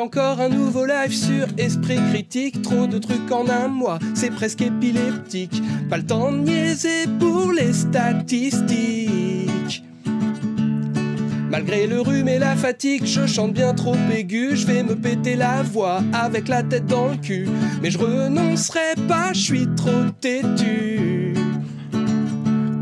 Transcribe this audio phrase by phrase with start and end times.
[0.00, 2.62] encore un nouveau live sur Esprit Critique.
[2.62, 5.62] Trop de trucs en un mois, c'est presque épileptique.
[5.88, 9.84] Pas le temps de niaiser pour les statistiques.
[11.50, 14.50] Malgré le rhume et la fatigue, je chante bien trop aigu.
[14.54, 17.48] Je vais me péter la voix avec la tête dans le cul.
[17.82, 21.34] Mais je renoncerai pas, je suis trop têtu.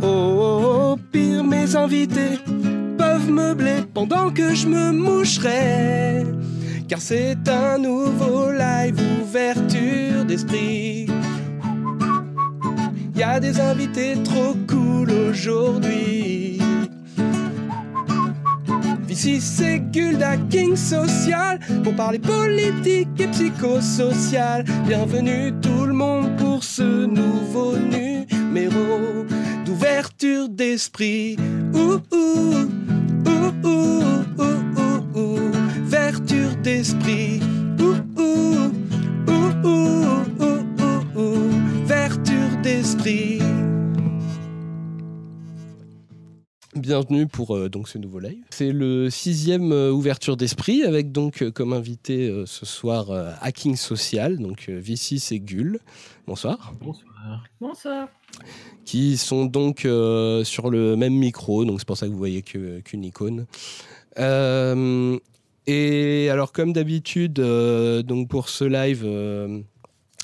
[0.02, 2.38] Oh, oh, oh, pire, mes invités
[2.96, 6.37] peuvent meubler pendant que je me moucherai.
[6.88, 11.06] Car c'est un nouveau live, ouverture d'esprit.
[13.14, 16.58] Y a des invités trop cool aujourd'hui.
[19.10, 24.64] Ici c'est Gulda King Social pour parler politique et psychosocial.
[24.86, 29.26] Bienvenue tout le monde pour ce nouveau numéro
[29.66, 31.36] d'ouverture d'esprit.
[31.74, 32.68] Ouh, ouh,
[33.26, 34.17] ouh, ouh,
[36.78, 37.40] ouverture d'esprit.
[37.80, 38.70] Ouh, ouh,
[39.26, 43.40] ouh, ouh, ouh, ouh, ouh, ouverture d'esprit.
[46.76, 48.44] Bienvenue pour euh, donc ce nouveau live.
[48.50, 53.32] C'est le sixième euh, ouverture d'esprit avec donc euh, comme invité euh, ce soir euh,
[53.40, 55.80] Hacking Social, donc euh, V6 et Gull.
[56.28, 56.72] Bonsoir.
[56.80, 57.42] Bonsoir.
[57.60, 58.08] Bonsoir.
[58.84, 62.42] Qui sont donc euh, sur le même micro, donc c'est pour ça que vous voyez
[62.42, 63.46] qu'une icône.
[65.68, 69.60] Et alors comme d'habitude, euh, donc pour ce live, euh,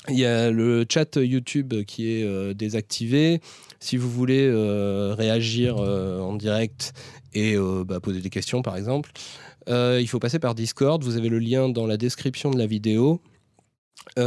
[0.09, 3.41] il y a le chat YouTube qui est euh, désactivé.
[3.79, 4.49] Si vous voulez
[5.15, 6.93] réagir en direct
[7.35, 9.11] et bah, poser des questions par exemple,
[9.67, 11.03] il faut passer par Discord.
[11.03, 13.21] Vous avez le lien dans la description de la vidéo.
[14.17, 14.21] Il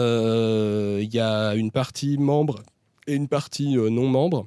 [1.13, 2.63] y a une partie membre
[3.09, 4.47] et une partie non membre.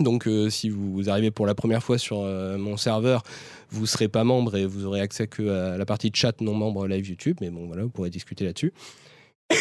[0.00, 3.22] Donc si vous arrivez pour la première fois sur mon serveur,
[3.72, 6.86] vous serez pas membre et vous aurez accès que à la partie chat non membre
[6.86, 7.38] live YouTube.
[7.40, 8.72] Mais bon voilà, vous pourrez discuter là-dessus.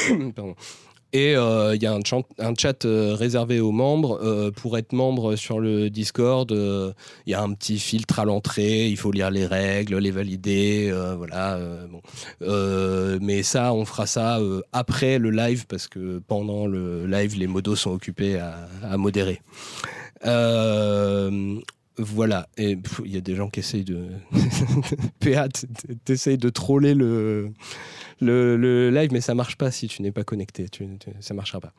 [1.13, 4.19] Et euh, il y a un chat, euh, réservé aux membres.
[4.23, 8.87] Euh, pour être membre sur le Discord, il y a un petit filtre à l'entrée.
[8.87, 10.93] Il faut lire les règles, les valider.
[11.17, 11.59] voilà.
[13.19, 14.39] mais ça, on fera ça
[14.71, 19.41] après le live parce que pendant le live, les modos sont occupés à modérer.
[21.97, 22.47] Voilà.
[22.57, 24.07] Et il y a des gens qui essayent de.
[25.19, 25.47] PA,
[26.05, 27.51] t'essayes de troller le,
[28.21, 30.69] le, live, mais ça marche pas si tu n'es pas connecté.
[30.69, 31.73] Tu, tu- ça marchera pas.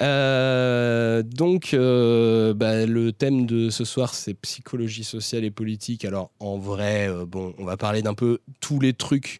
[0.00, 6.04] Euh, donc, euh, bah, le thème de ce soir, c'est psychologie sociale et politique.
[6.04, 9.38] Alors, en vrai, euh, bon, on va parler d'un peu tous les trucs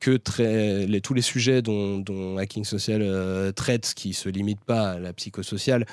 [0.00, 5.12] que les, tous les sujets dont, Hacking Social traite, qui se limitent pas à la
[5.12, 5.84] psychosociale.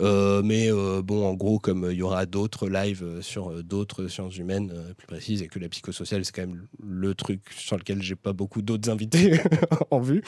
[0.00, 3.62] Euh, mais euh, bon, en gros, comme il y aura d'autres lives euh, sur euh,
[3.62, 7.40] d'autres sciences humaines euh, plus précises et que la psychosociale, c'est quand même le truc
[7.56, 9.40] sur lequel j'ai pas beaucoup d'autres invités
[9.92, 10.22] en vue.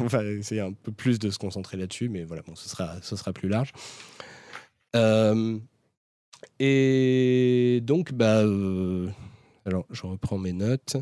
[0.00, 3.32] On va essayer un peu plus de se concentrer là-dessus, mais voilà, bon, ce sera,
[3.32, 3.72] plus large.
[4.96, 5.58] Euh,
[6.58, 9.08] et donc, bah, euh,
[9.64, 10.96] alors, je reprends mes notes.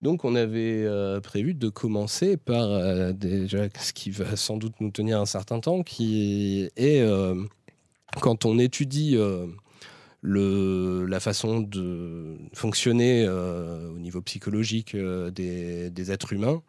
[0.00, 4.74] Donc, on avait euh, prévu de commencer par euh, déjà ce qui va sans doute
[4.80, 7.34] nous tenir un certain temps, qui est euh,
[8.20, 9.18] quand on étudie
[10.22, 16.62] la façon de fonctionner au niveau psychologique des, êtres humains.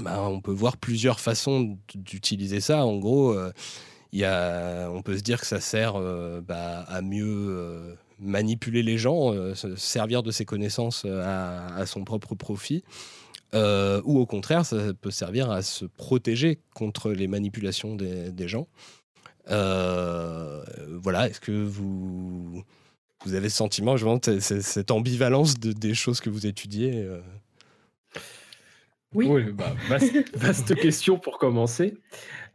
[0.00, 2.84] bah, on peut voir plusieurs façons d'utiliser ça.
[2.84, 3.36] En gros,
[4.12, 5.94] y a, on peut se dire que ça sert
[6.42, 11.86] bah, à mieux manipuler les gens, euh, se servir de ses connaissances euh, à, à
[11.86, 12.84] son propre profit.
[13.54, 18.48] Euh, ou au contraire, ça peut servir à se protéger contre les manipulations des, des
[18.48, 18.66] gens.
[19.50, 22.64] Euh, voilà, est-ce que vous,
[23.24, 27.20] vous avez ce sentiment, je pense, cette ambivalence de, des choses que vous étudiez euh
[29.14, 29.52] Oui.
[29.52, 31.96] bah, vaste, vaste question pour commencer.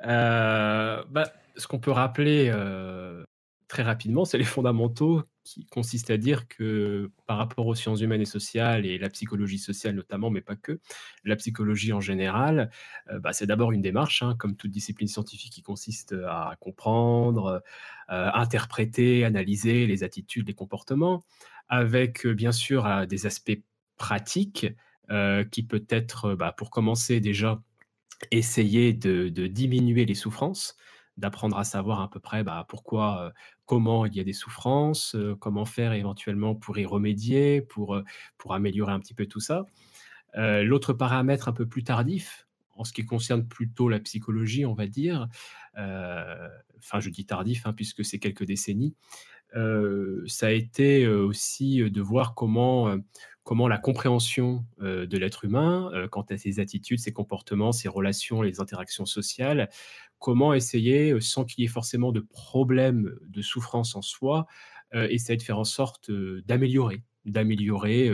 [0.05, 3.23] Euh, bah, ce qu'on peut rappeler euh,
[3.67, 8.21] très rapidement, c'est les fondamentaux qui consistent à dire que par rapport aux sciences humaines
[8.21, 10.79] et sociales et la psychologie sociale notamment, mais pas que,
[11.23, 12.69] la psychologie en général,
[13.11, 17.63] euh, bah, c'est d'abord une démarche, hein, comme toute discipline scientifique qui consiste à comprendre,
[18.11, 21.23] euh, interpréter, analyser les attitudes, les comportements,
[21.67, 23.59] avec euh, bien sûr des aspects
[23.97, 24.67] pratiques
[25.51, 27.59] qui peut être, bah, pour commencer déjà,
[28.29, 30.77] essayer de diminuer les souffrances,
[31.19, 33.33] d'apprendre à savoir à peu près bah, pourquoi,
[33.65, 38.01] comment il y a des souffrances, comment faire éventuellement pour y remédier, pour,
[38.37, 39.65] pour améliorer un petit peu tout ça.
[40.35, 44.87] L'autre paramètre un peu plus tardif, en ce qui concerne plutôt la psychologie, on va
[44.87, 45.27] dire,
[45.75, 48.95] enfin je dis tardif hein, puisque c'est quelques décennies,
[49.53, 52.95] ça a été, aussi, de voir comment,
[53.43, 58.59] comment la compréhension, de l'être humain, quant à ses attitudes, ses comportements, ses relations, les
[58.59, 59.69] interactions sociales,
[60.19, 64.47] comment essayer, sans qu'il y ait forcément de problème, de souffrance en soi,
[64.93, 68.11] essayer de faire en sorte, d'améliorer d'améliorer,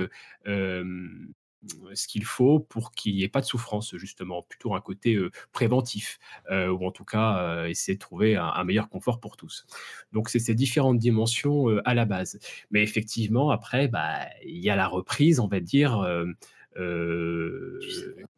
[1.94, 5.18] ce qu'il faut pour qu'il n'y ait pas de souffrance, justement, plutôt un côté
[5.52, 6.20] préventif,
[6.50, 9.66] ou en tout cas essayer de trouver un, meilleur confort pour tous.
[10.12, 12.40] Donc c'est ces différentes dimensions à la base.
[12.72, 16.06] Mais effectivement, après, bah, il y a la reprise, on va dire.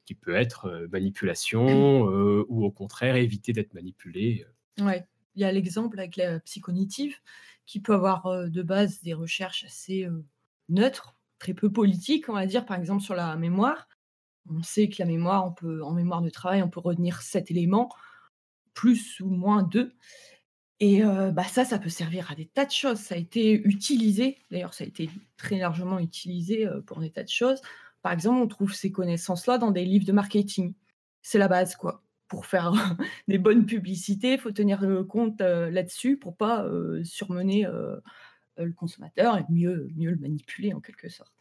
[0.06, 2.02] qui peut être manipulation
[2.48, 4.46] ou au contraire éviter d'être manipulé.
[4.80, 7.16] Ouais, il y a l'exemple avec la psychonitive
[7.66, 10.08] qui peut avoir de base des recherches assez
[10.70, 13.88] neutres très peu politique, on va dire, par exemple sur la mémoire.
[14.50, 17.52] On sait que la mémoire, on peut, en mémoire de travail, on peut retenir sept
[17.52, 17.90] éléments,
[18.74, 19.94] plus ou moins deux.
[20.80, 23.00] Et bah ça, ça peut servir à des tas de choses.
[23.00, 27.30] Ça a été utilisé, d'ailleurs, ça a été très largement utilisé pour des tas de
[27.30, 27.62] choses.
[28.02, 30.74] Par exemple, on trouve ces connaissances-là dans des livres de marketing.
[31.22, 32.04] C'est la base, quoi.
[32.28, 32.72] Pour faire
[33.28, 36.66] des bonnes publicités, il faut tenir compte là-dessus pour pas
[37.04, 37.98] surmener euh,
[38.66, 41.34] le consommateur et mieux, mieux le manipuler en quelque sorte.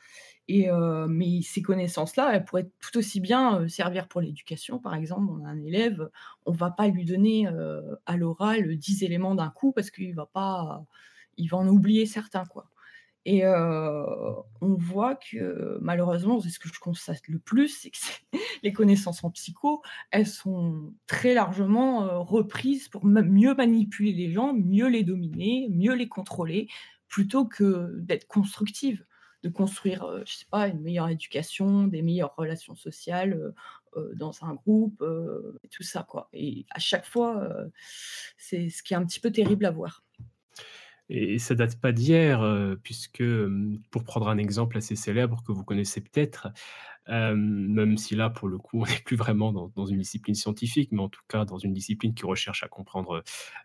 [0.48, 4.78] Et, euh, mais ces connaissances-là, elles pourraient tout aussi bien euh, servir pour l'éducation.
[4.78, 6.08] Par exemple, on a un élève,
[6.44, 7.48] on ne va pas lui donner
[8.06, 10.84] à l'oral 10 éléments d'un coup parce qu'il va pas,
[11.36, 12.44] il va en oublier certains.
[12.44, 12.68] Quoi.
[13.24, 17.98] Et on voit que malheureusement, c'est ce que je constate le plus, c'est que
[18.62, 19.82] les connaissances en psycho,
[20.12, 26.08] elles sont très largement reprises pour mieux manipuler les gens, mieux les dominer, mieux les
[26.08, 26.68] contrôler,
[27.08, 29.05] plutôt que d'être constructive,
[29.47, 33.53] de construire, euh, je sais pas, une meilleure éducation, des meilleures relations sociales euh,
[33.97, 35.03] euh, dans un groupe,
[35.70, 36.29] tout ça, quoi.
[36.32, 37.49] Et à chaque fois,
[38.37, 40.05] c'est ce qui est un petit peu terrible à voir.
[41.08, 42.44] Et ça date pas d'hier,
[42.82, 43.25] puisque,
[43.91, 46.49] pour prendre un exemple assez célèbre que vous connaissez peut-être,
[47.09, 51.00] même si là, pour le coup, on n'est plus vraiment dans une discipline scientifique, mais
[51.00, 53.23] en tout cas dans une discipline qui recherche à comprendre,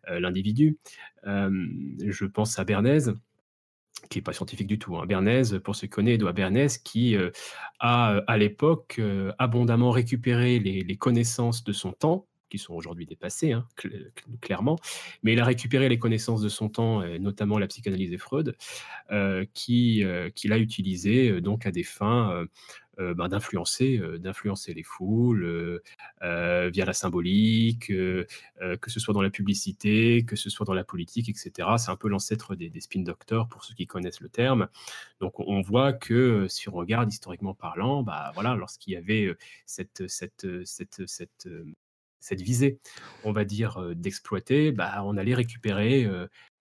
[0.07, 0.77] l'individu.
[1.25, 3.11] je pense à Bernays
[4.09, 5.05] qui n'est pas scientifique du tout, hein.
[5.05, 7.31] Bernays, pour ceux qui connaissent, Edouard Bernays, qui euh,
[7.79, 13.53] a à l'époque euh, abondamment récupéré les, connaissances de son temps, qui sont aujourd'hui dépassées,
[13.53, 13.65] hein,
[14.41, 14.77] clairement,
[15.23, 18.57] mais il a récupéré les connaissances de son temps, notamment la psychanalyse et Freud,
[19.11, 22.45] euh, qu'il a utilisées donc à des fins
[22.99, 25.45] euh, ben, d'influencer, euh, d'influencer les foules
[26.23, 28.27] euh, via la symbolique, que
[28.91, 31.69] ce soit dans la publicité, que ce soit dans la politique, etc.
[31.77, 34.67] C'est un peu l'ancêtre des, spin doctors pour ceux qui connaissent le terme.
[35.19, 39.35] Donc on voit que si on regarde historiquement parlant, bah voilà, lorsqu'il y avait
[39.65, 41.47] cette, cette, cette, cette
[42.21, 42.79] cette visée,
[43.23, 46.07] on va dire, d'exploiter, bah, on allait récupérer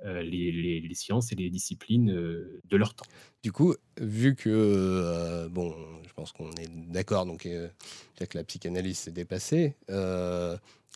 [0.04, 3.06] les, sciences et les disciplines de leur temps.
[3.42, 5.74] Du coup, vu que, bon,
[6.06, 9.76] je pense qu'on est d'accord, donc que la psychanalyse s'est dépassée,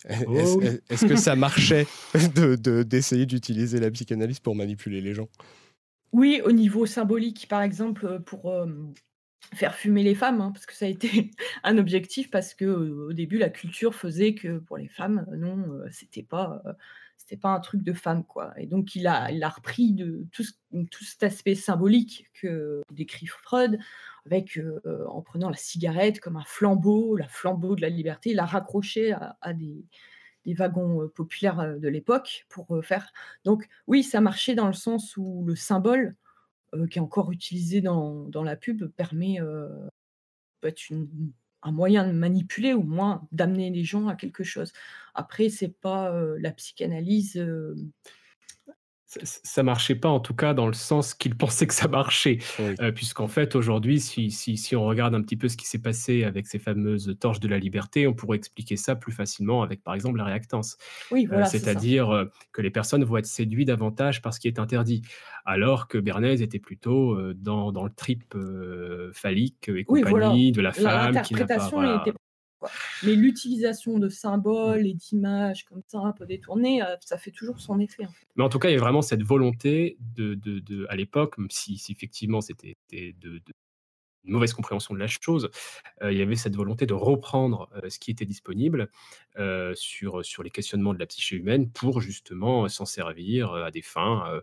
[0.27, 1.87] oh est-ce que ça marchait
[2.85, 5.29] d'essayer d'utiliser la psychanalyse pour manipuler les gens?
[6.11, 8.53] Oui, au niveau symbolique, par exemple, pour
[9.53, 11.31] faire fumer les femmes, hein, parce que ça a été
[11.63, 16.23] un objectif, parce que au début la culture faisait que pour les femmes, non, c'était
[16.23, 16.61] pas,
[17.17, 18.53] c'était pas un truc de femme, quoi.
[18.57, 20.43] Et donc il a, il a repris de tout,
[21.03, 23.79] cet aspect symbolique que décrit Freud,
[24.25, 24.59] avec
[25.07, 29.13] en prenant la cigarette comme un flambeau, la flambeau de la liberté, il l'a raccroché
[29.13, 29.85] à, des,
[30.45, 33.11] des wagons populaires de l'époque pour faire.
[33.43, 36.24] Donc oui, ça marchait dans le sens où le symbole euh,
[36.89, 39.69] qui est encore utilisé dans, dans la pub permet euh,
[40.63, 40.81] être
[41.61, 44.73] un moyen de manipuler ou moins d'amener les gens à quelque chose.
[45.13, 47.43] Après, c'est pas euh, la psychanalyse
[49.23, 52.39] ça marchait pas, en tout cas, dans le sens qu'il pensait que ça marchait.
[52.59, 55.81] Euh, puisqu'en fait, aujourd'hui, si, si, si, on regarde un petit peu ce qui s'est
[55.81, 59.83] passé avec ces fameuses torches de la liberté, on pourrait expliquer ça plus facilement avec,
[59.83, 60.77] par exemple, la réactance.
[61.11, 64.59] Oui, voilà, C'est-à-dire euh, que les personnes vont être séduites davantage par ce qui est
[64.59, 65.01] interdit.
[65.45, 68.35] Alors que Bernays était plutôt euh, dans, dans, le trip
[69.13, 71.13] phallique et compagnie de la femme.
[71.13, 72.03] n'a
[73.03, 77.59] mais l'utilisation de symboles et d'images comme ça, un peu détournées, euh, ça fait toujours
[77.59, 78.05] son effet.
[78.35, 81.37] Mais en tout cas, il y a vraiment cette volonté de, de, de à l'époque,
[81.37, 83.41] même si, effectivement c'était de,
[84.23, 85.49] une mauvaise compréhension de la chose,
[86.01, 88.89] euh, il y avait cette volonté de reprendre euh, ce qui était disponible
[89.75, 94.41] sur, sur les questionnements de la psyché humaine pour justement s'en servir à des fins,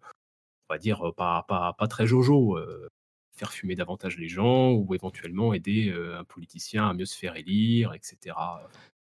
[0.68, 2.58] on va dire, pas, pas, pas très jojo
[3.34, 7.94] faire fumer davantage les gens ou éventuellement aider un politicien à mieux se faire élire,
[7.94, 8.34] etc.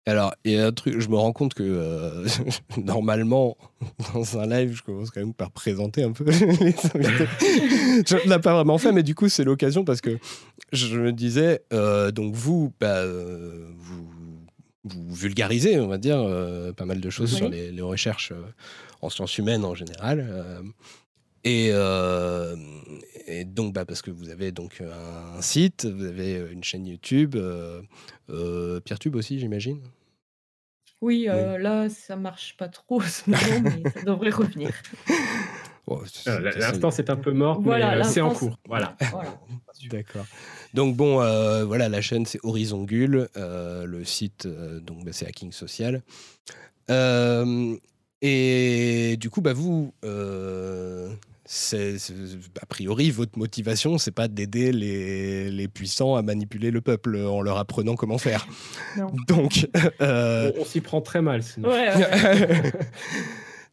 [0.05, 2.27] Alors, il y a un truc, je me rends compte que euh,
[2.77, 3.57] normalement,
[4.13, 7.29] dans un live, je commence quand même par présenter un peu les invités.
[8.09, 10.19] je ne l'ai pas vraiment fait, mais du coup, c'est l'occasion parce que
[10.73, 14.09] je me disais, euh, donc vous, bah, euh, vous,
[14.83, 16.19] vous, vulgarisez, on va dire,
[16.77, 18.33] pas mal de choses sur les, les recherches
[19.03, 20.65] en sciences humaines en général.
[21.45, 22.57] Et, euh,
[23.27, 27.35] et, donc, bah, parce que vous avez donc un, site, vous avez une chaîne YouTube,
[27.37, 27.83] euh,
[28.31, 29.81] euh Pierre-Tube aussi, j'imagine?
[31.01, 34.71] Oui, euh, là, ça marche pas trop ce moment, mais ça devrait revenir.
[36.27, 38.57] L'instant, c'est un peu mort, mais c'est en cours.
[38.69, 38.97] Voilà.
[39.91, 40.25] D'accord.
[40.75, 41.17] Donc, bon,
[41.67, 43.29] voilà, la chaîne, c'est Horizon Gull.
[43.35, 46.03] le site, donc, bah, c'est Hacking Social.
[46.89, 47.77] et
[49.19, 49.93] du coup, bah, vous,
[51.55, 51.99] c'est
[52.63, 57.43] a priori votre motivation, c'est pas d'aider les, les, puissants à manipuler le peuple en
[57.43, 58.47] leur apprenant comment faire.
[59.29, 59.69] Donc,
[60.01, 61.43] euh, on, s'y prend très mal.
[61.43, 61.69] Sinon.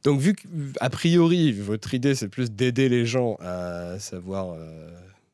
[0.03, 4.89] Donc, vu qu'a priori votre idée c'est plus d'aider les gens à savoir euh,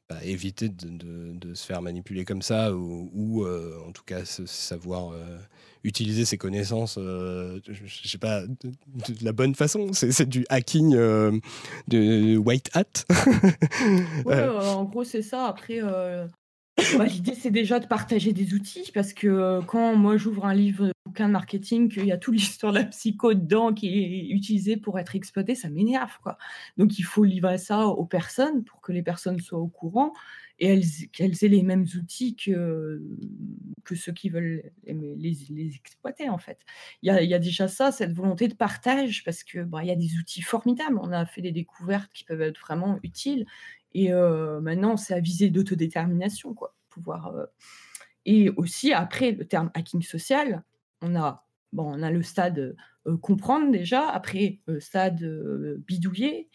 [0.10, 4.24] bah, éviter de, de, se faire manipuler comme ça ou, ou euh, en tout cas
[4.26, 5.14] savoir
[5.86, 8.72] utiliser ses connaissances, euh, je, sais pas, de,
[9.22, 9.94] la bonne façon.
[9.94, 11.32] C'est du hacking euh,
[11.88, 13.06] de white hat.
[14.28, 14.60] Euh.
[14.60, 15.46] en gros, c'est ça.
[15.46, 15.80] Après,
[16.98, 20.92] bah, l'idée, c'est déjà de partager des outils parce que quand moi j'ouvre un livre,
[21.06, 24.76] bouquin de marketing, qu'il y a toute l'histoire de la psycho dedans qui est utilisée
[24.76, 26.18] pour être exploité, ça m'énerve.
[26.22, 26.38] quoi.
[26.78, 30.14] Donc, il faut livrer ça aux personnes pour que les personnes soient au courant
[30.60, 30.80] et
[31.12, 33.02] qu'elles aient les mêmes outils que,
[33.84, 36.60] que ceux qui veulent les, exploiter, en fait.
[37.02, 39.96] Il y, a, déjà ça, cette volonté de partage, parce que bah, il y a
[39.96, 40.98] des outils formidables.
[41.02, 43.46] On a fait des découvertes qui peuvent être vraiment utiles.
[43.96, 46.76] Et euh, maintenant, c'est à viser d'autodétermination, quoi.
[46.90, 47.46] Pouvoir, euh,
[48.26, 50.64] Et aussi, après, le terme hacking social,
[51.02, 52.76] on a, bon, on a le stade
[53.08, 55.24] euh, comprendre déjà, après, le stade
[55.88, 56.50] bidouiller,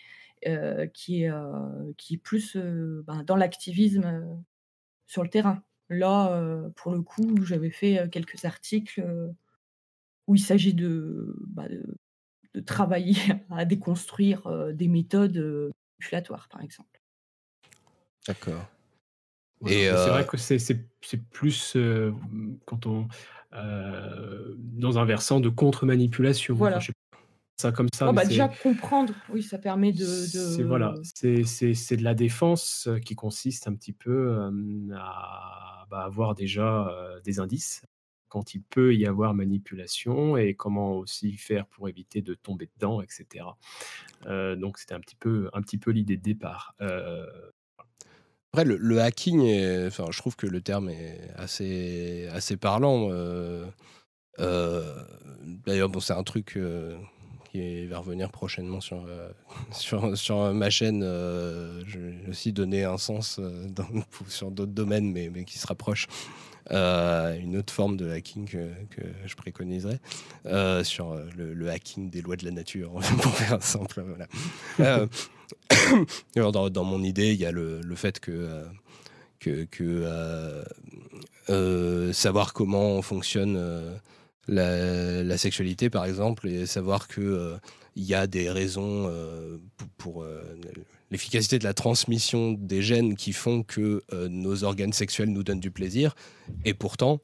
[0.94, 1.32] qui, est,
[1.96, 4.42] qui est plus ben, dans l'activisme
[5.06, 5.62] sur le terrain.
[5.88, 9.02] Là, pour le coup, j'avais fait quelques articles
[10.26, 13.16] où il s'agit de, bah, de, travailler
[13.50, 16.99] à déconstruire des méthodes manipulatoires, par exemple.
[18.30, 18.66] D'accord.
[19.66, 21.76] Et C'est vrai que c'est plus
[22.66, 23.08] quand on
[23.52, 26.54] dans un versant de contre-manipulation.
[26.54, 26.80] Voilà
[27.60, 28.10] ça comme ça.
[28.12, 30.04] bah déjà comprendre, oui, ça permet de.
[30.04, 34.50] C'est voilà, c'est de la défense euh, qui consiste un petit peu
[34.94, 37.82] à bah, avoir déjà euh, des indices
[38.28, 43.02] quand il peut y avoir manipulation et comment aussi faire pour éviter de tomber dedans,
[43.02, 43.44] etc.
[44.26, 46.74] Euh, donc c'était un petit peu, un petit peu l'idée de départ.
[48.52, 49.42] Après, le, hacking,
[49.86, 53.10] enfin, je trouve que le terme est assez, assez parlant.
[54.38, 56.58] D'ailleurs, bon, c'est un truc
[57.50, 59.30] qui va revenir prochainement sur, euh,
[59.72, 61.02] sur, sur, ma chaîne.
[61.02, 63.66] Euh, je vais aussi donner un sens euh,
[64.28, 66.06] sur d'autres domaines, mais, mais, qui se rapproche.
[66.70, 68.68] Une autre forme de hacking que,
[69.26, 70.00] je préconiserais
[70.84, 74.04] sur le, hacking des lois de la nature, pour faire simple.
[74.78, 75.06] Voilà.
[76.52, 78.66] dans, dans, mon idée, il y a le, le fait que
[82.12, 84.00] savoir comment fonctionne
[84.48, 87.56] la, sexualité, par exemple, et savoir qu'il euh,
[87.96, 89.58] il y a des raisons euh,
[89.98, 90.42] pour, euh,
[91.10, 95.72] l'efficacité de la transmission des gènes qui font que nos organes sexuels nous donnent du
[95.72, 96.14] plaisir,
[96.64, 97.20] et pourtant,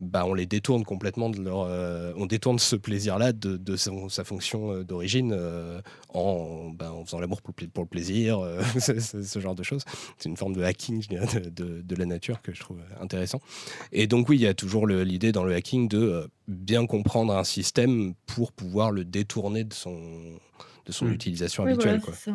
[0.00, 4.72] bah, on les détourne complètement de leur, euh, on détourne ce plaisir-là de, sa fonction
[4.72, 5.80] euh, d'origine euh,
[6.14, 8.40] en, bah, en, faisant l'amour pour, le plaisir,
[8.78, 9.84] ce genre de choses.
[10.18, 13.40] C'est une forme de hacking de, de, la nature que je trouve intéressant.
[13.92, 17.44] Et donc oui, il y a toujours l'idée dans le hacking de bien comprendre un
[17.44, 19.98] système pour pouvoir le détourner de son,
[20.86, 21.12] de son mmh.
[21.12, 22.00] utilisation habituelle.
[22.00, 22.14] quoi.
[22.14, 22.32] Ça.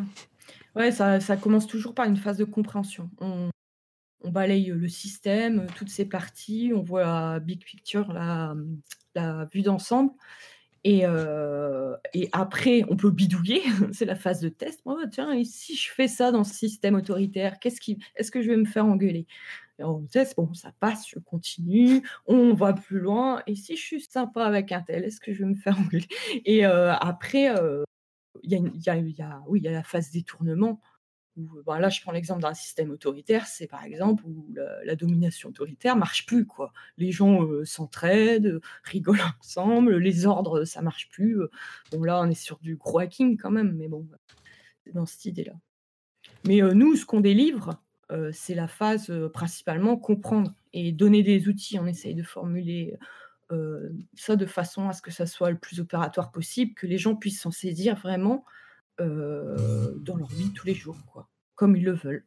[0.76, 3.10] Ouais, ça, ça, commence toujours par une phase de compréhension.
[3.20, 3.48] On,
[4.22, 8.54] on balaye le système, toutes ses parties, on voit la big picture, la,
[9.14, 10.12] la vue d'ensemble.
[10.84, 11.04] Et,
[12.32, 14.82] après, on peut bidouiller, c'est la phase de test.
[14.84, 17.80] Oh, tiens, si je fais ça dans ce système autoritaire, qu'est-ce
[18.14, 19.26] est-ce que je vais me faire engueuler?
[19.80, 23.42] On teste, bon, ça passe, je continue, on va plus loin.
[23.48, 26.06] Et si je suis sympa avec un tel, est-ce que je vais me faire engueuler?
[26.44, 27.52] Et après,
[28.44, 30.80] il y, a, y a la phase détournement.
[31.36, 34.46] Ben là, je prends l'exemple d'un système autoritaire, c'est par exemple où
[34.84, 36.46] la, domination autoritaire marche plus.
[36.46, 36.72] Quoi.
[36.96, 41.38] Les gens s'entraident, rigolent ensemble, les ordres, ça marche plus.
[41.92, 44.08] Bon, là, on est sur du gros hacking quand même, mais bon,
[44.84, 45.52] c'est dans cette idée-là.
[46.46, 47.82] Mais nous, ce qu'on délivre,
[48.32, 51.78] c'est la phase principalement comprendre et donner des outils.
[51.78, 52.96] On essaye de formuler
[54.14, 57.14] ça de façon à ce que ça soit le plus opératoire possible, que les gens
[57.14, 58.44] puissent s'en saisir vraiment,
[58.98, 62.24] dans leur vie tous les jours, quoi, comme ils le veulent.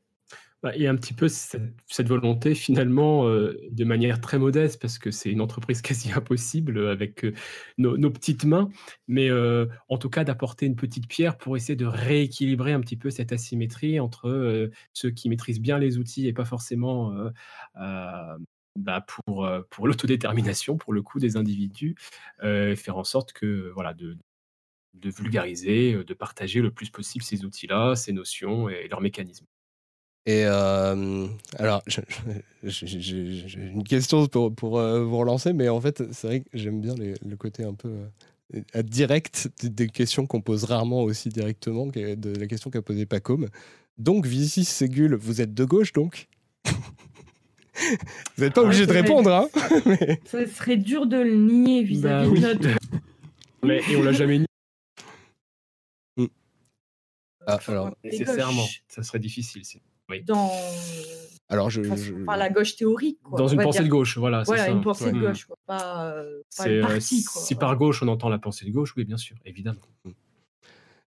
[0.61, 5.31] Bah, a un petit peu cette volonté finalement, de manière très modeste parce que c'est
[5.31, 7.25] une entreprise quasi impossible, avec,
[7.77, 8.69] nos petites mains,
[9.07, 13.09] mais en tout cas d'apporter une petite pierre pour essayer de rééquilibrer un petit peu
[13.09, 17.13] cette asymétrie entre, ceux qui maîtrisent bien les outils et pas forcément,
[17.75, 21.95] bah, pour, pour l'autodétermination, pour le coup des individus,
[22.41, 24.17] faire en sorte que voilà de
[25.01, 29.45] de vulgariser, de partager le plus possible ces outils-là, ces notions et leurs mécanismes.
[30.25, 31.81] Et alors,
[32.63, 36.93] j'ai une question pour, pour vous relancer, mais en fait, c'est vrai que j'aime bien
[36.95, 37.89] le côté un peu
[38.83, 43.47] direct des questions qu'on pose rarement aussi directement, de la question qu'a posée Pacôme.
[43.97, 46.27] Donc, Vici Ségul, vous êtes de gauche donc?
[48.35, 49.47] Vous n'êtes pas obligé de répondre, hein
[50.25, 52.79] Ça serait dur de le nier vis-à-vis bah de notre.
[53.63, 54.45] Mais, et on l'a jamais nié.
[56.17, 56.25] Mmh.
[57.49, 59.61] Ah, alors, nécessairement, ça serait difficile.
[60.25, 60.51] Dans.
[61.49, 63.19] Alors, je, la gauche théorique.
[63.35, 64.43] Dans une pensée de gauche, voilà.
[64.43, 64.71] Voilà, ça.
[64.71, 68.65] une pensée de gauche, pas, euh, pas quoi, Si par gauche on entend la pensée
[68.65, 69.79] de gauche, oui, bien sûr, évidemment.
[70.05, 70.11] Mmh.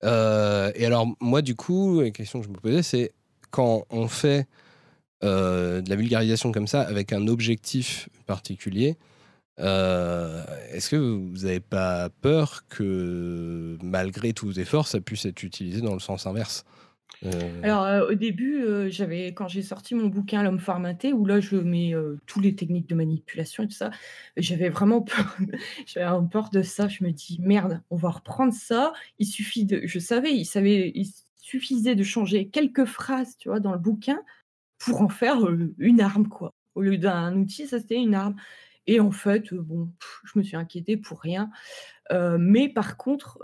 [0.03, 3.13] Euh, et alors, moi, du coup, la question que je me posais, c'est
[3.49, 4.47] quand on fait
[5.23, 8.97] euh, de la vulgarisation comme ça, avec un objectif particulier,
[9.57, 15.81] est-ce que vous n'avez pas peur que, malgré tous vos efforts, ça puisse être utilisé
[15.81, 16.65] dans le sens inverse?
[17.25, 17.61] Euh.
[17.63, 21.93] Alors, au début, j'avais quand j'ai sorti mon bouquin «L'homme formaté» où là je mets,
[22.27, 23.89] tous les techniques de manipulation et tout ça,
[24.35, 25.35] j'avais vraiment peur
[25.87, 26.87] j'avais peur de ça.
[26.87, 28.93] Je me dis: «Merde, on va reprendre ça».
[29.17, 31.07] Il suffit de je savais, il savait il
[31.47, 34.21] suffisait de changer quelques phrases, tu vois, dans le bouquin
[34.77, 35.39] pour en faire,
[35.79, 36.53] une arme, quoi.
[36.75, 38.35] Au lieu d'un outil, ça c'était une arme
[38.87, 39.89] et en fait, bon,
[40.23, 41.49] je me suis inquiétée pour rien
[42.39, 43.39] mais par contre,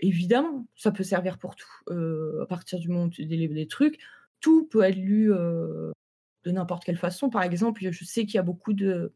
[0.00, 1.92] évidemment, ça peut servir pour tout.
[1.92, 3.98] à partir du moment où tu délivres des trucs,
[4.40, 7.30] tout peut être lu de n'importe quelle façon.
[7.30, 9.12] Par exemple, je sais qu'il y a beaucoup de,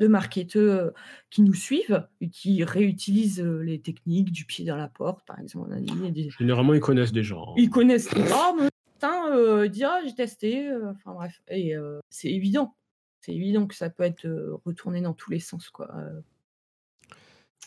[0.00, 0.92] de marketeurs
[1.30, 5.70] qui nous suivent et qui réutilisent les techniques du pied dans la porte, par exemple.
[6.38, 7.48] Généralement, ils connaissent des gens.
[7.48, 7.54] Hein.
[7.56, 8.08] Ils connaissent.
[8.16, 10.70] Oh, mais putain, dire «Ah, j'ai testé.
[10.90, 11.74] Enfin bref, et
[12.08, 12.74] c'est évident.
[13.24, 14.28] C'est évident que ça peut être
[14.66, 15.88] retourné dans tous les sens, quoi.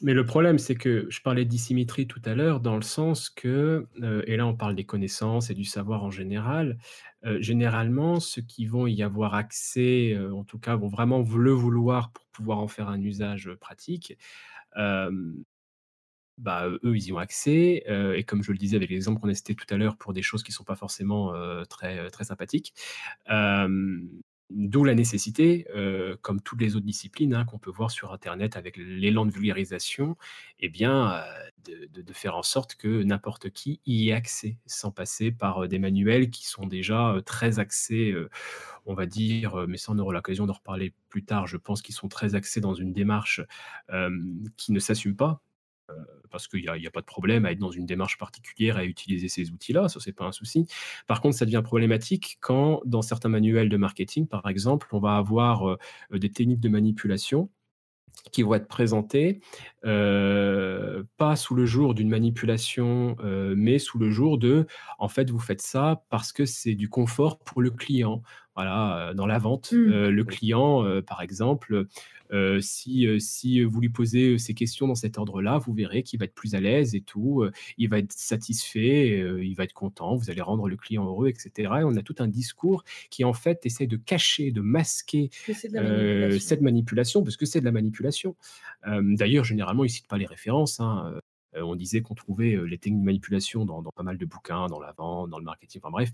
[0.01, 3.87] Mais le problème, c'est que je parlais d'asymétrie tout à l'heure, dans le sens que,
[4.27, 6.77] et là on parle des connaissances et du savoir en général,
[7.39, 12.25] généralement, ceux qui vont y avoir accès, en tout cas, vont vraiment le vouloir pour
[12.27, 14.17] pouvoir en faire un usage pratique.
[16.37, 19.33] bah, eux, ils y ont accès, et comme je le disais avec l'exemple qu'on a
[19.33, 21.31] cité tout à l'heure pour des choses qui ne sont pas forcément
[21.69, 22.73] très, très sympathiques,
[24.51, 28.57] D'où la nécessité, euh, comme toutes les autres disciplines hein, qu'on peut voir sur Internet
[28.57, 30.17] avec l'élan de vulgarisation,
[30.59, 35.31] eh bien, euh, de, faire en sorte que n'importe qui y ait accès, sans passer
[35.31, 38.13] par euh, des manuels qui sont déjà très axés,
[38.85, 41.95] on va dire, mais ça on aura l'occasion d'en reparler plus tard, je pense qu'ils
[41.95, 43.41] sont très axés dans une démarche
[44.57, 45.41] qui ne s'assume pas,
[46.29, 49.29] parce qu'il n'y a, pas de problème à être dans une démarche particulière, à utiliser
[49.29, 50.67] ces outils-là, ça c'est pas un souci.
[51.07, 55.17] Par contre, ça devient problématique quand, dans certains manuels de marketing, par exemple, on va
[55.17, 55.77] avoir
[56.11, 57.49] des techniques de manipulation
[58.31, 59.41] qui vont être présentées,
[59.81, 63.15] pas sous le jour d'une manipulation,
[63.55, 64.65] mais sous le jour de,
[64.99, 68.21] en fait, vous faites ça parce que c'est du confort pour le client.
[68.55, 70.07] Voilà, dans la vente, mmh.
[70.07, 71.87] le client, par exemple,
[72.59, 76.33] si, si vous lui posez ces questions dans cet ordre-là, vous verrez qu'il va être
[76.33, 77.45] plus à l'aise et tout,
[77.77, 81.51] il va être satisfait, il va être content, vous allez rendre le client heureux, etc.
[81.79, 86.61] Et on a tout un discours qui en fait essaie de cacher, de masquer cette
[86.61, 88.37] manipulation, parce que c'est de la manipulation.
[88.85, 90.79] D'ailleurs, généralement, ils ne citent pas les références.
[90.79, 91.19] Hein,
[91.55, 94.91] on disait qu'on trouvait les techniques de manipulation dans, pas mal de bouquins, dans la
[94.93, 96.11] vente, dans le marketing, enfin bref.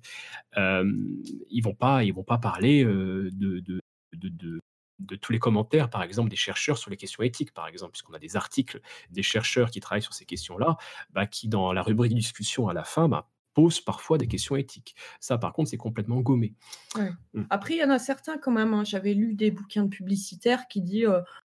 [0.55, 3.81] ils vont pas, ils vont pas parler de, de,
[5.05, 8.13] de tous les commentaires, par exemple, des chercheurs sur les questions éthiques, par exemple, puisqu'on
[8.13, 10.77] a des articles des chercheurs qui travaillent sur ces questions-là,
[11.11, 14.95] bah, qui, dans la rubrique discussion à la fin, bah, posent parfois des questions éthiques.
[15.19, 16.53] Ça, par contre, c'est complètement gommé.
[17.33, 17.41] Mmh.
[17.49, 18.73] Après, il y en a certains quand même.
[18.73, 18.83] Hein.
[18.85, 21.11] J'avais lu des bouquins de publicitaires qui disent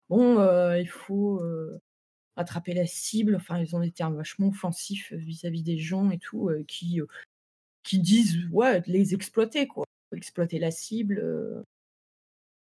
[0.10, 0.40] bon,
[0.76, 1.42] il faut
[2.36, 3.36] attraper la cible.
[3.36, 7.02] Enfin, ils ont des termes vachement offensifs vis-à-vis des gens et tout, qui,
[7.84, 9.86] qui disent ouais, les exploiter, quoi.
[10.16, 11.64] Exploiter la cible.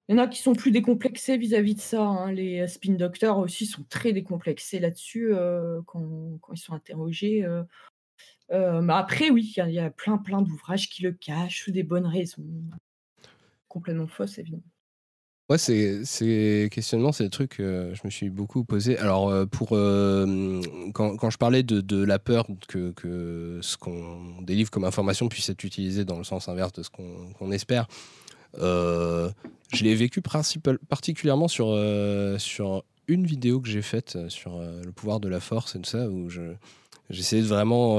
[0.09, 2.03] Il y en a qui sont plus décomplexés vis-à-vis de ça.
[2.03, 2.33] Hein.
[2.33, 5.33] Les spin doctors aussi sont très décomplexés là-dessus
[5.87, 7.47] quand, ils sont interrogés.
[8.51, 12.45] mais après, oui, il y, a plein, plein d'ouvrages qui le cachent, des bonnes raisons.
[13.69, 14.65] Complètement fausses, évidemment.
[15.51, 18.97] Ouais, c'est ces questionnements, c'est des trucs que je me suis beaucoup posé.
[18.99, 20.61] Alors, euh, pour, euh,
[20.95, 25.29] quand, quand, je parlais de, de la peur que, que ce qu'on délivre comme information
[25.29, 27.89] puisse être utilisé dans le sens inverse de ce qu'on espère,
[28.61, 29.29] euh,
[29.73, 30.23] je l'ai vécu
[30.89, 31.77] particulièrement sur,
[32.39, 36.09] sur une vidéo que j'ai faite sur le pouvoir de la force et tout ça,
[36.09, 36.29] où
[37.11, 37.99] j'essayais de vraiment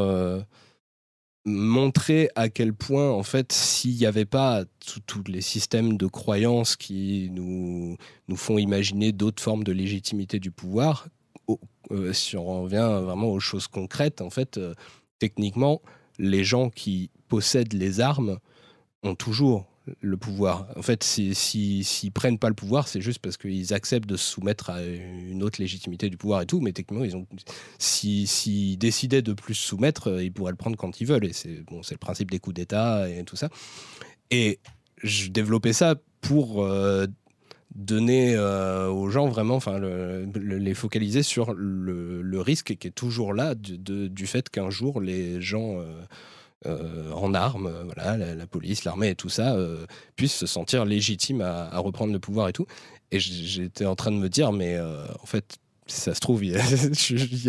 [1.46, 4.64] montrer à quel point, en fait, s'il n'y avait pas
[5.08, 10.52] tous les systèmes de croyances qui nous, nous font imaginer d'autres formes de légitimité du
[10.52, 11.08] pouvoir,
[11.92, 14.74] euh, si on revient vraiment aux choses concrètes, en fait, euh,
[15.20, 15.82] techniquement,
[16.20, 18.38] les gens qui possèdent les armes
[19.04, 20.68] ont toujours le pouvoir.
[20.76, 24.18] En fait, s'ils si, si, prennent pas le pouvoir, c'est juste parce qu'ils acceptent de
[24.18, 26.62] se soumettre à une autre légitimité du pouvoir et tout.
[26.62, 27.06] Mais techniquement,
[27.80, 31.26] s'ils si, décidaient de plus se soumettre, euh, ils pourraient le prendre quand ils veulent.
[31.26, 33.50] Et c'est bon, le principe des coups d'État et tout ça.
[34.30, 34.60] Et
[35.04, 37.08] je développais ça pour euh,
[37.74, 43.56] donner euh, aux gens vraiment, enfin, les focaliser sur le, risque qui est toujours là
[43.56, 45.84] du fait qu'un jour les gens
[46.66, 51.42] en armes, euh, voilà, la, police, l'armée et tout ça, euh, puissent se sentir légitimes
[51.42, 52.68] à, reprendre le pouvoir et tout.
[53.12, 55.58] Et j'étais en train de me dire, mais en fait,
[55.92, 56.56] si ça se trouve, il y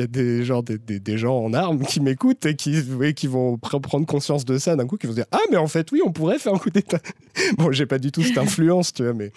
[0.01, 2.77] a, des, gens, des, gens en armes qui m'écoutent et qui,
[3.14, 5.92] qui vont prendre conscience de ça d'un coup, qui vont dire Ah, mais en fait,
[5.92, 6.98] oui, on pourrait faire un coup d'État.
[7.59, 9.31] bon, j'ai pas du tout cette influence, tu vois, mais.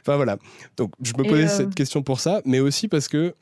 [0.00, 0.36] Enfin, voilà.
[0.76, 3.32] Donc, je me posais cette question pour ça, mais aussi parce que euh,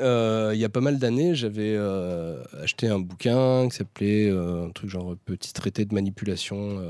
[0.00, 4.70] il y a pas mal d'années, j'avais euh, acheté un bouquin qui s'appelait euh, un
[4.70, 6.82] truc genre Petit traité de manipulation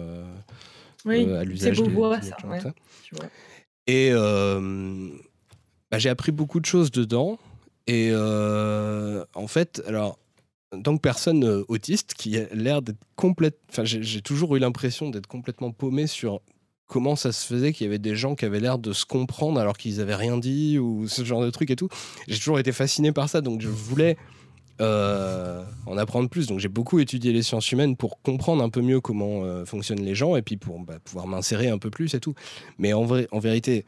[1.06, 2.36] à l'usage des, ça,
[3.86, 7.38] Et bah, j'ai appris beaucoup de choses dedans.
[7.86, 10.18] Et en fait, alors,
[10.72, 15.10] en tant que personne autiste qui a l'air d'être complète, enfin, j'ai toujours eu l'impression
[15.10, 16.40] d'être complètement paumé sur
[16.90, 19.60] comment ça se faisait qu'il y avait des gens qui avaient l'air de se comprendre
[19.60, 21.88] alors qu'ils avaient rien dit ou ce genre de truc et tout.
[22.26, 24.16] J'ai toujours été fasciné par ça, donc je voulais
[24.80, 26.48] euh, en apprendre plus.
[26.48, 30.02] Donc j'ai beaucoup étudié les sciences humaines pour comprendre un peu mieux comment euh, fonctionnent
[30.02, 32.34] les gens et puis pour bah, pouvoir m'insérer un peu plus et tout.
[32.78, 33.86] Mais en, vrai, en vérité,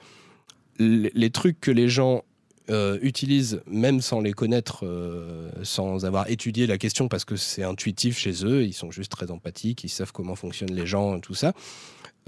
[0.78, 2.22] les, trucs que les gens
[2.70, 4.84] euh, utilisent, même sans les connaître,
[5.64, 9.32] sans avoir étudié la question, parce que c'est intuitif chez eux, ils sont juste très
[9.32, 11.52] empathiques, ils savent comment fonctionnent les gens, tout ça.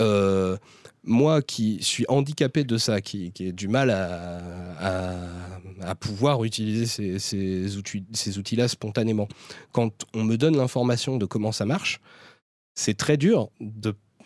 [0.01, 0.57] Euh,
[1.05, 7.77] moi qui suis handicapé de ça, qui, ai du mal à, pouvoir utiliser ces, ces,
[7.77, 9.29] outils, ces outils-là spontanément,
[9.73, 12.01] quand on me donne l'information de comment ça marche,
[12.75, 13.51] c'est très dur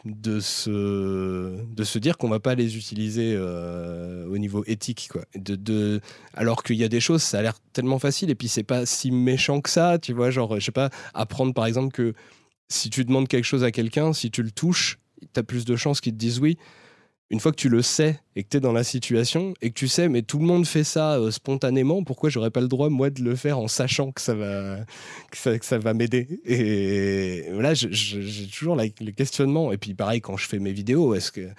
[0.04, 5.08] de, se, dire qu'on va pas les utiliser euh, au niveau éthique.
[5.10, 5.24] Quoi.
[6.34, 8.86] Alors qu'il y a des choses, ça a l'air tellement facile et puis c'est pas
[8.86, 12.14] si méchant que ça, tu vois, genre, je sais pas, apprendre par exemple que
[12.68, 14.98] si tu demandes quelque chose à quelqu'un, si tu le touches,
[15.32, 16.58] tu as plus de chances qu'ils te disent oui.
[17.30, 19.74] Une fois que tu le sais et que tu es dans la situation et que
[19.74, 22.88] tu sais, mais tout le monde fait ça euh, spontanément, pourquoi j'aurais pas le droit,
[22.88, 24.78] moi, de le faire en sachant que ça va,
[25.30, 26.40] que ça, va m'aider?
[26.46, 29.72] Et là, j'ai toujours le questionnement.
[29.72, 31.50] Et puis, pareil, quand je fais mes vidéos, est-ce que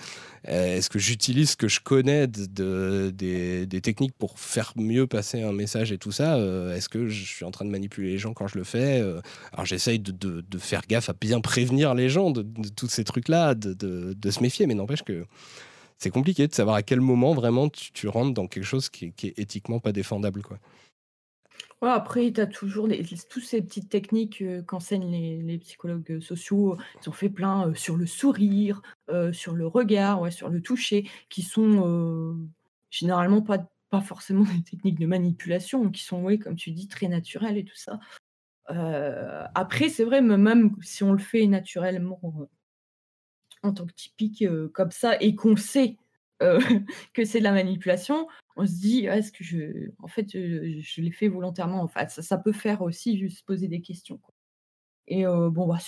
[0.46, 5.52] est-ce que j'utilise ce que je connais de, des, techniques pour faire mieux passer un
[5.52, 8.34] message et tout ça euh, Est-ce que je suis en train de manipuler les gens
[8.34, 9.22] quand je le fais euh,
[9.54, 14.32] Alors j'essaye de, faire gaffe à bien prévenir les gens de, tous ces trucs-là, de,
[14.32, 15.26] se méfier, mais n'empêche que
[15.98, 19.28] c'est compliqué de savoir à quel moment vraiment tu, rentres dans quelque chose qui, qui
[19.28, 20.42] est éthiquement pas défendable.
[20.42, 20.60] quoi
[21.82, 26.78] après, tu as toujours les tous ces petites techniques, qu'enseignent les psychologues, sociaux.
[27.02, 28.82] Ils ont fait plein, sur le sourire,
[29.32, 32.38] sur le regard, ouais, sur le toucher, qui sont,
[32.90, 37.08] généralement pas pas forcément des techniques de manipulation, qui sont, oui, comme tu dis, très
[37.08, 38.00] naturelles et tout ça.
[39.56, 42.20] après, c'est vrai, même si on le fait naturellement,
[43.64, 45.98] en tant que typique, comme ça et qu'on sait,
[47.14, 51.12] que c'est de la manipulation, on se dit: «Est-ce que je en fait, je l'ai
[51.12, 54.22] fait volontairement?» en fait, ça peut faire aussi juste poser des questions,
[55.08, 55.80] et bon, bah,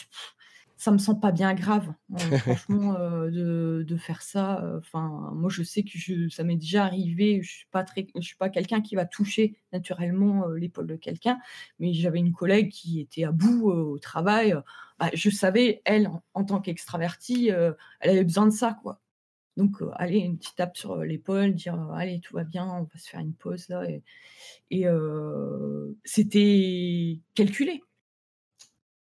[0.78, 5.84] ça me semble pas bien grave, hein, franchement, de faire ça, enfin, moi, je sais
[5.84, 8.96] que je ça m'est déjà arrivé, je suis pas très je suis pas quelqu'un qui
[8.96, 11.40] va toucher naturellement, l'épaule de quelqu'un,
[11.80, 14.56] mais j'avais une collègue qui était à bout, au travail,
[15.00, 17.76] bah, je savais, elle, en en tant qu'extravertie, elle
[18.10, 19.01] avait besoin de ça, quoi.
[19.58, 23.10] Donc, allez, une petite tape sur l'épaule, dire allez, tout va bien, on va se
[23.10, 23.84] faire une pause là.
[24.70, 24.86] Et,
[26.06, 27.82] c'était calculé.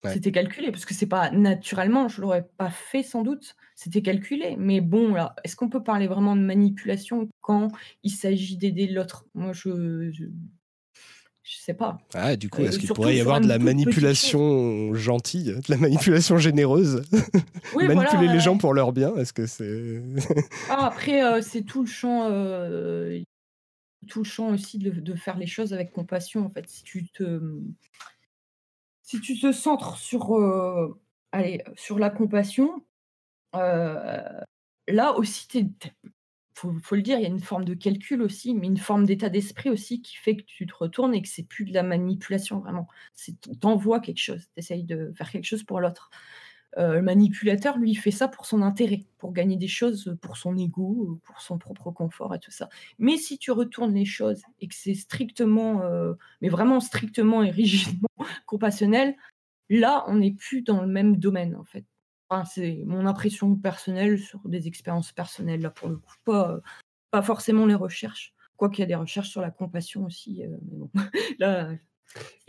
[0.05, 4.57] C'était calculé, parce que c'est pas naturellement, je l'aurais pas fait sans doute, c'était calculé.
[4.59, 7.68] Mais bon, là, est-ce qu'on peut parler vraiment de manipulation quand
[8.02, 9.26] il s'agit d'aider l'autre?
[9.35, 10.24] Moi, je, Je
[11.44, 11.98] sais pas.
[12.14, 15.76] Ah, du coup, Euh, est-ce qu'il pourrait y avoir de la manipulation gentille, de la
[15.76, 17.02] manipulation généreuse
[17.74, 20.02] Oui, Manipuler voilà, les gens pour leur bien Est-ce que c'est.
[20.70, 23.20] Ah, après, euh, c'est tout le champ, euh,
[24.09, 26.46] tout le champ aussi de, de faire les choses avec compassion.
[26.46, 27.40] En fait, si tu te,
[29.02, 30.98] si tu te centres sur, euh,
[31.33, 32.85] allez, sur la compassion,
[33.57, 34.22] euh,
[34.88, 35.92] là aussi, t'es- t'es-
[36.54, 39.06] faut, faut le dire, il y a une forme de calcul aussi, mais une forme
[39.06, 41.82] d'état d'esprit aussi qui fait que tu te retournes et que c'est plus de la
[41.82, 42.88] manipulation vraiment.
[43.14, 46.10] C'est t'envoies quelque chose, t'essayes de faire quelque chose pour l'autre.
[46.78, 50.56] Euh, le manipulateur, lui, fait ça pour son intérêt, pour gagner des choses, pour son
[50.56, 52.68] ego, pour son propre confort et tout ça.
[52.98, 57.50] Mais si tu retournes les choses et que c'est strictement, euh, mais vraiment strictement et
[57.50, 58.08] rigidement
[58.46, 59.16] compassionnel,
[59.68, 61.84] là, on n'est plus dans le même domaine, en fait.
[62.32, 66.14] Enfin, c'est mon impression personnelle sur des expériences personnelles, là, pour le coup.
[66.24, 66.60] Pas, euh,
[67.10, 68.34] pas forcément les recherches.
[68.56, 70.42] Quoiqu'il y a des recherches sur la compassion aussi.
[70.44, 70.90] euh, mais bon,
[71.38, 71.70] là,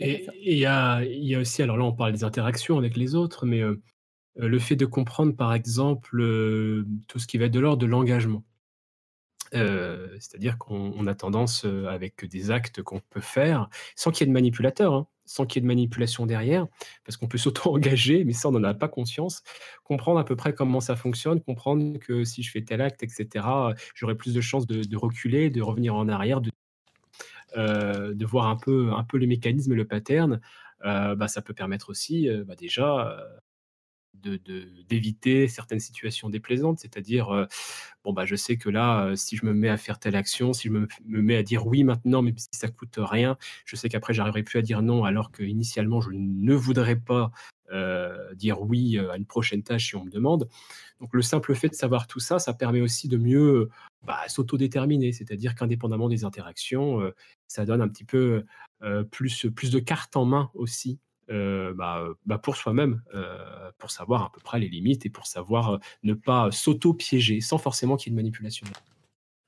[0.00, 3.14] Et il y a, y a aussi, alors là, on parle des interactions avec les
[3.14, 3.82] autres, mais euh,
[4.40, 7.80] euh, le fait de comprendre, par exemple, euh, tout ce qui va être de l'ordre
[7.82, 8.44] de l'engagement.
[9.54, 14.22] Euh, C'est-à-dire qu'on on a tendance, euh, avec des actes qu'on peut faire, sans qu'il
[14.22, 16.66] y ait de manipulateur, hein, sans qu'il y ait de manipulation derrière,
[17.04, 19.42] parce qu'on peut s'auto-engager, mais ça, on n'en a pas conscience.
[19.84, 23.46] Comprendre à peu près comment ça fonctionne, comprendre que si je fais tel acte, etc.,
[23.94, 26.50] j'aurai plus de chances de, reculer, de revenir en arrière, de
[27.56, 30.40] euh, voir un peu, un peu les mécanismes et le pattern,
[30.84, 33.16] euh, bah, ça peut permettre aussi euh, bah, déjà
[34.26, 37.46] euh, de- d'éviter certaines situations déplaisantes, c'est-à-dire, euh,
[38.04, 40.52] bon, bah, je sais que là, euh, si je me mets à faire telle action,
[40.52, 43.76] si je me, me mets à dire oui maintenant, mais si ça coûte rien, je
[43.76, 47.30] sais qu'après, j'arriverai plus à dire non, alors qu'initialement, je ne voudrais pas
[47.72, 50.48] euh, dire oui à une prochaine tâche si on me demande.
[51.00, 53.68] Donc, le simple fait de savoir tout ça, ça permet aussi de mieux
[54.02, 57.00] bah, s'autodéterminer, c'est-à-dire qu'indépendamment des interactions,
[57.48, 58.44] ça donne un petit peu
[59.10, 60.98] plus, plus de cartes en main aussi
[61.30, 65.26] euh, bah, bah, pour soi-même, euh, pour savoir à peu près les limites et pour
[65.26, 68.66] savoir euh, ne pas s'auto-piéger sans forcément qu'il y ait une manipulation.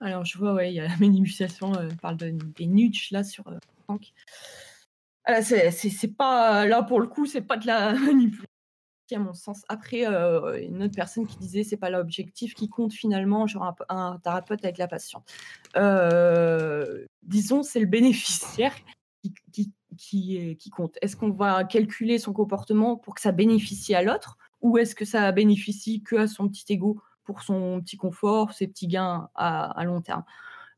[0.01, 3.11] Alors, je vois, ouais, il y a la manipulation, euh, on parle de, des nudges
[3.11, 4.13] là sur euh, Franck.
[5.25, 8.47] Ah, c'est, pas, là pour le coup, c'est pas de la manipulation
[9.15, 9.63] à mon sens.
[9.69, 14.19] Après, euh, une autre personne qui disait c'est pas l'objectif qui compte finalement, genre un,
[14.19, 15.29] thérapeute avec la patiente.
[15.77, 18.75] Euh, disons, c'est le bénéficiaire
[19.23, 20.97] qui, qui, qui, compte.
[21.03, 25.05] Est-ce qu'on va calculer son comportement pour que ça bénéficie à l'autre ou est-ce que
[25.05, 29.83] ça bénéficie que à son petit ego pour son petit confort, ses petits gains à,
[29.85, 30.25] long terme?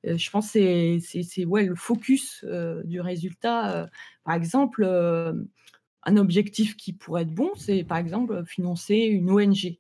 [0.07, 3.75] Euh, je pense que c'est, ouais, le focus euh, du résultat.
[3.75, 3.87] euh,
[4.25, 4.85] par exemple,
[6.05, 9.79] un objectif qui pourrait être bon, c'est par exemple financer une ONG.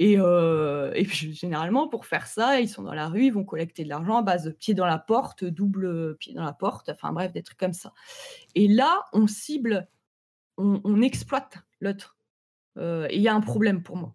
[0.00, 3.44] Et, euh, et puis généralement, pour faire ça, ils sont dans la rue, ils vont
[3.44, 6.88] collecter de l'argent à base de pied dans la porte, double pied dans la porte,
[6.88, 7.92] enfin bref, des trucs comme ça.
[8.54, 9.88] Et là, on cible,
[10.56, 12.16] on, on exploite l'autre.
[12.76, 14.14] Euh, et il y a un problème pour moi.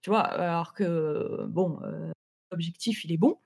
[0.00, 2.10] Tu vois, alors que, bon, euh,
[2.50, 3.38] l'objectif, il est bon,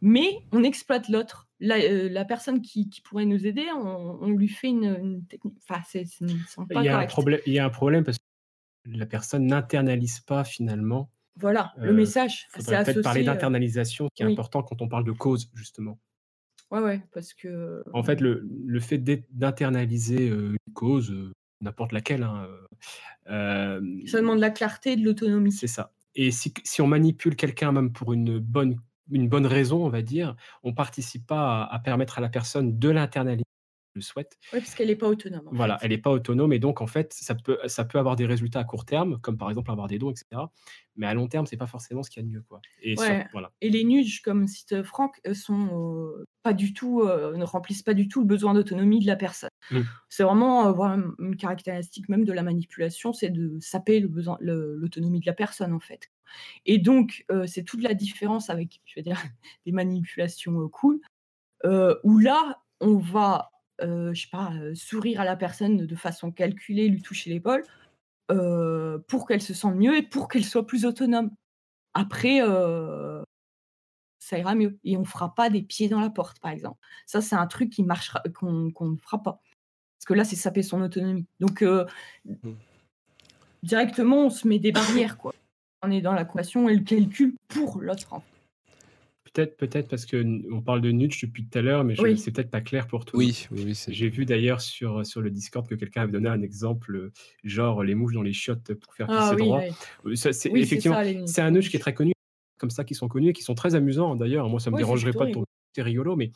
[0.00, 1.48] mais on exploite l'autre.
[1.60, 5.26] La, euh, la personne qui, qui pourrait nous aider, on, on lui fait une, une
[5.26, 5.58] technique.
[5.68, 8.24] Enfin, c'est, Il y, a un problème, il y a un problème parce que
[8.92, 11.10] la personne n'internalise pas finalement.
[11.36, 14.32] Voilà, le Euh, message, Il c'est peut-être parler euh, d'internalisation qui est oui.
[14.32, 15.98] important quand on parle de cause, justement.
[16.70, 17.82] Ouais, ouais, parce que.
[17.92, 24.06] En fait, le, le fait d'internaliser euh, une cause, euh, n'importe laquelle, hein, euh, euh,
[24.06, 25.52] Ça demande de la clarté et de l'autonomie.
[25.52, 25.92] C'est ça.
[26.14, 28.76] Et si, si on manipule quelqu'un même pour une bonne,
[29.10, 32.78] une bonne raison, on va dire, on participe pas à, à permettre à la personne
[32.78, 33.44] de l'internaliser,
[33.94, 34.38] le souhaite.
[34.52, 35.48] Oui, parce qu'elle n'est pas autonome.
[35.48, 35.86] en Voilà, fait.
[35.86, 38.60] elle n'est pas autonome et donc en fait, ça peut, ça peut avoir des résultats
[38.60, 40.42] à court terme, comme par exemple avoir des dons, etc.
[40.96, 42.60] Mais à long terme, c'est pas forcément ce qu'il y a de mieux, quoi.
[42.82, 43.26] Et sur- Ouais.
[43.32, 43.50] voilà.
[43.60, 47.82] Et les nudges, comme cite Franck, euh, sont euh, pas du tout, euh, ne remplissent
[47.82, 49.50] pas du tout le besoin d'autonomie de la personne.
[49.70, 49.80] Mm.
[50.08, 55.20] C'est vraiment euh, une caractéristique même de la manipulation, c'est de saper le besoin, l'autonomie
[55.20, 56.10] de la personne en fait.
[56.66, 59.16] Et donc, c'est toute la différence avec, je dire,
[59.66, 61.00] des manipulations cool,
[61.64, 63.50] où là, on va,
[63.82, 67.62] euh, je sais pas, euh, sourire à la personne de façon calculée, lui toucher l'épaule,
[68.30, 71.30] euh, pour qu'elle se sente mieux et pour qu'elle soit plus autonome.
[71.94, 73.22] Après, euh,
[74.18, 74.78] ça ira mieux.
[74.84, 76.78] Et on fera pas des pieds dans la porte, par exemple.
[77.06, 79.40] Ça, c'est un truc qui marchera, qu'on ne fera pas.
[79.98, 81.26] Parce que là, c'est saper son autonomie.
[81.40, 81.86] Donc, euh,
[82.24, 82.52] Mm.
[83.62, 85.34] directement, on se met des barrières, quoi.
[85.82, 88.12] On est dans la compassion et le calcul pour l'autre.
[88.12, 88.37] en fait.
[89.34, 92.16] Peut-être peut-être parce qu'on parle de nudge depuis tout à l'heure, mais Oui.
[92.18, 93.10] c'est peut-être pas clair pour monde.
[93.14, 93.74] Oui, oui, oui.
[93.74, 97.12] c'est- J'ai vu d'ailleurs sur, sur le Discord que quelqu'un avait donné un exemple, euh,
[97.44, 99.58] genre les mouches dans les chiottes pour faire Ah pisser oui, droit.
[99.58, 99.72] ouais.
[100.06, 102.12] Euh, c'est- effectivement, c'est un nudge qui est très connu,
[102.58, 104.48] comme ça, qui sont connus et qui sont très amusants d'ailleurs.
[104.48, 105.32] Moi, ça me Ouais, dérangerait pas de rigolo.
[105.44, 106.30] tourner, c'est rigolo, mais,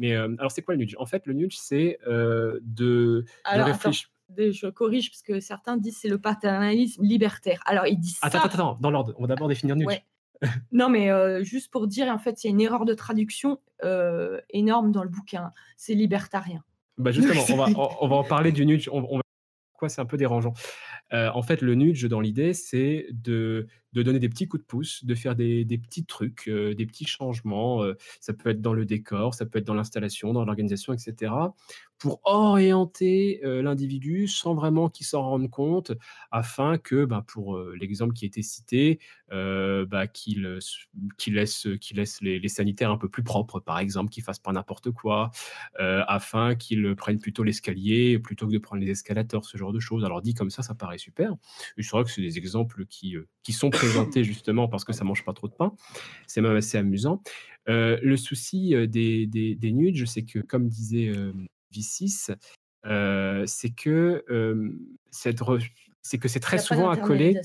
[0.00, 3.24] Mais alors, c'est quoi le nudge En fait, le nudge, c'est de, de
[3.62, 4.08] réfléchir.
[4.36, 7.60] Je corrige parce que certains disent c'est le paternalisme libertaire.
[7.66, 8.44] Alors ils disent attends, ça.
[8.44, 9.14] Attends, attends, dans l'ordre.
[9.16, 9.88] On va d'abord définir nudge.
[10.72, 11.10] Non, mais
[11.44, 13.58] juste pour dire, en fait, il y a une erreur de traduction
[14.50, 15.52] énorme dans le bouquin.
[15.76, 16.62] C'est libertarien.
[16.96, 17.66] Bah justement, on va,
[18.00, 18.88] on, va en parler du nudge.
[18.90, 19.20] On, on
[19.74, 20.54] Quoi, c'est un peu dérangeant.
[21.12, 25.04] en fait, le nudge, dans l'idée, c'est de de donner des petits coups de pouce,
[25.04, 27.82] de faire des, petits trucs, euh, des petits changements.
[27.82, 31.32] Euh, ça peut être dans le décor, ça peut être dans l'installation, dans l'organisation, etc.
[31.98, 35.92] Pour orienter euh, l'individu sans vraiment qu'il s'en rende compte,
[36.30, 40.60] afin que, ben, pour l'exemple qui a été cité, bah, qu'il
[41.28, 45.30] laisse, les, sanitaires un peu plus propres, par exemple, qu'il fasse pas n'importe quoi,
[45.78, 50.04] afin qu'il prenne plutôt l'escalier plutôt que de prendre les escalators, ce genre de choses.
[50.04, 51.32] Alors dit comme ça, ça paraît super.
[51.76, 55.04] Et c'est vrai que c'est des exemples qui, qui sont présenté justement parce que ça
[55.04, 55.74] mange pas trop de pain.
[56.26, 57.22] C'est même assez amusant.
[57.68, 61.32] Euh, le souci euh, des, des, des nudges, c'est que, comme disait euh,
[61.74, 62.34] V6,
[63.46, 64.24] c'est que
[65.10, 65.40] cette
[66.02, 67.38] c'est que c'est très souvent accolé.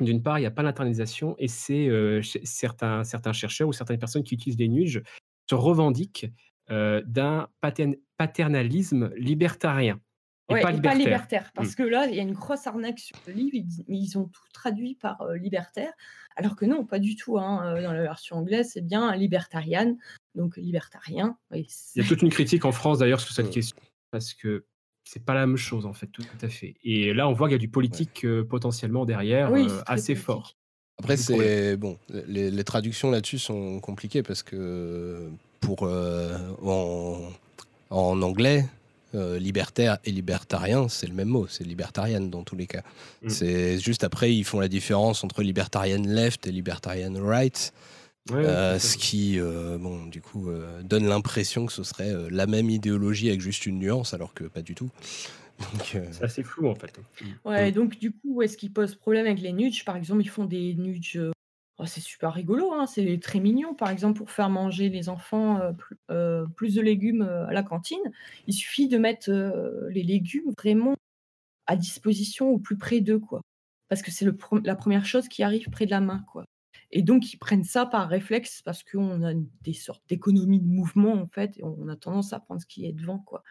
[0.00, 1.88] D'une part, il n'y a pas d'internalisation et c'est
[2.42, 5.02] certains, certains chercheurs ou certaines personnes qui utilisent les nudges
[5.48, 6.26] se revendiquent
[6.68, 7.48] d'un
[8.16, 10.00] paternalisme libertarien.
[10.50, 11.50] Et, pas, libertaire.
[11.54, 11.76] Parce mmh.
[11.76, 13.56] que là, il y a une grosse arnaque sur le livre,
[13.88, 15.92] mais ils ont tout traduit par libertaire,
[16.36, 17.38] alors que non, pas du tout.
[17.38, 17.80] Hein.
[17.80, 19.96] Dans la version anglaise, c'est bien libertarian,
[20.34, 21.38] donc libertarien.
[21.52, 23.76] il y a toute une critique en France d'ailleurs sur cette question,
[24.10, 24.66] parce que
[25.04, 26.74] c'est pas la même chose en fait, tout, à fait.
[26.82, 29.50] Et là, on voit qu'il y a du politique potentiellement derrière,
[29.86, 30.56] assez fort.
[30.98, 35.30] Après, c'est bon, les, traductions là-dessus sont compliquées parce que
[35.60, 37.30] pour en,
[37.88, 38.66] en anglais,
[39.14, 42.82] euh, libertaire et libertarien, c'est le même mot, c'est libertarienne dans tous les cas.
[43.22, 43.28] Mm.
[43.28, 47.72] C'est juste après, ils font la différence entre libertarian left et libertarian right.
[48.32, 50.48] Euh, ce qui, euh, bon, du coup,
[50.82, 54.62] donne l'impression que ce serait la même idéologie avec juste une nuance, alors que pas
[54.62, 54.90] du tout.
[55.84, 56.98] C'est assez flou en fait.
[57.44, 57.74] Ouais, mm.
[57.74, 60.74] donc du coup, est-ce qu'ils posent problème avec les nudges Par exemple, ils font des
[60.74, 61.20] nudges
[61.78, 63.74] Oh, c'est super rigolo, hein, c'est très mignon.
[63.74, 65.60] Par exemple, pour faire manger les enfants
[66.56, 68.12] plus, de légumes à la cantine,
[68.46, 69.30] il suffit de mettre
[69.90, 70.94] les légumes vraiment
[71.66, 73.40] à disposition au plus près d'eux, quoi.
[73.88, 74.26] Parce que c'est
[74.64, 76.44] la première chose qui arrive près de la main, quoi.
[76.92, 79.32] Et donc, ils prennent ça par réflexe parce qu'on a
[79.62, 82.86] des sortes d'économies de mouvement, en fait, et on a tendance à prendre ce qui
[82.86, 83.42] est devant, quoi.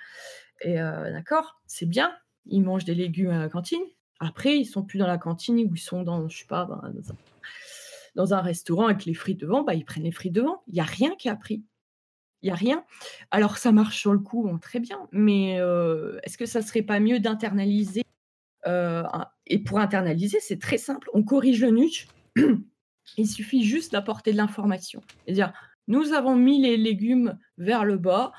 [0.62, 3.83] Et d'accord, c'est bien, ils mangent des légumes à la cantine.
[4.21, 6.81] Après, ils sont plus dans la cantine ou ils sont dans, je sais pas, dans
[8.15, 10.63] dans un restaurant avec les frites devant, bah, ils prennent les frites devant.
[10.67, 11.63] Il n'y a rien qui a pris.
[12.41, 12.84] Il n'y a rien.
[13.32, 15.08] Alors, ça marche sur le coup, très bien.
[15.12, 15.54] Mais
[16.23, 18.04] est-ce que ça ne serait pas mieux d'internaliser
[18.65, 21.10] Et pour internaliser, c'est très simple.
[21.13, 22.08] On corrige le nudge.
[23.17, 25.02] Il suffit juste d'apporter de l'information.
[25.26, 25.54] C'est-à-dire,
[25.88, 28.34] nous avons mis les légumes vers le bas,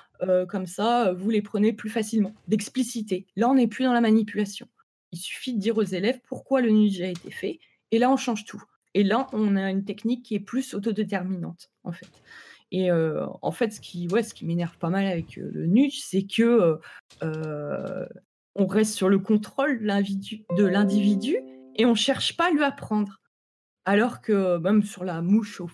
[0.48, 2.34] comme ça, vous les prenez plus facilement.
[2.46, 3.26] D'expliciter.
[3.37, 4.68] Là, on n'est plus dans la manipulation.
[5.12, 7.60] Il suffit de dire aux élèves pourquoi le nudge a été fait,
[7.90, 8.62] et là, on change tout.
[8.94, 12.09] Et là, on a une technique qui est plus autodéterminante, en fait.
[12.70, 16.80] Et en fait, ce qui, ouais, m'énerve pas mal avec le nudge, c'est que
[17.20, 21.37] on reste sur le contrôle de l'individu
[21.76, 23.20] et on cherche pas à lui apprendre.
[23.85, 25.68] Alors que même sur la mouche au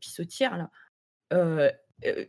[0.00, 1.72] pissotière, là,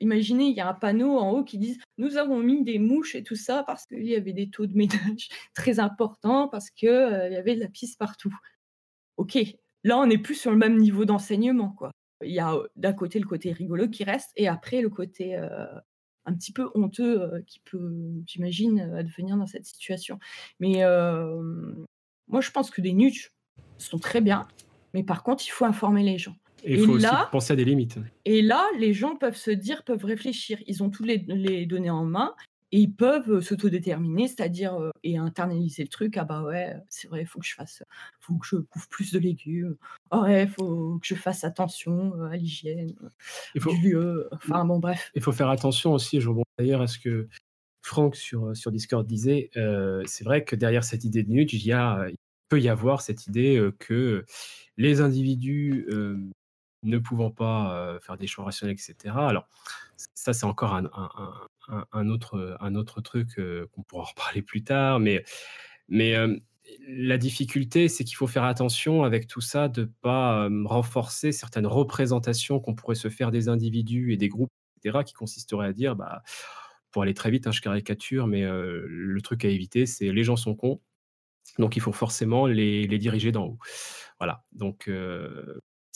[0.01, 3.15] imaginez, il y a un panneau en haut qui dit Nous avons mis des mouches
[3.15, 6.89] et tout ça parce qu'il y avait des taux de ménage très importants, parce qu'il
[6.89, 8.35] il y avait de la pisse partout.
[9.17, 9.37] Ok,
[9.83, 11.91] Là, on n'est plus sur le même niveau d'enseignement, quoi.
[12.23, 15.37] Il y a d'un côté le côté rigolo qui reste, et après le côté
[16.25, 17.91] un petit peu honteux qui peut,
[18.25, 20.19] j'imagine, advenir dans cette situation.
[20.59, 20.83] Mais
[22.27, 23.31] moi, je pense que des nudges
[23.77, 24.45] sont très bien,
[24.93, 26.35] mais par contre, il faut informer les gens.
[26.65, 27.97] Et il faut aussi penser à des limites.
[28.25, 30.59] Et là, les gens peuvent se dire, peuvent réfléchir.
[30.67, 32.35] Ils ont toutes les, les données en main
[32.71, 36.17] et ils peuvent s'autodéterminer, c'est-à-dire et internaliser le truc.
[36.17, 37.83] Ah bah ouais, c'est vrai, il faut que je fasse,
[38.19, 39.75] faut que je bouffe plus de légumes.
[40.11, 42.93] Ah ouais, il faut que je fasse attention à l'hygiène
[43.55, 44.29] du lieu.
[44.31, 45.11] Enfin bon, bref.
[45.15, 46.21] Il faut faire attention aussi.
[46.21, 47.27] Je rebondis d'ailleurs à ce que
[47.81, 49.49] Franck sur, sur Discord disait.
[50.05, 52.17] c'est vrai que derrière cette idée de nudge, il, y a, il
[52.49, 54.25] peut y avoir cette idée que
[54.77, 55.87] les individus
[56.83, 59.15] ne pouvant pas faire des choix rationnels, etc.
[59.15, 59.47] Alors,
[60.13, 60.89] ça, c'est encore un,
[61.91, 63.39] un, autre, truc
[63.71, 65.23] qu'on pourra en reparler plus tard, mais,
[65.87, 66.15] mais
[66.87, 71.67] la difficulté, c'est qu'il faut faire attention avec tout ça de ne pas renforcer certaines
[71.67, 75.95] représentations qu'on pourrait se faire des individus et des groupes, etc., qui consisteraient à dire,
[75.95, 76.21] bah,
[76.91, 80.35] pour aller très vite, hein, je caricature, mais le truc à éviter, c'est les gens
[80.35, 80.81] sont cons,
[81.57, 83.59] donc il faut forcément les, les diriger d'en haut.
[84.19, 84.89] Voilà, donc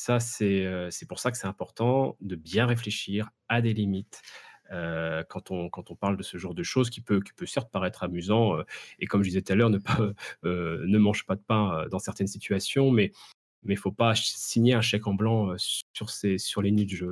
[0.04, 4.22] ça, c'est pour ça que c'est important de bien réfléchir à des limites,
[4.70, 7.72] quand, on, quand on parle de ce genre de choses qui peut, qui peut certes
[7.72, 8.58] paraître amusant.
[9.00, 9.80] et comme je disais tout à l'heure, ne,
[10.44, 13.12] ne mange pas de pain dans certaines situations, mais
[13.64, 17.06] il ne faut pas signer un chèque en blanc sur, ces, sur les nudges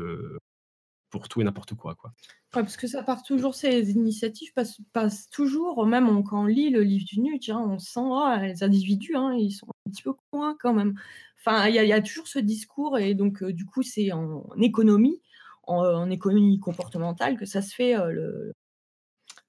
[1.11, 1.93] pour tout et n'importe quoi.
[1.93, 2.13] quoi.
[2.51, 7.05] parce que ça part toujours, ces initiatives passent, toujours, même quand on lit le livre
[7.05, 10.73] du Nudge, on sent oh, les individus, hein, ils sont un petit peu coins quand
[10.73, 10.95] même.
[11.43, 15.21] Enfin, il y, a toujours ce discours, et donc du coup, c'est en, économie,
[15.63, 18.53] en, économie comportementale, que ça se fait le,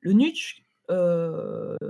[0.00, 0.64] le Nudge.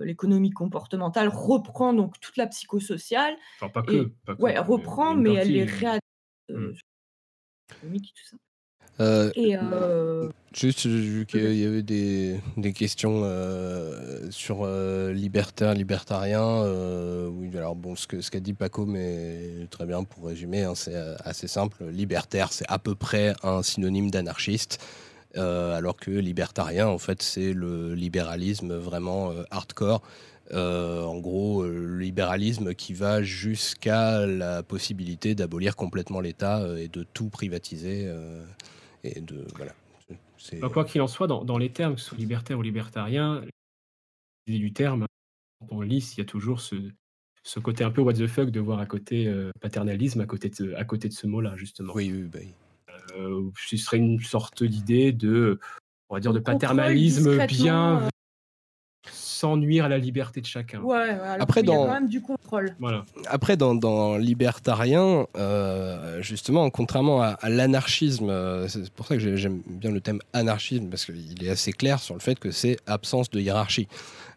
[0.01, 3.37] l'économie comportementale reprend donc toute la psychosociale.
[3.61, 4.13] Enfin, pas que.
[4.41, 6.03] ouais, reprend, mais, elle les réadapte.
[6.49, 6.73] Mmh.
[7.81, 8.37] tout ça.
[9.01, 16.65] Euh, euh, juste vu qu'il y avait des, des questions euh, sur libertaire, libertarien.
[17.29, 20.75] oui, alors bon, ce qu'a ce qu'a dit Paco, mais très bien pour résumer, hein,
[20.75, 21.85] c'est assez simple.
[21.87, 24.79] Libertaire, c'est à peu près un synonyme d'anarchiste.
[25.35, 30.03] alors que libertarien, en fait, c'est le libéralisme vraiment hardcore.
[30.53, 37.31] en gros, le libéralisme qui va jusqu'à la possibilité d'abolir complètement l'État et de tout
[37.31, 38.13] privatiser.
[39.05, 39.73] Et de, voilà.
[40.61, 43.45] Bah, quoi qu'il en soit, dans, les termes, que ce soit libertaire ou libertarien,
[44.47, 45.07] l'idée du terme,
[45.61, 46.77] quand on lit, il y a toujours ce,
[47.43, 50.51] ce côté un peu what the fuck de voir à côté euh, paternalisme à côté
[50.51, 51.93] de, à côté de ce mot-là, justement.
[51.95, 52.39] Oui, oui, bah
[53.17, 55.59] euh, ce serait une sorte d'idée de,
[56.09, 58.09] on va dire, de paternalisme bien, euh,
[59.43, 60.81] sans nuire à la liberté de chacun.
[60.83, 61.73] Ouais, Après, dans...
[61.73, 62.77] il y a quand même du contrôle.
[62.79, 63.05] Voilà.
[63.27, 69.61] Après, dans, dans libertarien, euh, justement, contrairement à, l'anarchisme, euh, c'est pour ça que j'aime
[69.67, 73.31] bien le thème anarchisme, parce qu'il est assez clair sur le fait que c'est absence
[73.31, 73.89] de hiérarchie.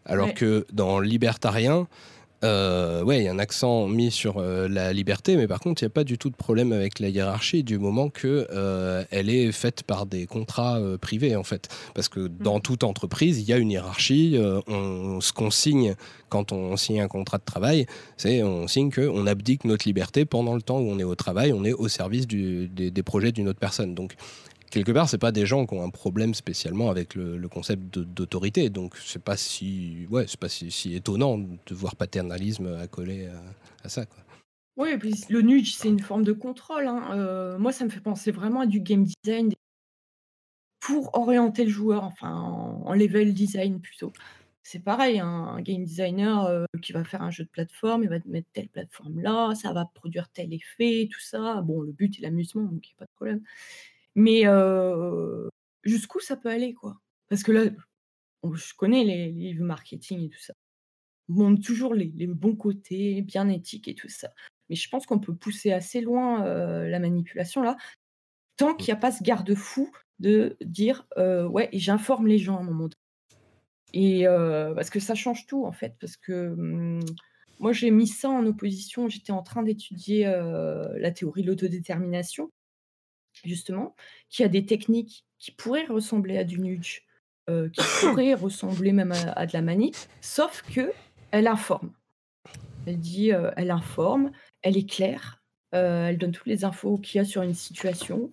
[0.06, 1.86] Alors que dans libertarien,
[2.44, 5.82] euh, ouais, il y a un accent mis sur euh, la liberté, mais par contre,
[5.82, 9.04] il n'y a pas du tout de problème avec la hiérarchie du moment que euh,
[9.10, 11.68] elle est faite par des contrats privés, en fait.
[11.94, 12.62] Parce que dans mm.
[12.62, 14.38] toute entreprise, il y a une hiérarchie.
[14.66, 15.94] On, ce qu'on signe
[16.28, 20.54] quand on signe un contrat de travail, c'est on signe qu'on abdique notre liberté pendant
[20.54, 23.48] le temps où on est au travail, on est au service des, des, projets d'une
[23.48, 23.94] autre personne.
[23.94, 24.14] Donc,
[24.76, 28.68] quelque part, c'est pas des gens qui ont un problème spécialement avec le, concept d'autorité.
[28.68, 33.28] Donc, c'est pas si, ouais, c'est pas si, étonnant de voir paternalisme accolé
[33.82, 34.04] à, ça.
[34.76, 34.90] Oui,
[35.30, 36.86] le nudge, c'est une forme de contrôle.
[36.86, 37.08] Hein.
[37.12, 39.52] Euh, moi, ça me fait penser vraiment à du game design
[40.80, 44.12] pour orienter le joueur, enfin en, level design plutôt.
[44.62, 48.10] C'est pareil, hein, un game designer euh, qui va faire un jeu de plateforme, il
[48.10, 51.62] va mettre telle plateforme là, ça va produire tel effet, tout ça.
[51.62, 53.40] Bon, le but est l'amusement, donc il n'y a pas de problème.
[54.16, 54.42] Mais
[55.84, 56.98] jusqu'où ça peut aller, quoi?
[57.28, 57.70] Parce que là,
[58.52, 60.54] je connais les livres marketing et tout ça.
[61.28, 64.32] On montre toujours les bons côtés, bien éthiques et tout ça.
[64.68, 67.76] Mais je pense qu'on peut pousser assez loin, la manipulation là,
[68.56, 68.76] tant mmh.
[68.78, 72.88] qu'il n'y a pas ce garde-fou de dire, «Ouais, j'informe les gens à un moment
[72.88, 72.94] donné»
[73.92, 74.24] et
[74.74, 75.94] parce que ça change tout, en fait.
[76.00, 77.04] Parce que, mmh,
[77.58, 79.08] moi, j'ai mis ça en opposition.
[79.08, 82.50] J'étais en train d'étudier, la théorie de l'autodétermination
[83.44, 83.94] justement,
[84.28, 87.02] qui a des techniques qui pourraient ressembler à du nudge,
[87.48, 90.92] euh, qui pourraient ressembler même à, de la manip, sauf que
[91.30, 91.92] elle informe.
[92.86, 94.30] Elle dit, euh, elle informe,
[94.62, 95.42] elle est claire,
[95.74, 98.30] euh, elle donne toutes les infos qu'il y a sur une situation.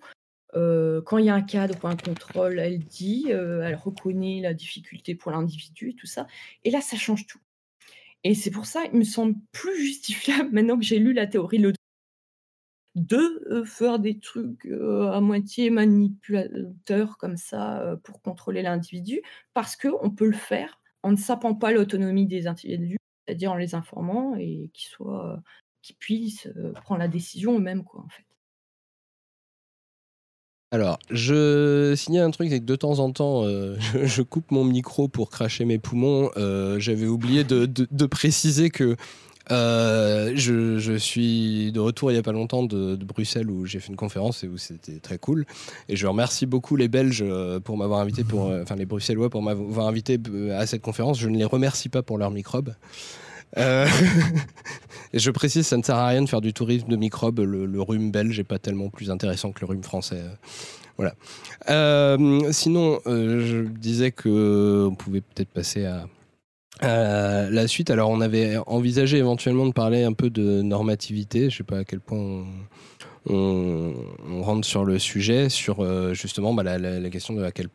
[0.54, 5.16] quand il y a un cadre ou un contrôle, elle dit, elle reconnaît la difficulté
[5.16, 6.28] pour l'individu et tout ça.
[6.62, 7.40] Et là, ça change tout.
[8.22, 11.58] Et c'est pour ça, il me semble plus justifiable maintenant que j'ai lu la théorie
[11.58, 11.72] de
[12.94, 19.20] de faire des trucs à moitié manipulateurs comme ça pour contrôler l'individu,
[19.52, 23.74] parce qu'on peut le faire en ne sapant pas l'autonomie des individus, c'est-à-dire en les
[23.74, 25.42] informant et qu'ils soient,
[25.98, 26.48] puissent
[26.82, 28.24] prendre la décision eux-mêmes, quoi, en fait.
[30.74, 33.44] Alors, je signais un truc, c'est que de temps en temps,
[34.04, 36.30] je, coupe mon micro pour cracher mes poumons.
[36.78, 38.96] J'avais oublié de, préciser que
[39.50, 43.88] euh, je, suis de retour il n'y a pas longtemps de, Bruxelles où j'ai fait
[43.88, 45.44] une conférence et où c'était très cool.
[45.88, 49.30] Et je remercie beaucoup les Belges euh, pour m'avoir invité, pour, euh, enfin les Bruxellois
[49.30, 50.18] pour m'avoir invité
[50.52, 51.18] à cette conférence.
[51.18, 52.74] Je ne les remercie pas pour leurs microbes.
[53.56, 57.38] et je précise, ça ne sert à rien de faire du tourisme de microbes.
[57.38, 60.22] Le, rhume belge n'est pas tellement plus intéressant que le rhume français.
[60.96, 61.14] Voilà.
[62.50, 66.08] sinon, je disais qu'on pouvait peut-être passer à,
[66.82, 71.50] euh, la suite, alors on avait envisagé éventuellement de parler un peu de normativité.
[71.50, 72.44] Je sais pas à quel point
[73.26, 73.94] on,
[74.42, 77.68] rentre sur le sujet, sur euh, justement bah, la, question de laquelle.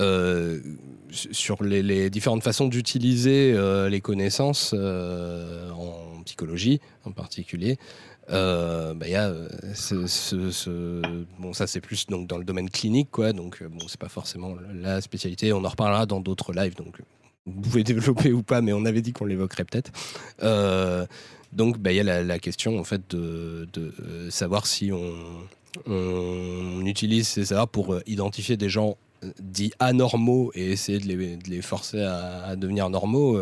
[0.00, 0.58] Euh,
[1.10, 3.54] sur les, différentes façons d'utiliser
[3.88, 7.78] les connaissances en psychologie en particulier.
[8.30, 9.32] euh, bah, y a
[11.38, 14.56] bon ça c'est plus donc dans le domaine clinique quoi donc bon c'est pas forcément
[14.72, 16.96] la spécialité on en reparlera dans d'autres lives donc
[17.46, 19.92] vous pouvez développer ou pas mais on avait dit qu'on l'évoquerait peut-être
[21.52, 23.68] donc bah, il y a la, question en fait de,
[24.30, 28.96] savoir si on, utilise ces savoirs pour identifier des gens
[29.40, 33.38] dits anormaux et essayer de les, forcer à, devenir normaux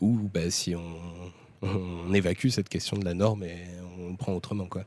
[0.00, 3.56] ou bah, si on, évacue cette question de la norme et
[3.98, 4.66] on le prend autrement.
[4.66, 4.84] Quoi.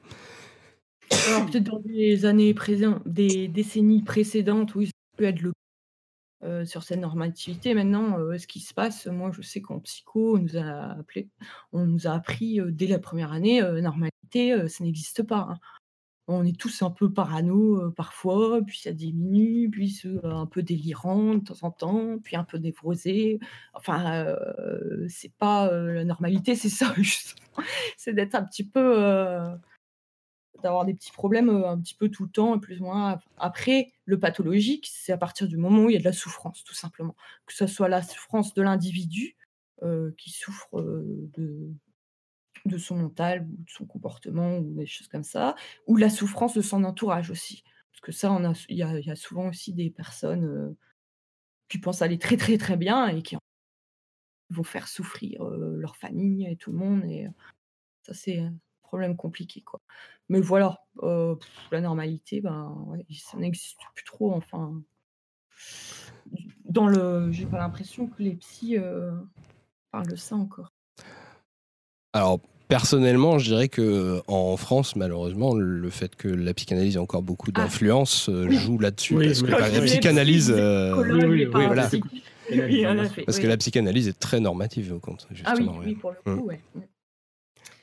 [1.27, 5.51] Alors peut-être dans des années présentes, des décennies précédentes, oui, ça peut être le
[6.41, 7.73] euh, sur cette normativité.
[7.73, 12.61] Maintenant, euh, ce qui se passe, moi je sais qu'en psycho, on nous a appris
[12.61, 15.47] euh, dès la première année, normalité, ça n'existe pas.
[15.49, 15.59] Hein
[16.31, 21.43] on est tous un peu parano parfois, puis ça diminue, puis un peu délirant de
[21.43, 23.39] temps en temps, puis un peu névrosé.
[23.73, 24.35] Enfin,
[25.07, 26.93] c'est pas la normalité, c'est ça.
[27.97, 28.95] C'est d'être un petit peu,
[30.63, 33.19] d'avoir des petits problèmes un petit peu tout le temps, plus ou moins.
[33.37, 36.63] Après, le pathologique, c'est à partir du moment où il y a de la souffrance,
[36.63, 37.15] tout simplement.
[37.45, 39.35] Que ce soit la souffrance de l'individu
[40.17, 40.81] qui souffre
[41.37, 41.73] de
[42.65, 45.55] de son mental ou de son comportement ou des choses comme ça,
[45.87, 47.63] ou la souffrance de son entourage aussi.
[47.91, 48.37] Parce que ça,
[48.69, 50.75] il y a, souvent aussi des personnes
[51.67, 53.35] qui pensent aller très très très bien et qui
[54.49, 57.03] vont faire souffrir leur famille et tout le monde.
[57.05, 57.27] Et
[58.03, 58.41] ça, c'est
[58.89, 59.61] problème compliqué.
[59.61, 59.79] Quoi.
[60.29, 62.75] Mais voilà, la normalité, ben,
[63.11, 64.33] ça n'existe plus trop.
[64.33, 64.81] Enfin,
[66.65, 68.77] dans le, j'ai pas l'impression que les psys
[69.91, 70.73] parlent de ça encore.
[72.13, 77.23] Alors, personnellement, je dirais que en France, malheureusement, le fait que la psychanalyse ait encore
[77.23, 77.61] beaucoup ah.
[77.61, 79.15] d'influence euh, joue là-dessus.
[79.15, 80.51] parce que la psychanalyse.
[80.51, 81.89] oui, voilà.
[83.25, 85.27] Parce que la psychanalyse est très normative, au compte.
[85.31, 86.49] Justement, ah oui, pour le coup,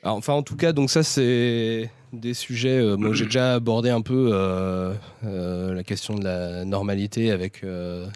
[0.03, 0.07] mm.
[0.07, 2.79] enfin, en tout cas, donc ça, c'est des sujets.
[2.79, 7.63] Euh, moi, j'ai déjà abordé un peu euh, la question de la normalité avec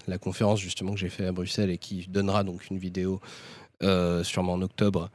[0.08, 3.20] la conférence justement que j'ai fait à Bruxelles et qui donnera donc une vidéo
[4.24, 5.10] sûrement en octobre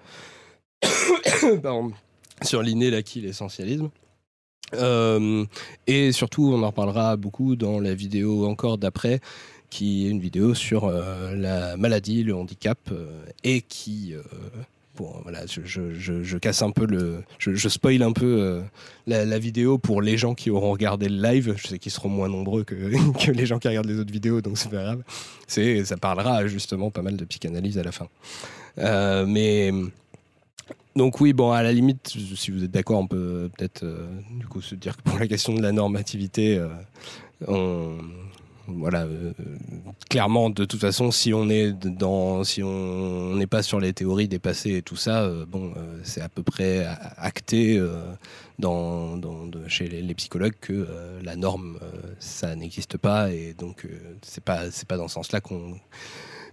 [2.42, 3.90] sur l'inné, l'acquis, l'essentialisme.
[4.74, 5.44] Euh,
[5.86, 9.20] et surtout, on en reparlera beaucoup dans la vidéo encore d'après,
[9.70, 14.14] qui est une vidéo sur euh, la maladie, le handicap, euh, et qui
[14.96, 17.22] Bon, voilà, je, casse un peu le.
[17.38, 18.62] Je, spoil un peu
[19.06, 21.54] la, vidéo pour les gens qui auront regardé le live.
[21.56, 22.74] Je sais qu'ils seront moins nombreux que,
[23.32, 25.02] les gens qui regardent les autres vidéos, donc c'est pas grave.
[25.46, 28.08] Ça parlera justement pas mal de psychanalyse à la fin.
[29.26, 29.72] mais
[30.96, 34.46] donc oui, bon, à la limite, si vous êtes d'accord, on peut peut-être euh, du
[34.46, 36.68] coup se dire que pour la question de la normativité, euh,
[37.46, 37.98] on,
[38.68, 39.32] voilà, euh,
[40.10, 44.28] clairement, de toute façon, si on est dans, si on n'est pas sur les théories
[44.28, 46.86] dépassées et tout ça, bon, c'est à peu près
[47.16, 47.80] acté
[48.58, 49.20] dans,
[49.68, 50.86] chez les, psychologues que
[51.22, 51.78] la norme,
[52.18, 53.86] ça n'existe pas et donc
[54.22, 55.76] c'est pas, c'est pas dans ce sens-là qu'on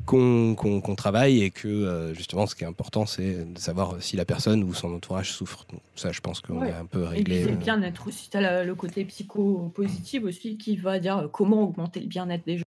[0.05, 4.25] qu'on travaille et que euh, justement ce qui est important c'est de savoir si la
[4.25, 5.65] personne ou son entourage souffre.
[5.95, 7.37] ça je pense qu'on est un peu réglé.
[7.37, 7.59] Et c'est le euh.
[7.59, 12.07] bien-être aussi, tu as le côté psycho-positif aussi qui va dire euh, comment augmenter le
[12.07, 12.63] bien-être des gens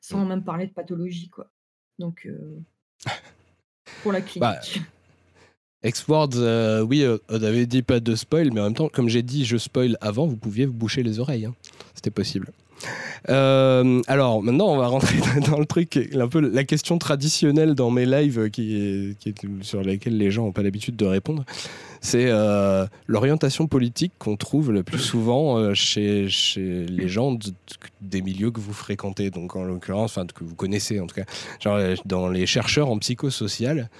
[0.00, 0.28] sans mm.
[0.28, 1.28] même parler de pathologie.
[1.28, 1.46] quoi.
[1.98, 2.28] Donc
[4.02, 4.40] pour la clinique.
[4.40, 4.60] Bah,
[5.82, 9.46] X-Words, oui, on avait dit pas de spoil, mais en même temps, comme j'ai dit,
[9.46, 11.46] je spoil avant, vous pouviez vous boucher les oreilles.
[11.46, 11.54] Hein.
[11.94, 12.52] C'était possible.
[13.28, 15.18] Euh, alors maintenant, on va rentrer
[15.50, 19.16] dans le truc, un peu la question traditionnelle dans mes lives qui
[19.62, 21.44] sur laquelle les gens n'ont pas l'habitude de répondre.
[22.00, 27.36] C'est euh, l'orientation politique qu'on trouve le plus souvent euh, chez, les gens
[28.00, 31.26] des milieux que vous fréquentez, donc en l'occurrence, que vous connaissez en tout cas,
[31.60, 33.90] genre dans les chercheurs en psychosocial.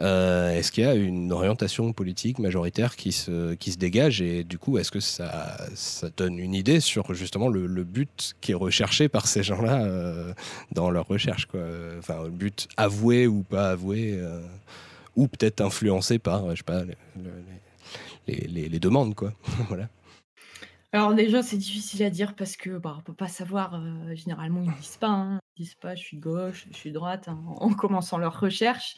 [0.00, 4.42] Euh, est-ce qu'il y a une orientation politique majoritaire qui se, qui se dégage et
[4.42, 8.56] du coup, est-ce que ça, ça donne une idée sur justement le, but qui est
[8.56, 10.34] recherché par ces gens-là euh,
[10.72, 11.60] dans leur recherche quoi?
[11.98, 14.40] Enfin, le but avoué ou pas avoué, euh,
[15.14, 16.82] ou peut-être influencé par, je sais pas,
[18.26, 19.32] les, les, demandes, quoi.
[19.68, 19.88] voilà.
[20.92, 23.80] Alors déjà, c'est difficile à dire parce que bah, on peut pas savoir.
[24.14, 25.08] généralement, ils disent pas.
[25.08, 25.40] Hein.
[25.56, 25.94] Ils disent pas.
[25.94, 28.96] Je suis gauche, je suis droite hein, en commençant leur recherche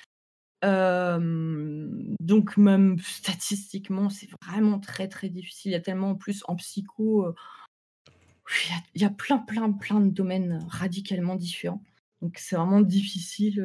[0.63, 5.71] donc même statistiquement, c'est vraiment très, très difficile.
[5.71, 7.35] Il y a tellement en plus en psycho,
[8.95, 11.83] il y a plein, plein, plein de domaines radicalement différents.
[12.23, 13.65] Donc c'est vraiment difficile,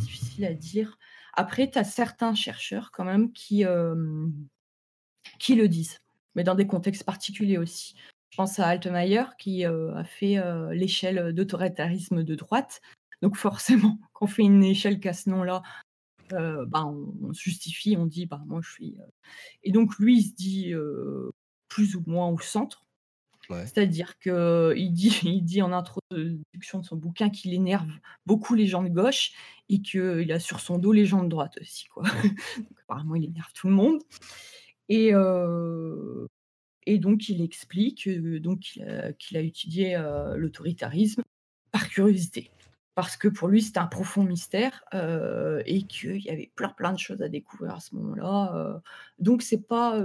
[0.00, 0.98] difficile à dire.
[1.34, 3.64] Après, tu as certains chercheurs quand même qui,
[5.38, 6.00] qui le disent,
[6.34, 7.94] mais dans des contextes particuliers aussi.
[8.30, 10.42] Je pense à Altmaier qui, a fait,
[10.72, 12.80] l'échelle d'autoritarisme de droite.
[13.22, 15.62] Donc forcément, quand on fait une échelle qu'à ce nom-là,
[16.30, 18.96] bah, on, se justifie, on dit, bah, moi je suis.
[19.62, 20.72] Et donc lui, il se dit
[21.68, 22.84] plus ou moins au centre.
[23.48, 27.88] C'est-à-dire qu'il dit, il dit en introduction de son bouquin qu'il énerve
[28.26, 29.32] beaucoup les gens de gauche
[29.68, 31.86] et qu'il a sur son dos les gens de droite aussi.
[31.86, 32.04] Quoi.
[32.58, 34.00] donc, apparemment, il énerve tout le monde.
[34.88, 35.12] Et,
[36.86, 38.60] et donc, il explique donc,
[39.18, 39.98] qu'il a, étudié
[40.36, 41.22] l'autoritarisme
[41.70, 42.50] par curiosité.
[42.94, 46.98] Parce que pour lui, c'était un profond mystère et qu'il y avait plein, plein de
[46.98, 48.82] choses à découvrir à ce moment-là.
[49.18, 50.00] donc, c'est pas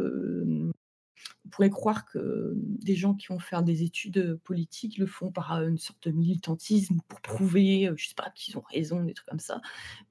[1.46, 5.52] on pourrait croire que des gens qui vont faire des études politiques le font par
[5.64, 9.40] une sorte de militantisme pour prouver, je sais pas, qu'ils ont raison, des trucs comme
[9.40, 9.62] ça.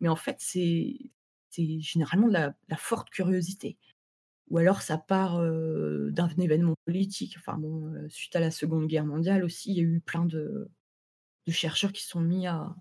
[0.01, 0.99] Mais en fait, c'est
[1.57, 3.77] généralement de la, forte curiosité.
[4.51, 7.37] Ou alors ça part d'un événement politique.
[7.39, 10.71] Enfin bon, suite à la Seconde Guerre mondiale aussi, il y a eu plein de,
[11.53, 12.75] chercheurs qui sont mis à,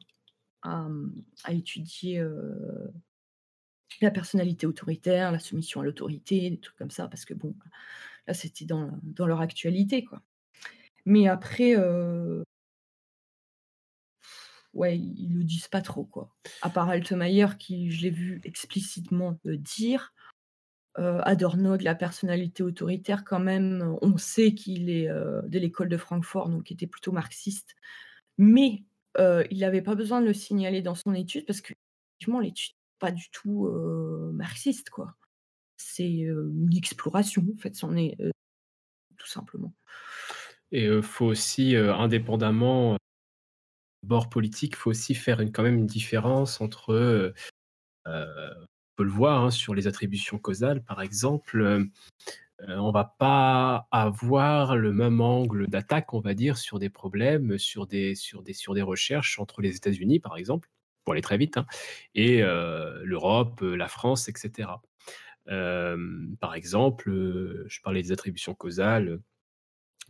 [1.50, 2.22] étudier
[4.02, 7.56] la personnalité autoritaire, la soumission à l'autorité, des trucs comme ça, parce que bon,
[8.28, 10.22] Là, c'était dans, leur actualité, quoi.
[11.06, 12.44] Mais après, euh...
[14.74, 16.36] ouais, ils le disent pas trop, quoi.
[16.62, 20.14] À part Altmaier, qui, je l'ai vu explicitement dire.
[21.00, 25.90] Euh, Adorno, de la personnalité autoritaire, quand même, on sait qu'il est euh, de l'école
[25.90, 27.76] de Francfort, donc il était plutôt marxiste.
[28.38, 28.84] Mais
[29.18, 31.74] il n'avait pas besoin de le signaler dans son étude, parce que,
[32.42, 33.70] l'étude pas du tout
[34.34, 35.16] marxiste, quoi
[35.80, 38.18] c'est une exploration, en fait, c'en est
[39.18, 39.74] tout simplement.
[40.72, 42.98] Et il faut aussi, indépendamment
[44.04, 47.34] bord politique, faut aussi faire une, quand même une différence entre,
[48.06, 48.66] on
[48.96, 51.86] peut le voir hein, sur les attributions causales, par exemple,
[52.68, 57.88] on va pas avoir le même angle d'attaque, on va dire, sur des problèmes, sur
[57.88, 58.16] des,
[58.82, 60.70] recherches entre les États-Unis, par exemple,
[61.04, 61.66] pour aller très vite, hein,
[62.16, 64.70] et l'Europe, la France, etc
[65.48, 67.10] par exemple,
[67.68, 69.20] je parlais des attributions causales,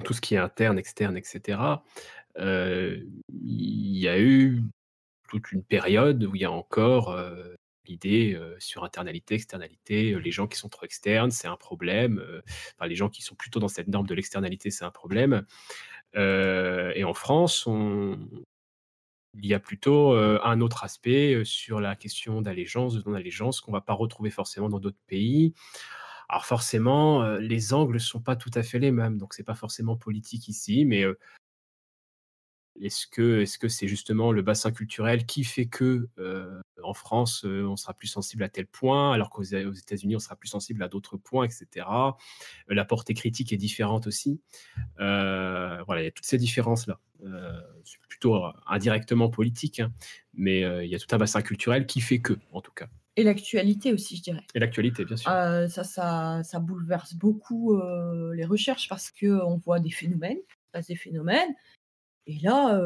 [0.04, 1.60] tout ce qui est interne, externe, etc.
[2.40, 4.64] il y a eu
[5.30, 7.18] toute une période où il y a encore
[7.88, 12.24] l'idée sur internalité, externalité, les gens qui sont trop externes, c'est un problème.
[12.76, 15.46] enfin, les gens qui sont plutôt dans cette norme de l'externalité, c'est un problème.
[16.16, 18.20] et en France, on,
[19.36, 23.78] il y a plutôt un autre aspect sur la question d'allégeance, de non-allégeance, qu'on ne
[23.78, 25.54] va pas retrouver forcément dans d'autres pays.
[26.30, 29.46] Alors forcément, les angles ne sont pas tout à fait les mêmes, donc ce n'est
[29.46, 31.06] pas forcément politique ici, mais
[32.82, 36.10] est-ce que est-ce que c'est justement le bassin culturel qui fait que
[36.84, 40.48] en France on sera plus sensible à tel point, alors qu'aux États-Unis on sera plus
[40.48, 41.88] sensible à d'autres points, etc.
[42.68, 44.42] La portée critique est différente aussi.
[44.98, 47.00] voilà, il y a toutes ces différences là.
[47.84, 49.92] c'est plutôt indirectement politique, hein,
[50.34, 52.88] mais il y a tout un bassin culturel qui fait que, en tout cas.
[53.20, 54.44] Et l'actualité aussi, je dirais.
[54.54, 55.32] Et l'actualité, bien sûr.
[55.32, 57.80] ça, ça, ça, bouleverse beaucoup
[58.34, 60.38] les recherches parce qu'on voit des phénomènes,
[60.88, 61.56] des phénomènes,
[62.28, 62.80] et là,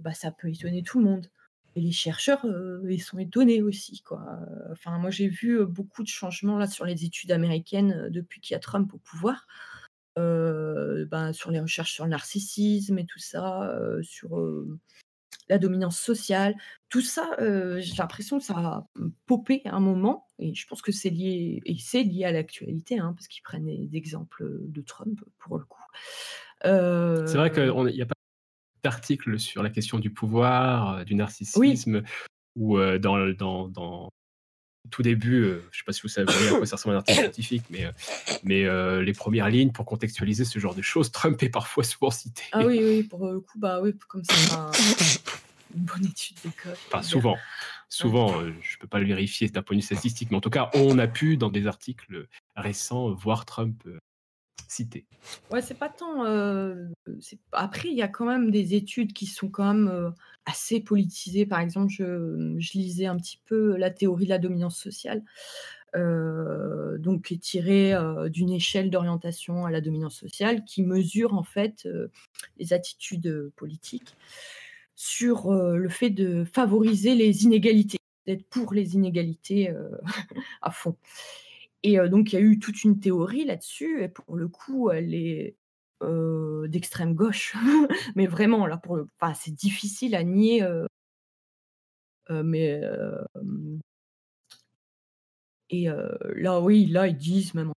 [0.00, 1.30] bah, ça peut étonner tout le monde.
[1.76, 2.44] Et les chercheurs,
[2.88, 4.02] ils sont étonnés aussi.
[4.02, 4.24] Quoi.
[4.72, 8.56] Enfin, moi, j'ai vu beaucoup de changements là sur les études américaines depuis qu'il y
[8.56, 9.46] a Trump au pouvoir.
[10.16, 13.72] Ben, sur les recherches sur le narcissisme et tout ça,
[14.02, 14.36] sur
[15.48, 16.56] la dominance sociale,
[16.88, 18.88] tout ça, j'ai l'impression que ça a
[19.26, 22.98] popé à un moment, et je pense que c'est lié, et c'est lié à l'actualité,
[22.98, 25.84] hein, parce qu'ils prennent des exemples de Trump pour le coup.
[26.64, 28.14] C'est vrai qu'il n'y a pas
[28.84, 32.02] article sur la question du pouvoir, du narcissisme,
[32.56, 34.08] ou dans, dans, dans,
[34.90, 37.20] tout début, je ne sais pas si vous savez à quoi ça ressemble un article
[37.20, 37.86] scientifique, mais,
[38.42, 38.64] mais
[39.02, 42.44] les premières lignes pour contextualiser ce genre de choses, Trump est parfois souvent cité.
[42.52, 44.70] Ah oui, oui, pour le coup, bah oui, comme ça,
[45.74, 46.76] une bonne étude d'école.
[46.88, 47.36] Enfin, souvent.
[47.90, 50.50] Souvent, je ne peux pas le vérifier d'un point de vue statistique, mais en tout
[50.50, 53.82] cas, on a pu, dans des articles récents, voir Trump
[54.68, 55.06] cité.
[55.50, 56.24] Ouais, c'est pas tant.
[57.52, 60.12] Après, il y a quand même des études qui sont quand même
[60.46, 61.46] assez politisées.
[61.46, 65.22] Par exemple, je, lisais un petit peu la théorie de la dominance sociale,
[65.94, 67.94] donc qui est tirée
[68.30, 71.88] d'une échelle d'orientation à la dominance sociale, qui mesure en fait
[72.58, 74.16] les attitudes politiques
[74.94, 79.72] sur le fait de favoriser les inégalités, d'être pour les inégalités
[80.62, 80.96] à fond.
[81.82, 85.14] Et donc, il y a eu toute une théorie là-dessus, et pour le coup, elle
[85.14, 85.56] est
[86.68, 87.54] d'extrême gauche.
[88.16, 89.08] mais vraiment, là, pour le...
[89.20, 90.66] Enfin, c'est difficile à nier.
[92.30, 92.80] mais.
[95.70, 95.88] Et
[96.34, 97.74] là, oui, là, ils disent, même en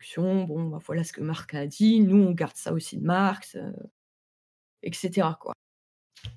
[0.00, 3.04] discussion, bon, bah, voilà ce que Marx a dit, nous, on garde ça aussi de
[3.04, 3.56] Marx,
[4.82, 5.28] etc.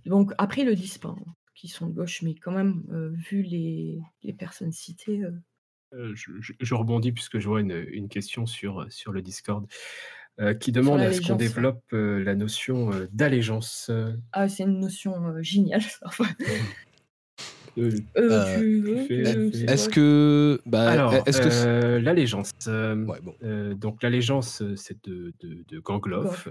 [0.06, 1.10] Donc, après, le disent pas.
[1.10, 1.34] Hein.
[1.56, 2.84] qui sont de gauche, mais quand même,
[3.16, 5.24] vu les, les personnes citées.
[5.92, 9.66] Je, rebondis puisque je vois une, une question sur, sur le Discord.
[10.60, 13.92] qui demande à ce qu'on développe la notion d'allégeance.
[14.34, 15.84] Ah, c'est une notion géniale.
[19.68, 22.52] Est-ce que, bah, Alors, est-ce que l'allégeance.
[22.66, 26.50] donc l'allégeance, c'est de, de, de Gangloff.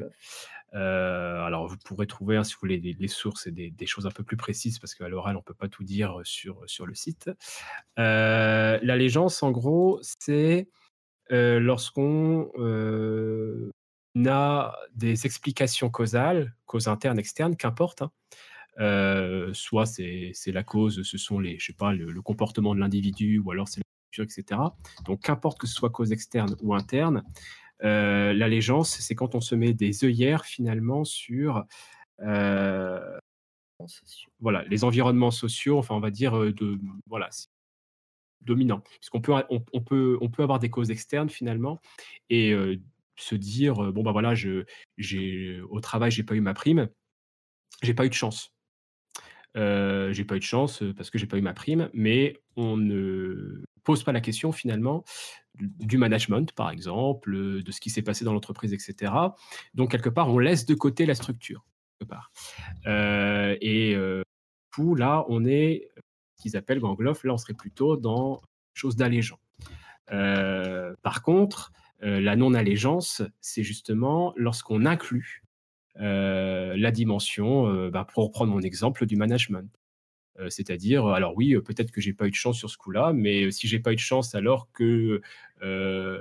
[0.75, 4.11] Euh, alors, vous pourrez trouver, hein, si vous voulez, des, sources et des, choses un
[4.11, 6.95] peu plus précises, parce qu'à l'oral, on ne peut pas tout dire sur, sur le
[6.95, 7.31] site.
[7.99, 10.69] Euh, L'allégeance, en gros, c'est
[11.33, 12.51] euh, lorsqu'on
[14.27, 18.03] a des explications causales, causes internes, externes, qu'importe.
[18.03, 18.11] Hein.
[19.53, 23.51] soit c'est la cause, ce sont les, je sais pas, le, comportement de l'individu, ou
[23.51, 24.61] alors c'est la culture, etc.
[25.05, 29.55] Donc, qu'importe que ce soit cause externe ou interne, euh, l'allégeance, c'est quand on se
[29.55, 31.65] met des œillères finalement sur
[32.21, 33.19] euh,
[34.41, 37.29] voilà, les environnements sociaux, enfin on va dire euh, de voilà,
[38.41, 38.83] dominant.
[39.01, 41.81] Puisqu'on peut, on, peut, on peut avoir des causes externes finalement
[42.31, 42.55] et
[43.17, 44.65] se dire bon bah voilà, je,
[44.99, 46.89] j'ai au travail j'ai pas eu ma prime,
[47.83, 48.56] j'ai pas eu de chance.
[49.57, 53.65] J'ai pas eu de chance parce que j'ai pas eu ma prime, mais on ne
[53.85, 55.05] pose pas la question finalement
[55.61, 59.13] du management, par exemple, euh, de ce qui s'est passé dans l'entreprise, etc.
[59.75, 61.65] Donc, quelque part, on laisse de côté la structure.
[61.99, 62.31] Quelque part.
[62.87, 64.23] Euh, et euh,
[64.75, 65.89] coup, là, on est
[66.37, 68.43] ce qu'ils appellent Gangloff, là, on serait plutôt dans
[68.75, 69.39] chose d'allégeant.
[70.09, 75.46] par contre, la non-allégeance, c'est justement lorsqu'on inclut
[75.99, 79.71] la dimension, bah, pour reprendre mon exemple, du management.
[80.39, 83.13] Euh, c'est-à-dire, alors oui, euh, peut-être que j'ai pas eu de chance sur ce coup-là,
[83.15, 85.21] mais euh, si j'ai pas eu de chance alors que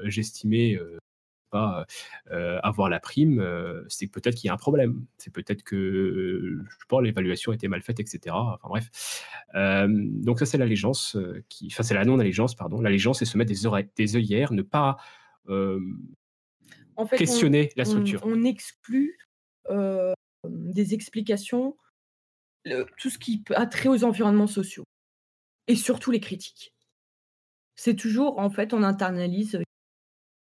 [0.05, 0.80] j'estimais
[1.51, 1.86] pas
[2.63, 3.43] avoir la prime,
[3.88, 5.05] c'est peut-être qu'il y a un problème.
[5.17, 8.36] C'est peut-être que je sais pas, l'évaluation était mal faite, etc.
[8.36, 9.23] Enfin bref.
[9.53, 11.17] donc ça c'est l'allégeance
[11.49, 12.82] qui, enfin c'est la non-allégeance, pardon.
[12.82, 14.97] L'allégeance c'est se mettre des, des œillères, ne pas
[15.47, 18.21] en fait, questionner la structure.
[18.26, 19.17] On, exclut
[19.70, 21.76] des explications
[22.97, 24.86] tout ce qui a trait aux environnements sociaux
[25.68, 26.74] et surtout les critiques.
[27.76, 29.61] C'est toujours, en fait, on internalise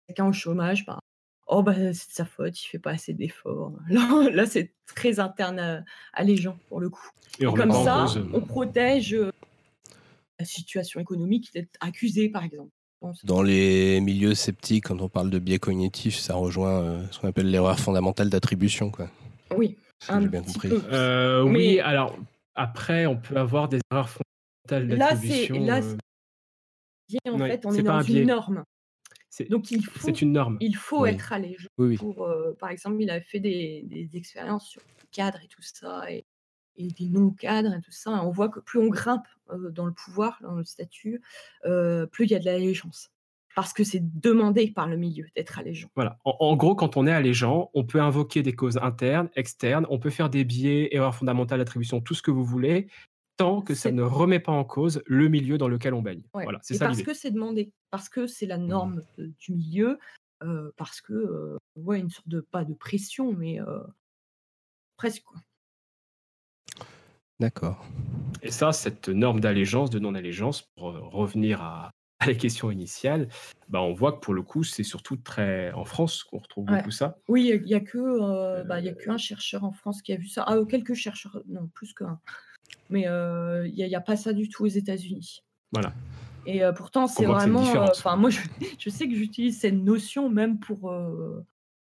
[0.06, 1.00] quelqu'un au chômage, bah,
[1.46, 3.72] oh bah c'est de sa faute, il fait pas assez d'efforts.
[3.88, 7.08] Là, c'est très interne à, les gens pour le coup.
[7.38, 9.16] Et, comme ça, on protège
[10.38, 12.72] la situation économique d'être accusé, par exemple.
[13.24, 17.50] Dans les milieux sceptiques, quand on parle de biais cognitifs, ça rejoint ce qu'on appelle
[17.50, 18.90] l'erreur fondamentale d'attribution.
[18.90, 19.08] Quoi.
[19.56, 19.76] Oui,
[20.08, 20.70] bien compris.
[20.92, 22.16] Euh, oui, alors
[22.54, 25.64] après, on peut avoir des erreurs fondamentales d'attribution.
[25.64, 28.64] Là, c'est euh, en fait, on est, dans une norme.
[29.48, 30.58] Donc il faut, c'est une norme.
[30.60, 31.56] Il faut être allé.
[31.98, 35.62] Pour, euh, par exemple, il a fait des, des, expériences sur les cadres et tout
[35.62, 36.24] ça, et,
[36.76, 38.24] et des non-cadres et tout ça.
[38.24, 39.26] on voit que plus on grimpe
[39.70, 41.20] dans le pouvoir, dans le statut,
[41.62, 43.10] plus il y a de l'allégeance
[43.54, 45.88] parce que c'est demandé par le milieu d'être allégeant.
[45.94, 46.18] Voilà.
[46.24, 50.10] En, gros, quand on est allégeant, on peut invoquer des causes internes, externes, on peut
[50.10, 52.88] faire des biais, erreurs fondamentales d'attribution, tout ce que vous voulez,
[53.36, 56.22] tant que ça ne remet pas en cause le milieu dans lequel on baigne.
[56.32, 59.98] Voilà, c'est ça Parce que c'est demandé, parce que c'est la norme du milieu,
[60.42, 63.80] euh, parce que, euh, ouais, une sorte de, pas de pression, mais euh,
[64.96, 65.40] presque quoi.
[67.42, 67.84] D'accord.
[68.40, 71.90] Et ça, cette norme d'allégeance, de non-allégeance, pour revenir à,
[72.20, 73.26] à la question initiale,
[73.68, 76.92] bah, on voit que pour le coup, c'est surtout très en France qu'on retrouve beaucoup
[76.92, 77.18] ça.
[77.26, 80.16] Oui, il n'y a, que, euh, bah, y a qu'un chercheur en France qui a
[80.16, 80.44] vu ça.
[80.46, 82.20] Ah, quelques chercheurs, non, plus qu'un.
[82.90, 85.42] Mais euh, il n'y a, pas ça du tout aux États-Unis.
[85.72, 85.92] Voilà.
[86.46, 87.62] Et euh, pourtant, c'est vraiment.
[87.62, 88.30] Enfin, moi,
[88.78, 90.94] je, sais que j'utilise cette notion même pour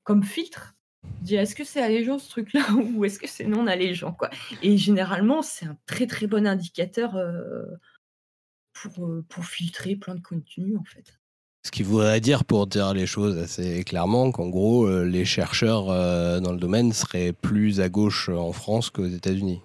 [0.04, 0.74] comme filtre.
[1.22, 2.62] Je dis, est-ce que c'est allégeant ce truc-là
[2.95, 4.30] ou est-ce que c'est non allégeant quoi?
[4.62, 7.18] Et généralement, c'est un très très bon indicateur
[8.74, 11.20] pour, pour filtrer plein de contenus, en fait.
[11.66, 15.86] Ce qui voudrait dire, pour dire les choses assez clairement, qu'en gros, les chercheurs
[16.41, 19.62] dans le domaine seraient plus à gauche en France qu'aux États-Unis.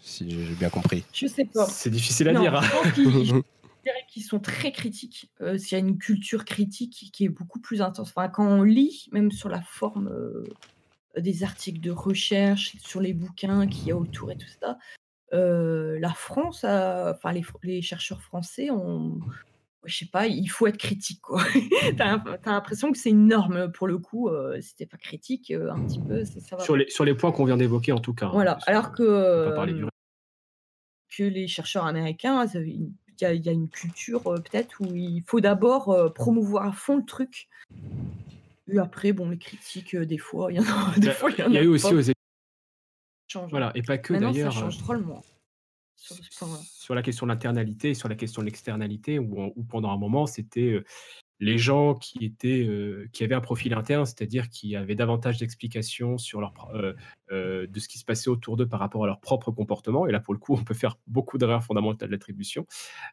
[0.00, 1.04] Si j'ai bien compris.
[1.12, 1.66] Je sais pas.
[1.66, 2.54] C'est difficile à dire.
[2.56, 3.42] Hein.
[4.10, 5.30] Qu'ils sont très critiques.
[5.40, 8.08] Euh, il y a une culture critique qui est beaucoup plus intense.
[8.08, 10.10] Enfin, quand on lit, même sur la forme
[11.16, 14.78] des articles de recherche, sur les bouquins qu'il y a autour et tout ça,
[15.32, 17.32] la France, enfin
[17.62, 19.20] les, chercheurs français ont,
[19.84, 21.42] je sais pas, il faut être critique quoi.
[21.96, 24.28] t'as, as l'impression que c'est une norme pour le coup.
[24.28, 26.64] Euh, si t'es pas critique, un petit peu, ça va.
[26.64, 28.26] Sur les, sur les points qu'on vient d'évoquer en tout cas.
[28.26, 28.58] Hein, voilà.
[28.66, 29.86] Alors que
[31.16, 32.46] que les chercheurs américains,
[33.20, 37.48] il y, a une culture peut-être où il faut d'abord promouvoir à fond le truc.
[38.68, 40.94] Et après, bon, les critiques, des fois, il y en a.
[40.98, 42.00] Des bah, fois, il y, a eu aussi aux
[43.50, 44.52] voilà, et pas que d'ailleurs.
[44.52, 45.22] Ça change drôlement.
[45.96, 46.58] sur point-là.
[46.64, 49.98] Sur la question de l'internalité et sur la question de l'externalité, où, où pendant un
[49.98, 50.82] moment, c'était
[51.40, 52.68] les gens qui, étaient,
[53.12, 56.52] qui avaient un profil interne, c'est-à-dire qui avaient davantage d'explications sur leur,
[57.30, 60.06] de ce qui se passait autour d'eux par rapport à leur propre comportement.
[60.06, 62.66] Et là, pour le coup, on peut faire beaucoup d'erreurs fondamentales d'attribution,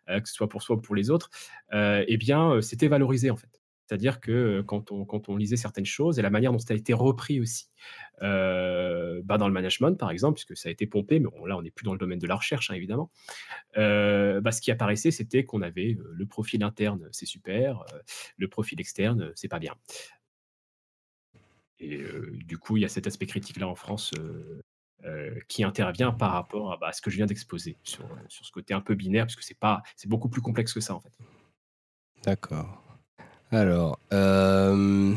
[0.07, 1.30] que ce soit pour soi ou pour les autres.
[1.73, 3.61] eh bien, c'était valorisé en fait.
[3.88, 7.39] C'est-à-dire que quand on, lisait certaines choses et la manière dont ça a été repris
[7.39, 7.69] aussi
[8.19, 11.71] bah dans le management, par exemple, puisque ça a été pompé, mais là, on n'est
[11.71, 13.11] plus dans le domaine de la recherche, hein, évidemment,
[13.75, 17.85] bah, ce qui apparaissait, c'était qu'on avait le profil interne, c'est super,
[18.35, 19.75] le profil externe, c'est pas bien.
[21.79, 22.03] Et
[22.45, 24.11] du coup, il y a cet aspect critique-là en France
[25.47, 28.81] qui intervient par rapport à, bah, ce que je viens d'exposer, sur, ce côté un
[28.81, 29.27] peu binaire,
[29.61, 31.13] pas, c'est beaucoup plus complexe que ça, en fait.
[32.23, 32.83] D'accord.
[33.51, 35.13] Alors, euh...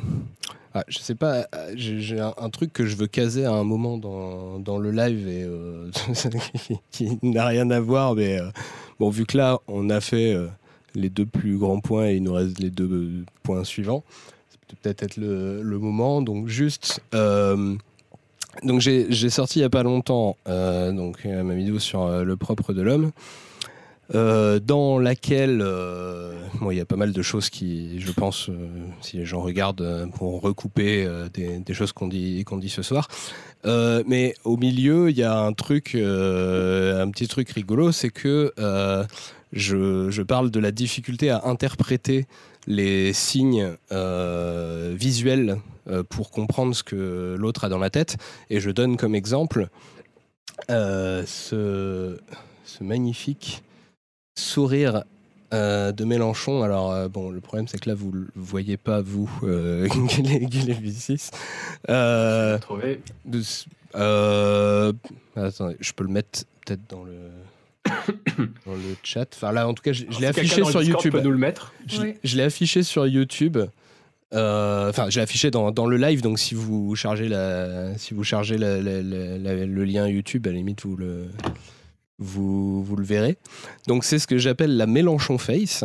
[0.73, 4.61] ah, je sais pas, j'ai un, truc que je veux caser à un moment dans,
[4.61, 5.91] dans le live et euh,
[6.93, 8.49] qui, n'a rien à voir, mais euh,
[9.01, 10.47] bon, vu que là, on a fait euh,
[10.95, 14.05] les deux plus grands points et il nous reste les deux points suivants,
[14.49, 16.23] c'est peut-être être le, le, moment.
[16.23, 17.03] Donc, juste.
[17.13, 22.83] donc, j'ai sorti il y a pas longtemps donc, ma vidéo sur le propre de
[22.83, 23.11] l'homme.
[24.15, 26.33] Euh, dans laquelle euh,
[26.69, 28.69] il y a pas mal de choses qui, je pense, euh,
[29.01, 33.09] si les gens regardent, pour recouper des, choses qu'on dit, qu'on dit ce soir.
[33.65, 38.53] mais au milieu, il y a un truc, un petit truc rigolo, c'est que
[39.53, 42.27] je, je, parle de la difficulté à interpréter
[42.67, 43.77] les signes
[44.93, 45.59] visuels
[46.09, 48.17] pour comprendre ce que l'autre a dans la tête.
[48.51, 49.69] Et je donne comme exemple
[50.69, 52.17] ce
[52.81, 53.63] magnifique
[54.41, 55.05] sourire
[55.53, 56.63] euh, de Mélenchon.
[56.63, 59.89] Alors, euh, bon, le problème, c'est que là, vous ne voyez pas, vous, euh,
[63.97, 64.93] Euh, euh,
[65.35, 67.13] attendez, je peux le mettre peut-être dans le.
[68.67, 69.29] dans le chat.
[69.35, 71.11] Enfin là, en tout cas, je, l'ai affiché sur YouTube.
[71.11, 71.73] Peut nous le mettre.
[71.89, 73.59] Je, l'ai affiché sur YouTube.
[74.31, 76.23] Enfin, je l'ai affiché dans, dans, le live.
[76.23, 80.95] Donc, si vous chargez la, si vous chargez le lien YouTube, à la limite, vous
[80.95, 81.27] le
[82.21, 83.37] vous, vous le verrez.
[83.87, 85.85] Donc c'est ce que j'appelle la Mélenchon Face,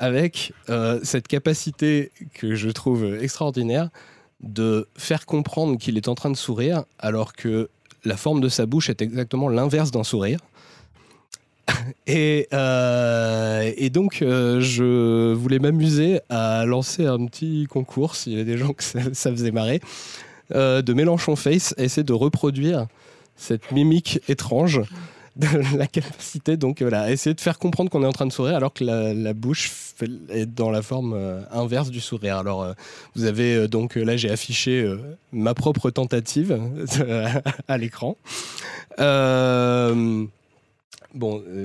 [0.00, 3.90] avec euh, cette capacité que je trouve extraordinaire
[4.40, 7.68] de faire comprendre qu'il est en train de sourire alors que
[8.04, 10.40] la forme de sa bouche est exactement l'inverse d'un sourire.
[12.06, 18.34] Et, euh, et, donc, euh, je voulais m'amuser à lancer un petit concours, s'il y
[18.36, 19.80] avait des gens que ça, faisait marrer,
[20.50, 22.86] de Mélenchon Face, essayer de reproduire
[23.36, 24.80] cette mimique étrange
[25.76, 28.72] la capacité, donc voilà, essayer de faire comprendre qu'on est en train de sourire alors
[28.72, 29.70] que la, bouche
[30.30, 32.36] est dans la forme euh, inverse du sourire.
[32.36, 32.72] Alors, euh,
[33.14, 34.94] vous avez euh, donc là, j'ai affiché
[35.32, 36.60] ma propre tentative
[37.68, 38.16] à l'écran.
[38.98, 40.28] bon,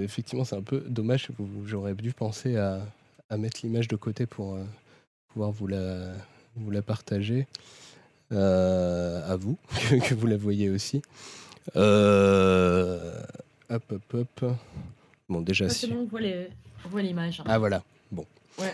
[0.03, 1.29] effectivement, c'est un peu dommage.
[1.65, 2.81] J'aurais dû penser à,
[3.37, 4.57] mettre l'image de côté pour
[5.29, 6.13] pouvoir vous la,
[6.55, 7.47] vous la partager
[8.31, 9.57] à vous,
[10.03, 11.01] que, vous la voyez aussi.
[11.75, 13.21] Euh,
[13.69, 14.51] Hop, hop, hop.
[15.27, 15.69] Bon, déjà.
[15.69, 17.41] c'est bon, on voit l'image.
[17.45, 17.83] Ah, voilà.
[18.11, 18.25] Bon.
[18.59, 18.73] Ouais.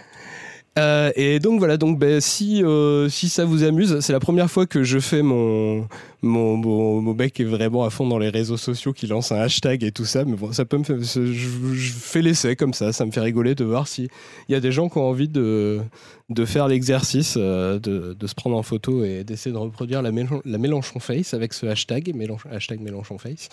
[0.79, 4.49] Euh, et donc voilà, donc ben, si, euh, si ça vous amuse, c'est la première
[4.49, 5.87] fois que je fais mon,
[6.21, 9.83] mon, mon, mec est vraiment à fond dans les réseaux sociaux, qui lance un hashtag
[9.83, 13.05] et tout ça, mais bon, ça peut me faire, je, fais l'essai comme ça, ça
[13.05, 14.09] me fait rigoler de voir s'il
[14.49, 15.81] y a des gens qui ont envie de,
[16.31, 20.11] de faire l'exercice, euh, de, de, se prendre en photo et d'essayer de reproduire la,
[20.11, 22.13] Mélenchon Face avec ce hashtag,
[22.49, 23.49] hashtag Mélenchon Face.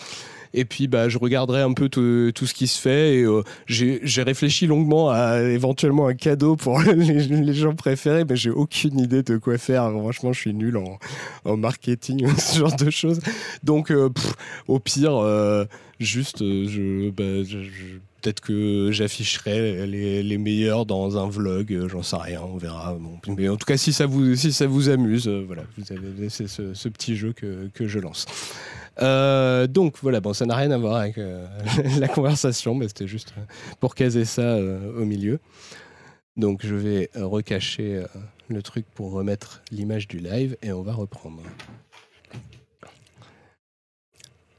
[0.53, 3.17] Et puis, bah, je regarderai un peu tout, ce qui se fait.
[3.17, 8.49] Et euh, j'ai réfléchi longuement à éventuellement un cadeau pour les, gens préférés, mais j'ai
[8.49, 9.89] aucune idée de quoi faire.
[9.91, 10.97] Franchement, je suis nul en,
[11.45, 12.25] en marketing,
[12.59, 13.19] genre de choses.
[13.63, 14.09] Donc, euh,
[14.67, 15.65] au pire, euh,
[15.99, 17.45] juste, je, bah,
[18.21, 22.97] Peut-être que j'afficherai les, meilleurs dans un vlog, j'en sais rien, on verra.
[23.29, 26.89] Mais en tout cas, si ça vous, si ça vous amuse, voilà, vous avez ce,
[26.89, 28.25] petit jeu que, que je lance.
[29.01, 31.47] Euh, donc voilà, bon, ça n'a rien à voir avec euh,
[31.99, 33.41] la conversation, mais c'était juste euh,
[33.79, 35.39] pour caser ça au milieu.
[36.37, 38.03] Donc je vais recacher
[38.47, 41.41] le truc pour remettre l'image du live et on va reprendre.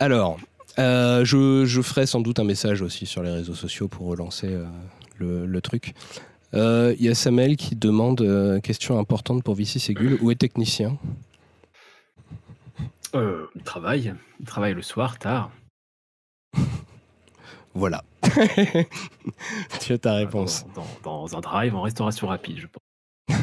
[0.00, 0.40] Alors,
[0.76, 4.58] je, je, ferai sans doute un message aussi sur les réseaux sociaux pour relancer
[5.18, 5.94] le, le, truc.
[6.52, 10.98] Il y a Samuel qui demande, question importante pour Vici Ségul, où est technicien?
[13.14, 14.14] Euh, il travaille.
[14.38, 15.50] Il travaille le soir, tard.
[17.74, 18.04] voilà.
[19.80, 20.64] tu as ta réponse.
[21.02, 23.38] Dans, un drive en restauration rapide, je pense.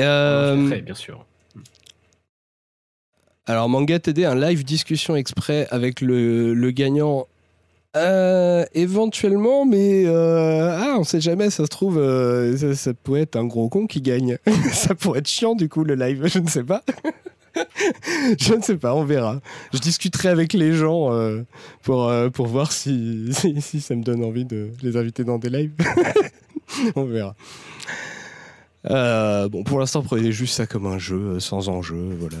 [0.00, 1.26] Euh, bien sûr.
[3.50, 7.26] Alors, Manga TD, un live discussion exprès avec le, le gagnant.
[7.96, 13.34] Euh, éventuellement, mais euh, ah, on sait jamais, ça se trouve, euh, ça, pourrait être
[13.34, 14.38] un gros con qui gagne.
[14.72, 16.84] ça pourrait être chiant du coup le live, je ne sais pas.
[18.38, 19.40] je ne sais pas, on verra.
[19.74, 21.42] Je discuterai avec les gens euh,
[21.82, 25.72] pour, pour voir si, si, ça me donne envie de les inviter dans des lives.
[26.94, 27.34] on verra.
[29.48, 32.10] Bon, pour l'instant, prenez juste ça comme un jeu, sans enjeu.
[32.16, 32.36] Voilà.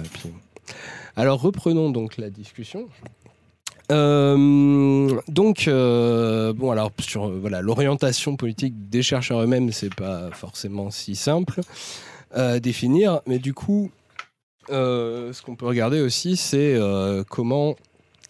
[1.20, 2.88] Alors, reprenons donc la discussion.
[3.92, 10.30] Euh, donc, euh, bon, alors, sur euh, voilà, l'orientation politique des chercheurs eux-mêmes, c'est pas
[10.30, 11.60] forcément si simple
[12.32, 13.90] à définir, mais du coup,
[14.70, 16.78] ce qu'on peut regarder aussi, c'est
[17.28, 17.74] comment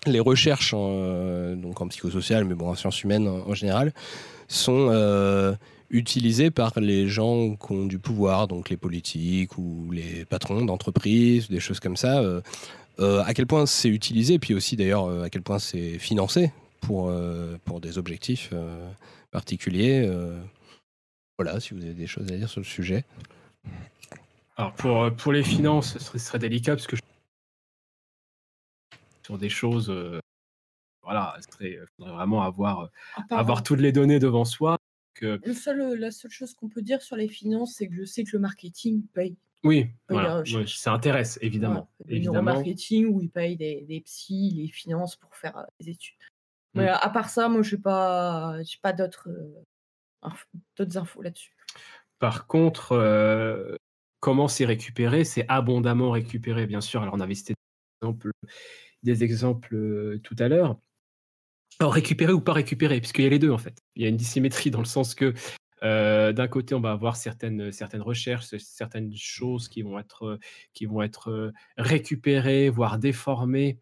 [0.06, 3.92] les recherches en, donc en psychosocial, mais bon, en sciences humaines en, général,
[4.48, 4.90] sont
[5.90, 11.50] utilisées par les gens qui ont du pouvoir, donc les politiques ou les patrons d'entreprises,
[11.50, 12.22] des choses comme ça.
[12.98, 16.52] Euh, à quel point c'est utilisé, puis aussi d'ailleurs euh, à quel point c'est financé
[16.80, 18.90] pour, euh, pour des objectifs euh,
[19.30, 20.04] particuliers.
[20.06, 20.40] euh.
[21.38, 23.04] voilà, si vous avez des choses à dire sur le sujet.
[24.56, 27.02] Alors pour, pour les finances, ce serait, ce serait délicat parce que je-
[29.24, 30.18] sur des choses, euh,
[31.02, 32.90] voilà, il faudrait vraiment avoir,
[33.28, 34.76] part- avoir toutes les données devant soi.
[35.14, 38.04] Que, Le seul, la seule chose qu'on peut dire sur les finances, c'est que je
[38.04, 39.36] sais que le marketing paye.
[39.64, 40.78] Oui, Oui, voilà, recherche.
[40.78, 41.90] ça intéresse évidemment.
[42.00, 42.42] Ouais, le évidemment.
[42.42, 46.16] neuromarketing où ils payent des, des psys, les finances pour faire euh, des études.
[46.74, 46.80] Mm.
[46.80, 49.64] Mais à part ça, moi, je n'ai pas, j'ai pas d'autres euh,
[50.22, 50.46] infos,
[50.76, 51.54] d'autres infos là-dessus.
[52.18, 53.76] Par contre, euh,
[54.20, 55.24] comment c'est récupéré?
[55.24, 57.02] C'est abondamment récupéré, bien sûr.
[57.02, 58.30] Alors, on avait cité des exemples,
[59.02, 60.78] des exemples euh, tout à l'heure.
[61.78, 63.78] Alors, récupéré ou pas récupéré, puisqu'il y a les deux, en fait.
[63.96, 65.32] Il y a une dissymétrie dans le sens que,
[65.82, 70.38] euh, d'un côté, on va avoir certaines, certaines recherches, certaines choses qui vont être,
[70.74, 73.78] qui vont être euh, récupérées, voire déformées.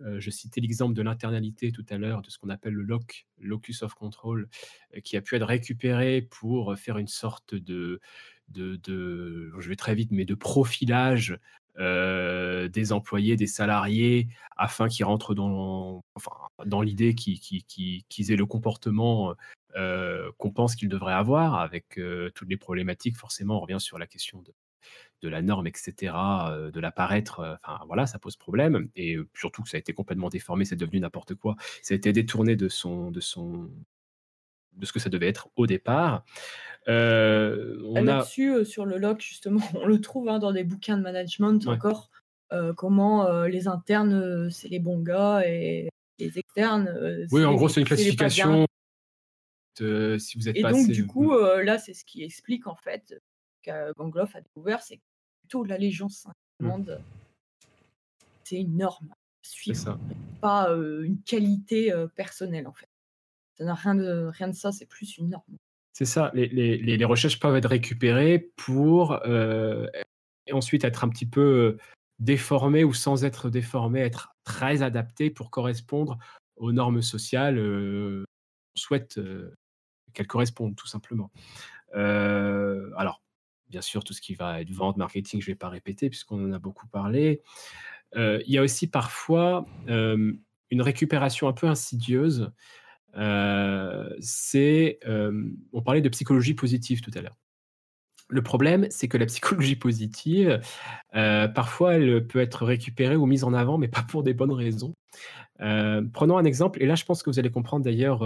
[0.00, 3.26] Euh, je citais l'exemple de l'internalité tout à l'heure, de ce qu'on appelle le LOC,
[3.40, 4.48] locus of control,
[5.04, 8.00] qui a pu être récupéré pour faire une sorte de,
[8.48, 11.38] de, de- je vais très vite, mais de profilage
[11.78, 16.32] euh, des employés, des salariés, afin qu'ils rentrent dans, enfin,
[16.66, 19.34] dans l'idée qu'ils qu'ils- qu'ils aient le comportement
[19.76, 23.16] euh, qu'on pense qu'ils devraient avoir, avec euh, toutes les problématiques.
[23.16, 24.52] Forcément, on revient sur la question de,
[25.22, 26.14] de la norme, etc.,
[26.72, 27.58] de l'apparaître.
[27.62, 28.88] Enfin, voilà, ça pose problème.
[28.96, 31.56] Et surtout que ça a été complètement déformé, c'est devenu n'importe quoi.
[31.82, 33.70] Ça a été détourné de son, de son,
[34.72, 36.24] de ce que ça devait être au départ.
[36.86, 40.64] Euh, on a, Là-dessus, euh, sur le loc, justement, on le trouve hein, dans des
[40.64, 41.74] bouquins de management Ouais.
[41.74, 42.10] encore.
[42.52, 47.26] euh, comment euh, les internes, c'est les bons gars et les externes.
[47.30, 48.66] oui, en gros, c'est une classification.
[49.80, 52.66] de- si vous êtes Et pas donc, assez- du coup, là, c'est ce qui explique,
[52.66, 53.20] en fait,
[53.62, 54.98] que Gangloff a découvert, c'est
[55.42, 56.26] plutôt l'allégeance
[56.60, 57.00] allemande,
[58.44, 59.12] c'est une norme
[59.42, 59.98] suivre, ça.
[60.40, 62.88] pas euh, une qualité euh, personnelle, en fait.
[63.56, 65.56] Ça n'a rien de, rien de ça, c'est plus une norme.
[65.98, 66.30] C'est ça.
[66.32, 69.88] Les, recherches peuvent être récupérées pour euh,
[70.52, 71.76] ensuite être un petit peu euh,
[72.20, 76.16] déformées ou sans être déformées, être très adaptées pour correspondre
[76.54, 78.22] aux normes sociales euh,
[78.76, 79.52] qu'on souhaite euh,
[80.14, 81.32] qu'elles correspondent, tout simplement.
[81.92, 83.20] Alors,
[83.68, 86.48] bien sûr, tout ce qui va être vente, marketing, je ne vais pas répéter puisqu'on
[86.48, 87.42] en a beaucoup parlé.
[88.14, 90.38] Il y a aussi parfois une
[90.80, 92.52] récupération un peu insidieuse.
[93.16, 97.36] Euh, c'est, euh, on parlait de psychologie positive tout à l'heure.
[98.28, 100.60] Le problème, c'est que la psychologie positive,
[101.14, 104.52] euh, parfois, elle peut être récupérée ou mise en avant, mais pas pour des bonnes
[104.52, 104.94] raisons.
[105.58, 108.22] Prenons un exemple, et là, je pense que vous allez comprendre d'ailleurs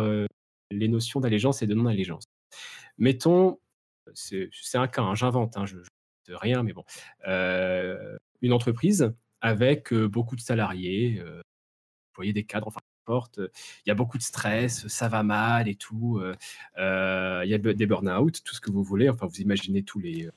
[0.70, 2.24] les notions d'allégeance et de non-allégeance.
[2.98, 3.58] Mettons,
[4.12, 6.84] c'est un cas, hein, j'invente, hein, je ne rien, mais bon,
[8.42, 11.22] une entreprise avec beaucoup de salariés,
[12.14, 13.48] voyez des cadres, enfin, euh,
[13.84, 16.34] il y a beaucoup de stress, ça va mal et tout, euh,
[16.78, 19.98] euh, il y a des burn-out, tout ce que vous voulez, enfin, vous imaginez tous
[19.98, 20.28] les,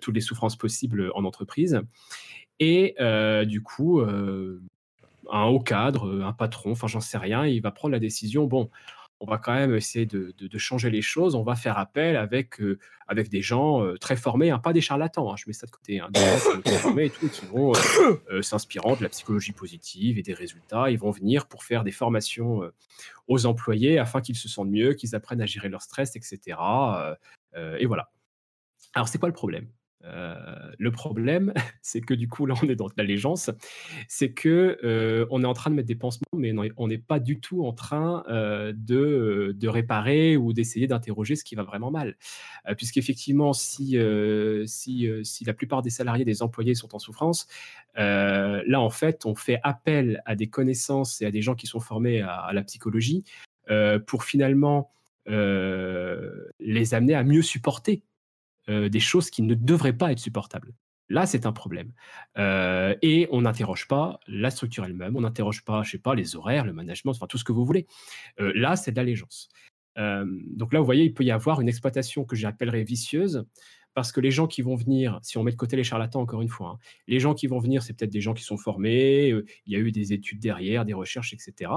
[0.00, 1.80] toutes les souffrances possibles en entreprise.
[2.58, 2.96] Et
[3.46, 8.00] du coup, un haut cadre, un patron, enfin j'en sais rien, il va prendre la
[8.00, 8.70] décision, bon,
[9.22, 12.80] on va quand même essayer de, changer les choses, on va faire appel avec, euh,
[13.06, 15.70] avec des gens euh, très formés, hein, pas des charlatans, hein, je mets ça de
[15.70, 17.72] côté, hein, des gens très formés et tout, qui vont
[18.30, 21.92] euh, s'inspirant de la psychologie positive et des résultats, ils vont venir pour faire des
[21.92, 22.62] formations
[23.28, 26.58] aux employés afin qu'ils se sentent mieux, qu'ils apprennent à gérer leur stress, etc.
[27.78, 28.10] et voilà.
[28.94, 29.68] Alors c'est quoi le problème?
[30.04, 30.34] Euh,
[30.78, 33.50] le problème, c'est que du coup, là, on est dans l'allégeance,
[34.08, 37.20] c'est que euh, on est en train de mettre des pansements, mais on n'est pas
[37.20, 42.16] du tout en train euh, de, réparer ou d'essayer d'interroger ce qui va vraiment mal.
[42.76, 43.96] Puisqu'effectivement, si,
[44.66, 47.46] si, la plupart des salariés, des employés sont en souffrance,
[47.96, 51.80] là, en fait, on fait appel à des connaissances et à des gens qui sont
[51.80, 53.24] formés à la psychologie
[54.06, 54.92] pour finalement
[55.26, 58.02] les amener à mieux supporter
[58.68, 60.72] des choses qui ne devraient pas être supportables.
[61.08, 61.92] Là, c'est un problème.
[62.36, 66.64] et on n'interroge pas la structure elle-même, on n'interroge pas, je sais pas, les horaires,
[66.64, 67.86] le management, enfin tout ce que vous voulez.
[68.38, 69.48] là, c'est de l'allégeance.
[69.96, 73.44] donc là, vous voyez, il peut y avoir une exploitation que j'appellerais vicieuse,
[73.94, 76.42] parce que les gens qui vont venir, si on met de côté les charlatans, encore
[76.42, 79.28] une fois, hein, les gens qui vont venir, c'est peut-être des gens qui sont formés,
[79.28, 81.70] il y a eu des études derrière, des recherches, etc.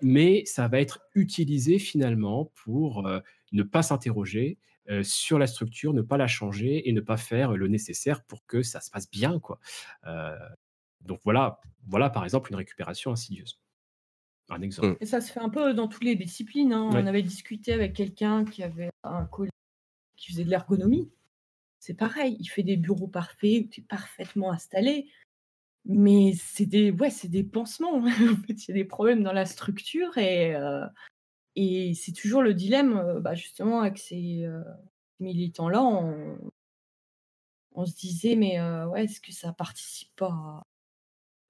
[0.00, 3.06] mais ça va être utilisé finalement pour
[3.52, 4.58] ne pas s'interroger,
[5.02, 8.62] sur la structure, ne pas la changer et ne pas faire le nécessaire pour que
[8.62, 9.38] ça se passe bien.
[9.38, 9.58] Quoi.
[11.00, 13.60] donc voilà, voilà par exemple une récupération insidieuse.
[14.50, 14.88] Un exemple.
[14.88, 14.96] Mmh.
[15.00, 16.72] Et ça se fait un peu dans toutes les disciplines.
[16.72, 16.90] Hein.
[16.92, 19.52] On avait discuté avec quelqu'un qui avait un collègue
[20.16, 21.10] qui faisait de l'ergonomie.
[21.78, 25.08] C'est pareil, il fait des bureaux parfaits, parfaitement installé.
[25.84, 28.04] Mais c'est des, ouais, c'est des pansements.
[28.04, 30.54] en fait, il y a des problèmes dans la structure et,
[31.56, 34.46] et c'est toujours le dilemme, bah, justement, avec ces
[35.20, 35.82] militants-là.
[37.74, 40.62] On, se disait, mais ouais, est-ce que ça participe pas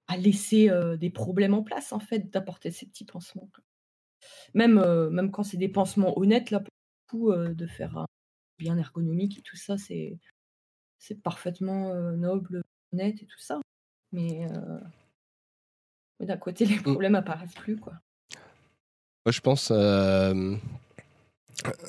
[0.07, 3.49] à, laisser des problèmes en place, en fait, d'apporter ces petits pansements
[4.53, 8.05] même, même quand c'est des pansements honnêtes, là, pour le coup, de faire un
[8.57, 10.17] bien ergonomique et tout ça, c'est,
[10.97, 13.59] c'est parfaitement noble, honnête et tout ça.
[14.11, 14.47] Mais,
[16.19, 16.83] d'un côté, les mmh.
[16.83, 17.93] problèmes apparaissent plus, quoi.
[19.25, 19.69] Moi, je pense.
[19.71, 20.55] Euh,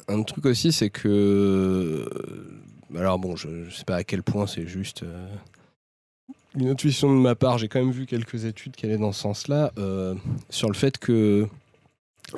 [0.09, 1.09] un truc aussi, c'est que.
[1.09, 2.09] Euh,
[2.97, 5.03] alors, bon, je, ne sais pas à quel point c'est juste.
[5.03, 5.27] Euh,
[6.55, 9.23] une intuition de ma part, j'ai quand même vu quelques études qui allaient dans ce
[9.23, 9.73] sens-là,
[10.51, 11.49] sur le fait que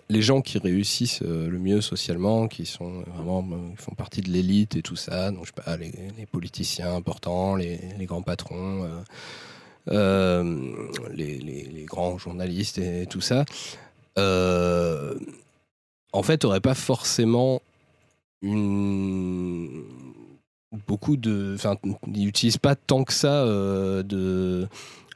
[0.09, 4.81] les gens qui réussissent le mieux socialement, qui sont vraiment font partie de l'élite et
[4.81, 5.93] tout ça, donc je sais pas, les,
[6.33, 8.89] politiciens importants, les, grands patrons,
[9.87, 13.45] les, grands journalistes et tout ça,
[14.19, 15.15] euh,
[16.13, 17.61] en fait, n'aurait pas forcément
[20.87, 21.77] beaucoup de, enfin,
[22.15, 24.69] ils n'utilisent pas tant que ça euh, de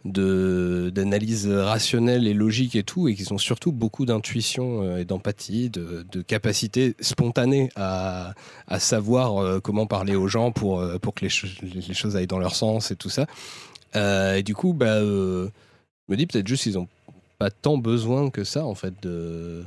[0.02, 5.68] d'analyse rationnelle et logique et tout, et qu'ils ont surtout beaucoup d'intuition euh, et d'empathie,
[5.68, 8.32] de, de, capacité spontanée à,
[8.78, 12.90] savoir comment parler aux gens pour, pour que les, les, choses aillent dans leur sens
[12.90, 13.26] et tout ça.
[13.94, 15.50] et du coup, bah, je
[16.08, 16.88] me dis peut-être juste qu'ils ont
[17.40, 19.64] pas tant besoin que ça, en fait, de,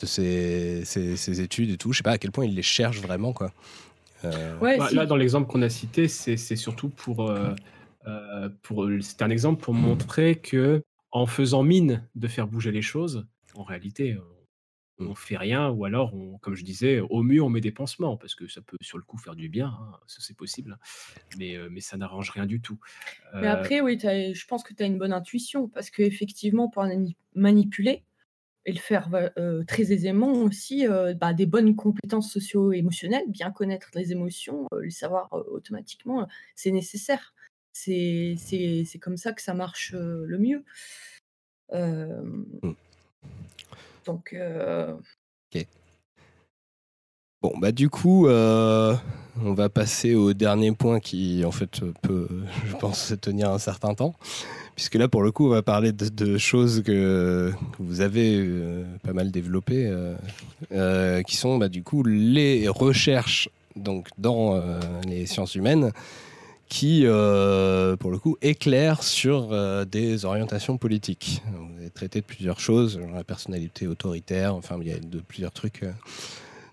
[0.00, 1.92] de ces, ces, études et tout.
[1.92, 3.52] Je sais pas à quel point ils les cherchent vraiment, quoi.
[4.24, 7.30] Euh, bah, là, dans l'exemple qu'on a cité, c'est surtout pour.
[7.30, 7.54] Euh,
[8.08, 12.82] euh, pour c'est un exemple pour montrer que en faisant mine de faire bouger les
[12.82, 14.16] choses, en réalité,
[14.98, 15.16] on mmh.
[15.16, 18.34] fait rien, ou alors, on, comme je disais, au mieux, on met des pansements, parce
[18.34, 20.78] que ça peut sur le coup faire du bien, hein, ça c'est possible,
[21.38, 22.78] mais, mais ça n'arrange rien du tout.
[23.34, 26.86] Mais après, oui, je pense que tu as une bonne intuition, parce qu'effectivement, pour
[27.34, 28.04] manipuler
[28.64, 29.10] et le faire
[29.66, 30.86] très aisément aussi,
[31.20, 37.34] bah, des bonnes compétences socio-émotionnelles, bien connaître les émotions, le savoir automatiquement, c'est nécessaire.
[37.72, 38.36] C'est
[39.00, 40.64] comme ça que ça marche le mieux.
[44.04, 44.32] Donc.
[44.32, 44.94] Euh.
[47.42, 48.94] Bon, bah du coup, euh,
[49.44, 52.28] on va passer au dernier point qui, en fait, peut,
[52.68, 54.14] je pense, se tenir un certain temps.
[54.76, 59.12] Puisque là, pour le coup, on va parler de, choses que, vous avez euh, pas
[59.12, 59.92] mal développées,
[61.26, 64.62] qui sont, bah, du coup, les recherches donc, dans
[65.04, 65.90] les sciences humaines
[66.72, 71.42] qui, euh, pour le coup, éclaire sur euh, des orientations politiques.
[71.52, 75.52] Vous avez traité de plusieurs choses, la personnalité autoritaire, enfin, il y a de, plusieurs
[75.52, 75.82] trucs.
[75.82, 75.92] Euh.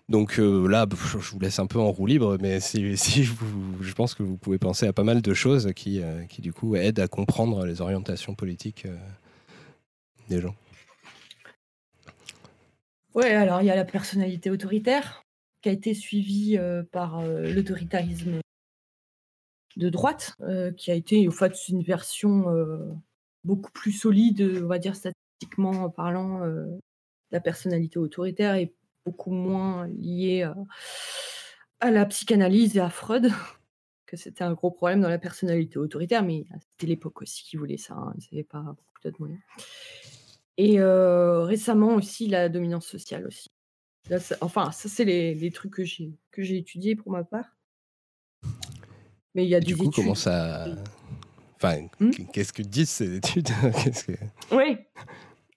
[0.08, 4.38] Donc là, je vous laisse un peu en roue libre, mais je pense que vous
[4.38, 7.80] pouvez penser à pas mal de choses qui, qui du coup, aident à comprendre les
[7.82, 8.88] orientations politiques
[10.28, 10.56] des gens.
[13.14, 15.22] Ouais, alors il y a la personnalité autoritaire
[15.62, 16.58] qui a été suivie
[16.92, 18.40] par l'autoritarisme
[19.78, 22.92] de droite, euh, qui a été au fait une version euh,
[23.44, 26.66] beaucoup plus solide, on va dire statistiquement parlant, euh,
[27.32, 28.74] la personnalité autoritaire est
[29.06, 30.50] beaucoup moins liée
[31.80, 33.32] à la psychanalyse et à Freud,
[34.06, 37.78] que c'était un gros problème dans la personnalité autoritaire, mais c'était l'époque aussi qui voulait
[37.78, 39.42] ça, hein, ils n'avaient pas beaucoup d'autres moyens.
[40.58, 43.50] Et récemment aussi la dominance sociale aussi.
[44.42, 47.59] enfin, ça c'est les, les, trucs que j'ai que j'ai étudiés pour ma part.
[49.36, 49.94] Mais il y a Et des du coup, études.
[49.96, 50.68] comment ça.
[51.56, 53.50] Enfin, Hmm qu'est-ce que disent ces études
[53.84, 54.14] Qu'est-ce que-
[54.56, 54.78] Oui.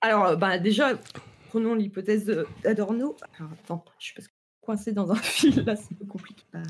[0.01, 0.99] Alors, euh, bah, déjà,
[1.49, 2.25] prenons l'hypothèse
[2.65, 3.17] d'Adorno.
[3.39, 6.43] Alors, attends, je suis parce que coincée dans un fil, là, c'est un peu compliqué.
[6.53, 6.61] Bah,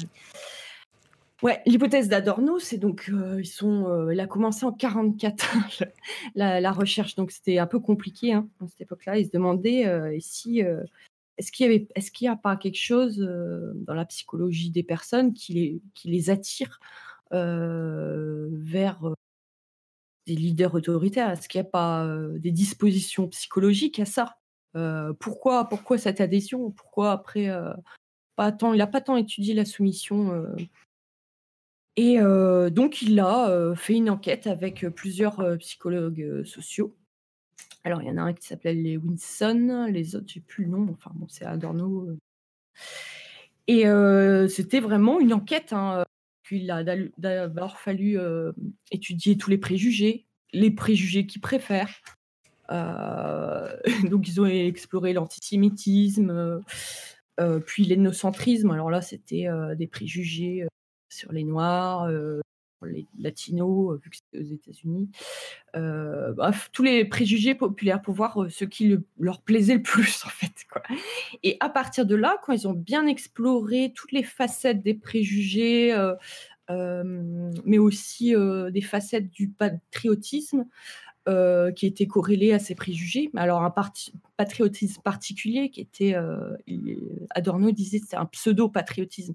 [1.43, 5.83] Ouais, l'hypothèse d'Adorno, c'est donc, euh, ils sont, euh, il a commencé en 44
[6.37, 9.19] la, la recherche, donc c'était un peu compliqué hein, à cette époque-là.
[9.19, 10.85] Il se demandait euh, si, euh,
[11.39, 11.51] est-ce
[12.11, 16.79] qu'il n'y a pas quelque chose euh, dans la psychologie des personnes qui les, attire
[17.33, 19.15] euh, vers euh,
[20.27, 21.31] des leaders autoritaires?
[21.31, 22.07] Est-ce qu'il n'y a pas
[22.37, 24.37] des dispositions psychologiques à ça?
[25.21, 25.69] Pourquoi,
[25.99, 26.71] cette adhésion?
[26.71, 27.51] Pourquoi après
[28.37, 30.47] pas tant, il n'a pas tant étudié la soumission
[31.97, 32.19] et
[32.71, 36.97] donc, il a fait une enquête avec plusieurs psychologues sociaux.
[37.85, 40.89] Alors, il y en a un qui s'appelait Lewinson, les autres, j'ai plus le nom.
[40.93, 42.07] Enfin, bon, c'est Adorno.
[42.09, 42.17] euh.
[43.69, 45.73] Et euh, c'était vraiment une enquête.
[45.73, 46.05] Hein.
[46.51, 46.85] Il a
[47.19, 48.53] d'abord fallu euh,
[48.91, 52.01] étudier tous les préjugés, les préjugés qu'ils préfèrent.
[52.71, 53.75] Euh,
[54.11, 56.61] donc, ils ont exploré l'antisémitisme, euh,
[57.41, 58.71] euh, puis l'ethnocentrisme.
[58.71, 60.69] Alors là, c'était euh, des préjugés euh,
[61.09, 62.41] sur les Noirs, euh,
[62.87, 65.09] les Latinos, euh, vu que c'était aux États-Unis.
[65.77, 66.35] Euh,
[66.73, 70.31] tous les préjugés populaires pour voir euh, ce qui le- leur plaisait le plus, en
[70.31, 70.53] fait.
[71.43, 75.95] Et à partir de là, quand ils ont bien exploré toutes les facettes des préjugés,
[76.69, 78.35] mais aussi
[78.71, 80.65] des facettes du patriotisme,
[81.77, 83.31] qui étaient corrélées à ces préjugés.
[83.37, 83.75] Alors, un
[84.37, 86.15] patriotisme particulier qui était,
[87.31, 89.35] Adorno disait, c'est un pseudo-patriotisme.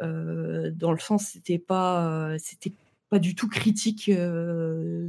[0.00, 2.72] Euh, dans le sens, c'était pas, euh, c'était
[3.08, 5.08] pas du tout critique euh,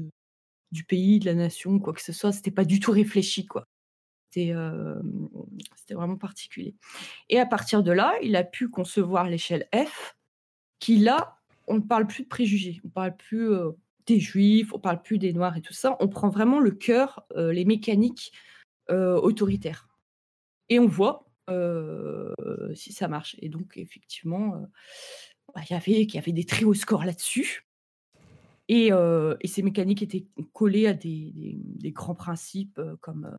[0.71, 2.31] du pays, de la nation, quoi que ce soit.
[2.31, 3.65] C'était pas du tout réfléchi, quoi.
[4.29, 4.53] C'était,
[5.95, 6.75] vraiment particulier.
[7.29, 10.15] Et à partir de là, il a pu concevoir l'échelle F,
[10.79, 13.49] qui là, on ne parle plus de préjugés, on parle plus
[14.05, 15.97] des juifs, on parle plus des noirs et tout ça.
[15.99, 18.31] On prend vraiment le cœur, les mécaniques
[18.89, 19.87] autoritaires.
[20.69, 22.33] Et on voit euh,
[22.75, 23.35] si ça marche.
[23.39, 24.65] Et donc, effectivement, euh,
[25.55, 27.65] bah, il y avait, des très hauts scores là-dessus.
[28.67, 33.37] Et, euh, ces mécaniques étaient collées à des, grands principes comme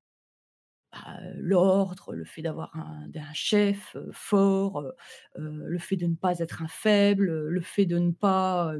[0.92, 4.90] bah, l'ordre, le fait d'avoir un, chef fort,
[5.36, 8.72] le fait de ne pas être un faible, le fait de ne pas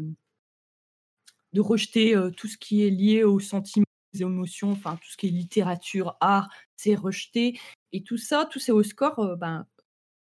[1.53, 3.88] de rejeter tout ce qui est lié aux sentiments, aux
[4.19, 7.59] émotions, enfin tout ce qui est littérature, art, c'est rejeté.
[7.93, 9.67] Et tout ça, tous ces hauts scores, euh, ben,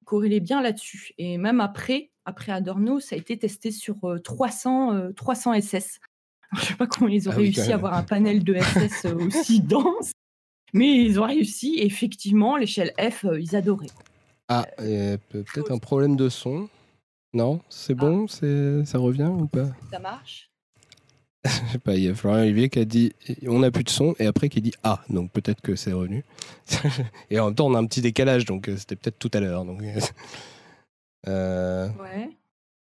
[0.04, 1.12] corrélaient bien là-dessus.
[1.18, 6.00] Et même après, après Adorno, ça a été testé sur euh, 300, euh, 300 SS.
[6.50, 8.54] Alors, je ne sais pas comment ils ont Ah réussi à avoir un panel de
[8.54, 10.12] SS aussi dense,
[10.74, 11.74] mais ils ont réussi.
[11.76, 13.86] Et effectivement, l'échelle F, ils adoraient.
[14.48, 16.68] Ah, peut- peut-être un problème de son.
[17.32, 18.04] Non, c'est Ah.
[18.04, 19.68] bon, c'est ça revient ou pas?
[19.90, 20.50] Ça marche
[21.44, 23.12] Je sais pas, il y a Florian Olivier qui a dit
[23.46, 26.24] on n'a plus de son et après qui dit ah, donc peut-être que c'est revenu.
[27.30, 29.40] et en même temps, on a un petit décalage, donc euh, c'était peut-être tout à
[29.40, 29.64] l'heure.
[29.64, 29.82] Donc,
[31.28, 32.28] euh, Ouais,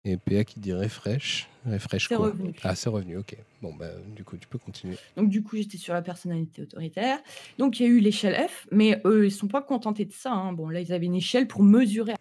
[0.06, 1.48] et PA qui dit refresh.
[1.66, 2.28] Refresh c'est quoi?
[2.28, 2.54] revenu.
[2.64, 3.36] Ah, c'est revenu, ok.
[3.62, 4.98] Bon, bah, du coup, tu peux continuer.
[5.18, 7.20] Donc du coup, j'étais sur la personnalité autoritaire.
[7.58, 10.32] Donc il y a eu l'échelle F, mais eux, ils sont pas contentés de ça.
[10.32, 10.54] hein.
[10.54, 12.14] Bon, là, ils avaient une échelle pour mesurer.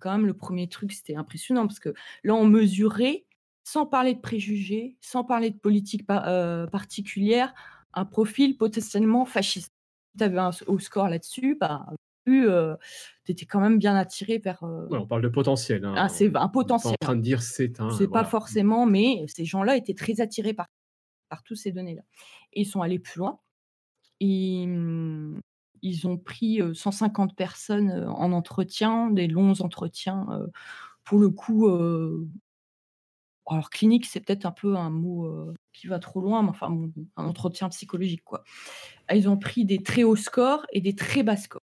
[0.00, 1.94] Quand même, le premier truc, c'était impressionnant parce que
[2.24, 3.24] là, on mesurait,
[3.64, 7.54] sans parler de préjugés, sans parler de politique par- euh, particulière,
[7.94, 9.72] un profil potentiellement fasciste.
[10.12, 11.86] Si tu avais un haut score là-dessus, bah,
[12.26, 12.46] tu
[13.28, 15.84] étais quand même bien attiré vers euh, Ouais, on parle de potentiel.
[15.84, 15.94] hein.
[15.96, 16.92] ah, c'est un On est potentiel.
[17.00, 17.90] en train de dire c'est un.
[17.90, 18.24] C'est voilà.
[18.24, 20.66] pas forcément, mais ces gens-là étaient très attirés par,
[21.30, 22.02] par toutes ces données-là.
[22.54, 23.40] Ils sont allés plus loin.
[24.20, 24.66] Et,
[25.82, 30.26] ils ont pris euh, 150 personnes euh, en entretien, des longs entretiens.
[30.30, 30.46] euh,
[31.04, 32.26] pour le coup, euh,
[33.46, 36.74] alors clinique, c'est peut-être un peu un mot euh, qui va trop loin, mais enfin,
[37.16, 38.42] un entretien psychologique, quoi.
[39.12, 41.60] Ils ont pris des très hauts scores et des très bas scores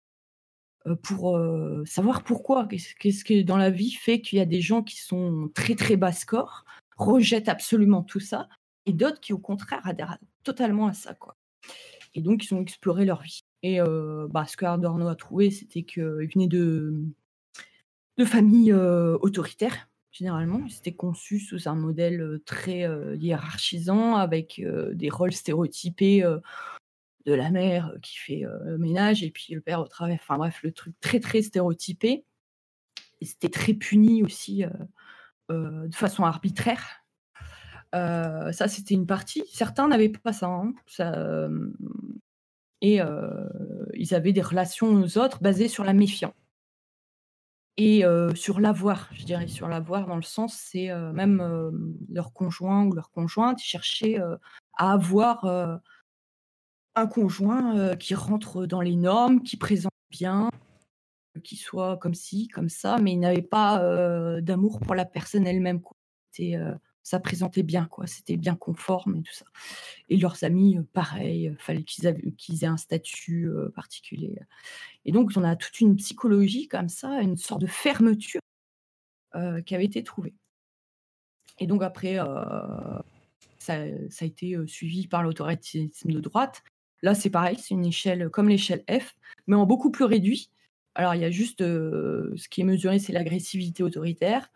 [0.86, 2.68] euh, pour euh, savoir pourquoi.
[2.68, 5.96] Qu'est-ce que dans la vie fait qu'il y a des gens qui sont très très
[5.96, 6.64] bas score,
[6.96, 8.48] rejettent absolument tout ça,
[8.86, 11.14] et d'autres qui au contraire adhèrent totalement à ça.
[11.14, 11.36] Quoi.
[12.14, 13.40] Et donc ils ont exploré leur vie.
[13.64, 13.78] Et
[14.30, 16.02] bah, ce que a trouvé, c'était qu'ils
[16.34, 17.04] venaient de,
[18.18, 20.60] de familles autoritaires, généralement.
[20.66, 22.86] Ils étaient conçus sous un modèle très
[23.16, 24.62] hiérarchisant, avec
[24.92, 26.22] des rôles stéréotypés
[27.24, 30.14] de la mère qui fait le ménage et puis le père au travail.
[30.14, 32.24] Enfin bref, le truc très très stéréotypé.
[33.20, 34.64] C'était très puni aussi
[35.48, 37.04] de façon arbitraire.
[37.92, 39.44] Ça, c'était une partie.
[39.52, 40.48] Certains n'avaient pas ça.
[40.48, 40.72] hein.
[42.80, 42.98] Et
[43.94, 46.34] ils avaient des relations aux autres basées sur la méfiance.
[47.76, 48.04] Et
[48.34, 51.42] sur l'avoir, je dirais, sur l'avoir dans le sens, c'est même
[52.10, 54.18] leur conjoint ou leur conjointe chercher
[54.76, 55.80] à avoir
[56.94, 60.50] un conjoint qui rentre dans les normes, qui présente bien,
[61.42, 63.78] qui soit comme ci, comme ça, mais ils n'avaient pas
[64.40, 65.80] d'amour pour la personne elle-même.
[67.02, 68.06] Ça présentait bien, quoi.
[68.06, 69.44] C'était bien conforme et tout ça.
[70.08, 74.38] Et leurs amis, pareil, fallait qu'ils aient un statut particulier.
[75.04, 78.40] Et donc, on a toute une psychologie comme ça, une sorte de fermeture
[79.66, 80.34] qui avait été trouvée.
[81.58, 82.18] Et donc après,
[83.58, 86.62] ça, a été suivi par l'autoritarisme de droite.
[87.02, 89.16] Là, c'est pareil, c'est une échelle comme l'échelle F,
[89.46, 90.50] mais en beaucoup plus réduit.
[90.94, 94.48] Alors, il y a juste ce qui est mesuré, c'est l'agressivité autoritaire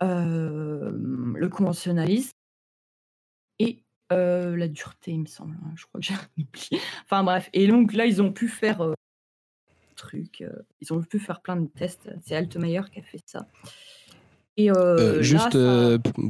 [0.00, 2.32] le conventionnalisme
[3.58, 6.80] et la dureté, il me semble, hein, je crois que j'ai oublié.
[7.04, 8.94] Enfin bref, et donc là, ils ont pu faire,
[9.96, 10.44] truc,
[10.80, 12.10] ils ont pu faire plein de tests.
[12.22, 13.46] C'est Altmaier qui a fait ça.
[14.56, 14.70] Et
[15.20, 15.56] juste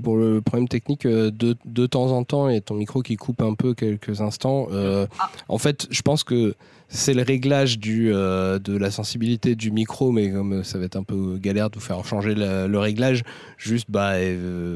[0.03, 3.55] pour le problème technique, de, de, temps en temps, et ton micro qui coupe un
[3.55, 4.69] peu quelques instants.
[4.73, 5.31] Ah.
[5.48, 6.55] En fait, je pense que
[6.89, 11.03] c'est le réglage du, de la sensibilité du micro, mais comme ça va être un
[11.03, 13.23] peu galère de vous faire changer le réglage,
[13.59, 14.15] juste bah,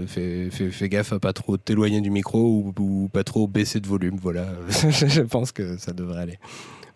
[0.06, 4.16] fais, fais, gaffe à pas trop t'éloigner du micro ou, pas trop baisser de volume.
[4.20, 6.38] Voilà, je pense que ça devrait aller.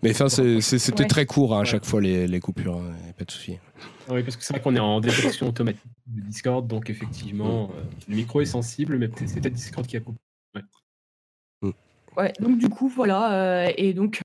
[0.04, 3.30] Mais enfin, c'était très court hein, à chaque fois les, les coupures, hein, pas de
[3.30, 3.58] souci.
[4.10, 7.82] Oui, parce que c'est vrai qu'on est en détection automatique de Discord, donc effectivement, euh,
[8.06, 10.18] le micro est sensible, mais c'est peut-être Discord qui a coupé.
[10.54, 10.62] Ouais.
[11.62, 11.70] Mm.
[12.18, 12.32] ouais.
[12.38, 13.64] donc du coup, voilà.
[13.64, 14.20] Euh, et donc,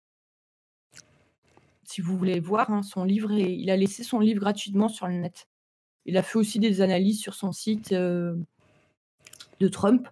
[1.85, 5.13] si vous voulez voir hein, son livre, il a laissé son livre gratuitement sur le
[5.13, 5.47] net.
[6.05, 8.35] Il a fait aussi des analyses sur son site euh,
[9.61, 10.09] de Trump.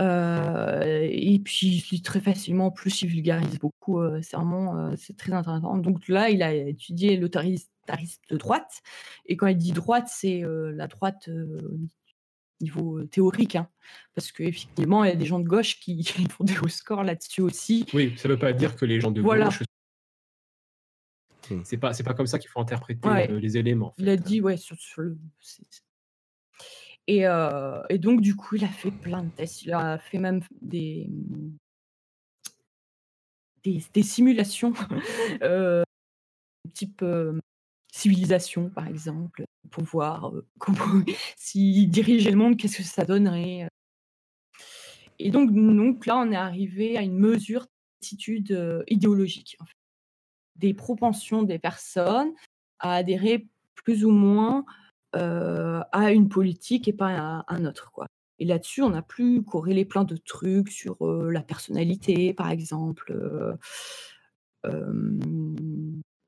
[0.00, 2.66] Et puis, je lis très facilement.
[2.66, 4.00] En plus, il vulgarise beaucoup.
[4.22, 5.76] c'est vraiment c'est très intéressant.
[5.76, 7.64] Donc là, il a étudié l'autorité
[8.30, 8.80] de droite.
[9.26, 11.28] Et quand il dit droite, c'est la droite
[12.60, 13.68] niveau théorique, hein,
[14.14, 17.42] parce qu'effectivement, il y a des gens de gauche qui, font des hauts scores là-dessus
[17.42, 17.86] aussi.
[17.94, 19.62] Oui, ça ne veut pas dire que les gens de gauche.
[21.50, 21.60] Mmh.
[21.64, 23.94] C'est pas, c'est pas comme ça qu'il faut interpréter les éléments.
[23.98, 25.18] Il a dit, ouais, sur, le.
[27.06, 27.24] Et,
[27.98, 29.62] donc, du coup, il a fait plein de tests.
[29.62, 31.08] Il a fait même des,
[33.62, 34.72] des, des simulations
[36.72, 37.04] type
[37.92, 40.32] civilisation, par exemple, pour voir
[41.36, 43.68] s'il dirigeait le monde, qu'est-ce que ça donnerait.
[45.18, 47.66] Et donc, donc là, on est arrivé à une mesure
[48.00, 49.56] d'attitude idéologique,
[50.56, 52.32] des propensions des personnes
[52.80, 54.64] à adhérer plus ou moins
[55.14, 57.90] à une politique et pas à un autre.
[57.92, 58.06] Quoi.
[58.38, 63.14] Et là-dessus, on a plus corrélé plein de trucs sur la personnalité, par exemple.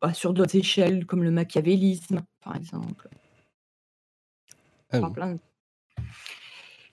[0.02, 3.08] Bah, sur d'autres échelles, comme le machiavélisme, par exemple.
[4.92, 5.00] Ah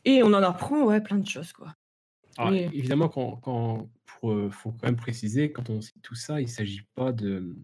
[0.06, 1.54] Et on en apprend ouais, plein de choses.
[1.54, 1.76] Quoi.
[2.52, 6.50] Évidemment, quand, quand pour, faut quand même préciser, quand on cite tout ça, il ne
[6.50, 7.56] s'agit pas de.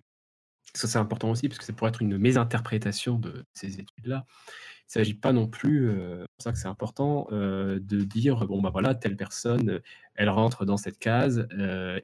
[0.75, 4.25] Ça, c'est important aussi, parce que ça pourrait être une mésinterprétation de ces études-là.
[4.27, 8.59] Il ne s'agit pas non plus, c'est pour ça que c'est important, de dire bon
[8.59, 9.81] bah voilà telle personne,
[10.15, 11.47] elle rentre dans cette case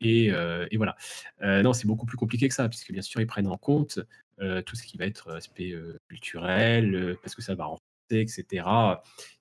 [0.02, 0.96] et, et, voilà.
[1.42, 4.00] non, c'est beaucoup plus compliqué que ça, puisque bien sûr ils prennent en compte
[4.38, 5.74] tout ce qui va être aspect
[6.10, 7.82] culturel, parce que ça va renforcer,
[8.12, 8.68] etc.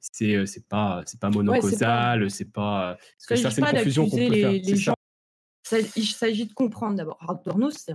[0.01, 2.97] C'est c'est pas c'est pas monocausal, c'est pas.
[3.19, 4.53] Parce que ça c'est une confusion qu'on peut faire.
[4.53, 4.95] Les gens.
[5.97, 7.19] il s'agit de comprendre d'abord.
[7.29, 7.93] Adorno, c'est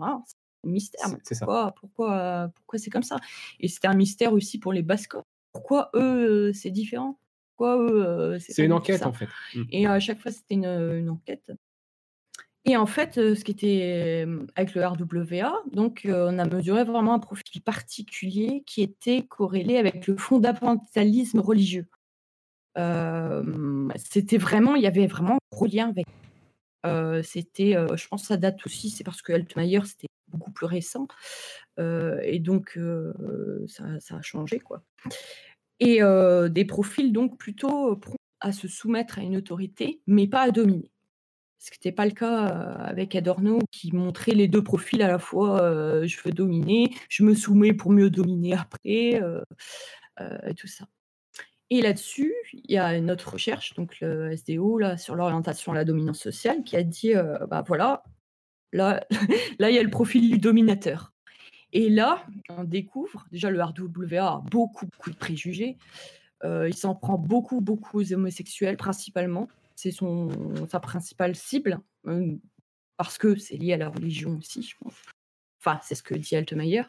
[0.64, 1.10] mystère.
[1.40, 3.18] Pourquoi, pourquoi, pourquoi c'est comme ça?
[3.60, 5.16] Et c'était un mystère aussi pour les Basques
[5.52, 7.20] pourquoi eux, c'est différent?
[7.56, 9.28] Pourquoi eux, c'est une enquête, en fait.
[9.56, 9.64] Mmh.
[9.72, 11.52] Et à chaque fois, c'était une, enquête.
[12.66, 17.20] Et en fait, ce qui était avec le RWA, donc on a mesuré vraiment un
[17.20, 21.88] profil particulier qui était corrélé avec le fondamentalisme religieux.
[23.96, 26.06] c'était vraiment, il y avait vraiment un gros lien avec.
[27.26, 31.08] c'était, je pense, que ça date aussi, c'est parce que Altmaier c'était beaucoup plus récent,
[31.78, 32.80] et donc
[33.68, 33.86] ça,
[34.16, 34.84] a changé quoi.
[35.80, 36.00] Et
[36.50, 38.00] des profils donc plutôt
[38.40, 40.92] à se soumettre à une autorité, mais pas à dominer.
[41.62, 45.20] Ce qui n'était pas le cas avec Adorno, qui montrait les deux profils à la
[45.20, 45.60] fois
[46.06, 49.22] je veux dominer, je me soumets pour mieux dominer après,
[50.20, 50.86] et tout ça.
[51.70, 55.76] Et là-dessus, il y a une autre recherche, donc le SDO, là, sur l'orientation à
[55.76, 57.14] la dominance sociale, qui a dit
[57.48, 58.04] bah voilà,
[58.74, 59.06] là,
[59.60, 61.14] là, il y a le profil du dominateur.
[61.72, 65.78] Et là, on découvre, déjà le RWA a beaucoup, beaucoup de préjugés.
[66.44, 69.48] Euh, il s'en prend beaucoup, beaucoup aux homosexuels, principalement.
[69.76, 69.94] C'est
[70.70, 72.36] sa principale cible, euh,
[72.98, 74.74] parce que c'est lié à la religion aussi.
[75.60, 76.84] Enfin, c'est ce que dit Altmaier.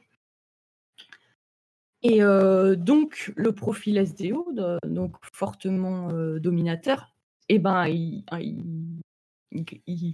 [2.02, 4.54] Et donc le profil SDO,
[4.86, 7.14] donc fortement, dominateur,
[7.50, 8.99] et eh ben, il il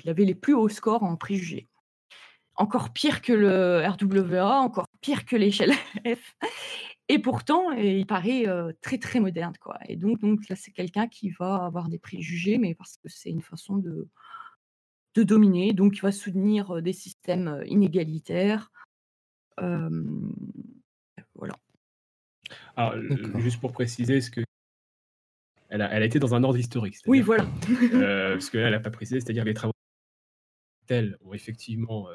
[0.07, 1.69] avait les plus hauts scores en préjugés.
[2.57, 5.73] Encore pire que le RWA, encore pire que l'échelle
[6.07, 6.35] F
[7.09, 8.47] et pourtant, il paraît,
[8.81, 12.59] très, très moderne, quoi et donc donc là, c'est quelqu'un qui va avoir des préjugés,
[12.59, 14.09] mais parce que c'est une façon de
[15.15, 18.71] de dominer, donc il va soutenir, des systèmes, inégalitaires.
[19.57, 21.55] voilà.
[22.77, 22.95] Alors,
[23.39, 24.46] juste pour préciser ce que
[25.69, 27.47] elle a elle a été dans un ordre historique, Oui, voilà.
[28.33, 29.73] parce que là, elle a pas précisé, c'est-à-dire les travaux
[30.87, 32.09] tels ont effectivement,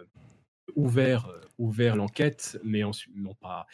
[0.75, 3.65] ouvert, euh, ouvert l'enquête, mais ensuite, non pas,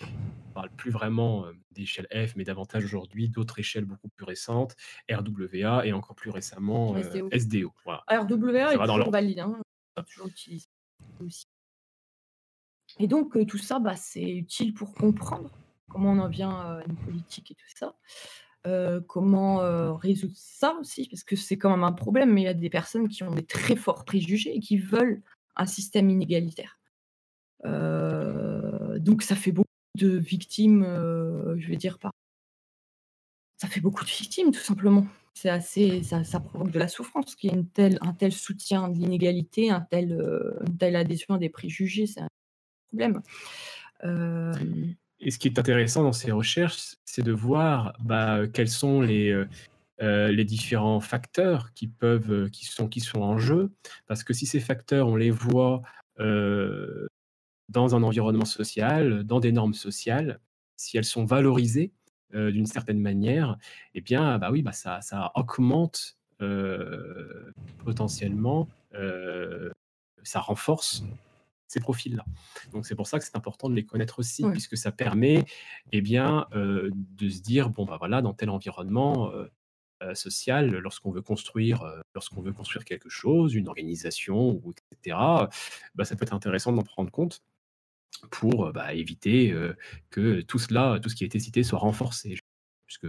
[0.48, 4.76] on parle plus vraiment euh, d'échelle F, mais davantage aujourd'hui d'autres échelles beaucoup plus récentes,
[5.10, 6.96] RWA et encore plus récemment
[7.32, 7.74] SDO.
[7.88, 9.62] Euh, RWA est toujours valide, hein,
[10.08, 10.68] toujours utilisé
[11.20, 11.46] aussi.
[13.00, 15.52] Et donc tout ça, bah, c'est utile pour comprendre
[15.90, 17.96] comment on en vient à une politique et tout ça.
[19.08, 22.54] Comment résoudre ça aussi, parce que c'est quand même un problème, mais il y a
[22.54, 25.22] des personnes qui ont des très forts préjugés et qui veulent
[25.58, 26.78] un système inégalitaire.
[27.66, 32.12] Euh, donc ça fait beaucoup de victimes, euh, je vais dire pas.
[33.58, 35.08] Ça fait beaucoup de victimes, tout simplement.
[35.34, 39.70] C'est assez, ça, provoque de la souffrance qu'il y ait un tel soutien de l'inégalité,
[39.70, 42.30] un tel, euh, une telle adhésion à des préjugés, c'est un
[42.88, 43.22] problème.
[45.20, 49.44] Et ce qui est intéressant dans ces recherches, c'est de voir bah, quels sont les,
[50.00, 53.72] les différents facteurs qui peuvent, qui sont, qui sont en jeu.
[54.06, 55.82] Parce que si ces facteurs, on les voit
[57.70, 60.40] dans un environnement social, dans des normes sociales,
[60.76, 61.92] si elles sont valorisées
[62.34, 63.58] euh, d'une certaine manière,
[63.94, 67.52] eh bien, bah oui, bah ça, ça augmente euh,
[67.84, 69.70] potentiellement, euh,
[70.24, 71.04] ça renforce
[71.68, 72.26] ces profils-là.
[72.72, 75.46] Donc c'est pour ça que c'est important de les connaître aussi, puisque ça permet,
[75.92, 79.32] eh bien, de se dire bon bah voilà, dans tel environnement
[80.14, 81.84] social, lorsqu'on veut construire,
[82.14, 84.62] lorsqu'on veut construire quelque chose, une organisation,
[84.92, 85.18] etc.
[85.96, 87.44] Bah, ça peut être intéressant d'en prendre compte
[88.32, 89.54] pour bah, éviter
[90.10, 92.38] que tout cela, tout ce qui a été cité soit renforcé.
[92.86, 93.08] Puisque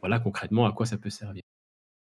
[0.00, 1.42] voilà concrètement à quoi ça peut servir.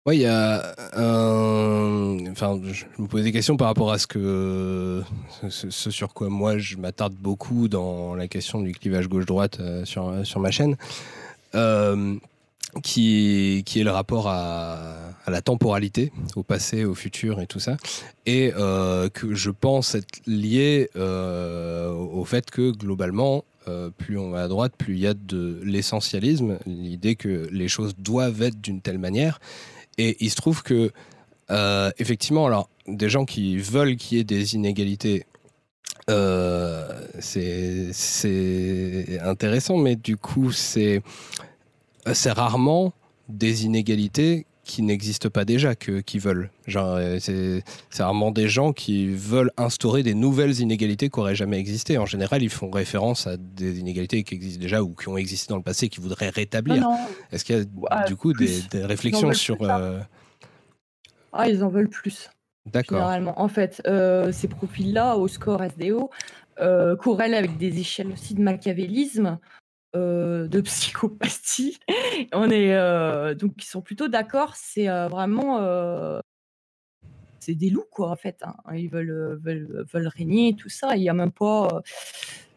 [0.06, 5.02] Oui, il y a Enfin, je me pose des questions par rapport à ce que
[5.48, 10.40] ce, sur quoi moi je m'attarde beaucoup dans la question du clivage gauche-droite sur, sur
[10.40, 10.76] ma chaîne
[12.82, 17.60] qui, qui est le rapport à, à, la temporalité, au passé, au futur et tout
[17.60, 17.76] ça,
[18.26, 24.30] et euh, que je pense être lié euh, au fait que globalement, euh, plus on
[24.30, 28.60] va à droite, plus il y a de l'essentialisme, l'idée que les choses doivent être
[28.60, 29.40] d'une telle manière,
[29.98, 30.92] et il se trouve que
[31.50, 35.26] euh, effectivement, alors des gens qui veulent qu'il y ait des inégalités
[36.08, 37.90] euh, c'est
[39.22, 41.02] intéressant, mais du coup, c'est
[42.06, 42.92] euh, rarement
[43.28, 46.50] des inégalités qui n'existent pas déjà que, qui veulent.
[46.66, 47.62] Genre, euh, c'est,
[47.98, 51.98] rarement des gens qui veulent instaurer des nouvelles inégalités qui n'auraient jamais existé.
[51.98, 55.50] En général, ils font référence à des inégalités qui existent déjà ou qui ont existé
[55.50, 56.84] dans le passé qu'ils voudraient rétablir.
[57.30, 59.62] Est-ce qu'il y a du coup des, réflexions sur...
[59.62, 60.00] Euh,
[61.32, 62.28] ah, ils en veulent plus.
[62.66, 62.98] D'accord.
[62.98, 63.40] Généralement.
[63.40, 63.80] En fait,
[64.32, 66.10] ces profils-là, au score SDO,
[66.98, 69.38] corrèlent avec des échelles aussi de machiavélisme
[69.94, 71.78] euh, de psychopathie.
[72.32, 74.54] On est euh, donc ils sont plutôt d'accord.
[74.56, 75.60] C'est euh, vraiment
[77.40, 78.42] c'est des loups quoi en fait.
[78.42, 78.56] Hein.
[78.74, 80.96] Ils veulent, veulent, veulent régner tout ça.
[80.96, 81.82] Il y a même pas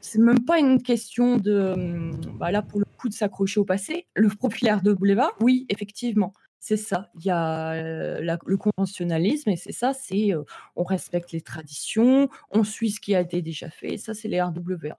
[0.01, 3.65] c'est même pas une question de hum, bah là pour le coup de s'accrocher au
[3.65, 4.07] passé.
[4.15, 6.34] Le profil boulevard oui effectivement.
[6.61, 10.31] C'est ça, il y a le conventionnalisme et c'est ça, c'est
[10.76, 14.27] on respecte les traditions, on suit ce qui a été déjà fait, et ça c'est
[14.27, 14.97] les RWA.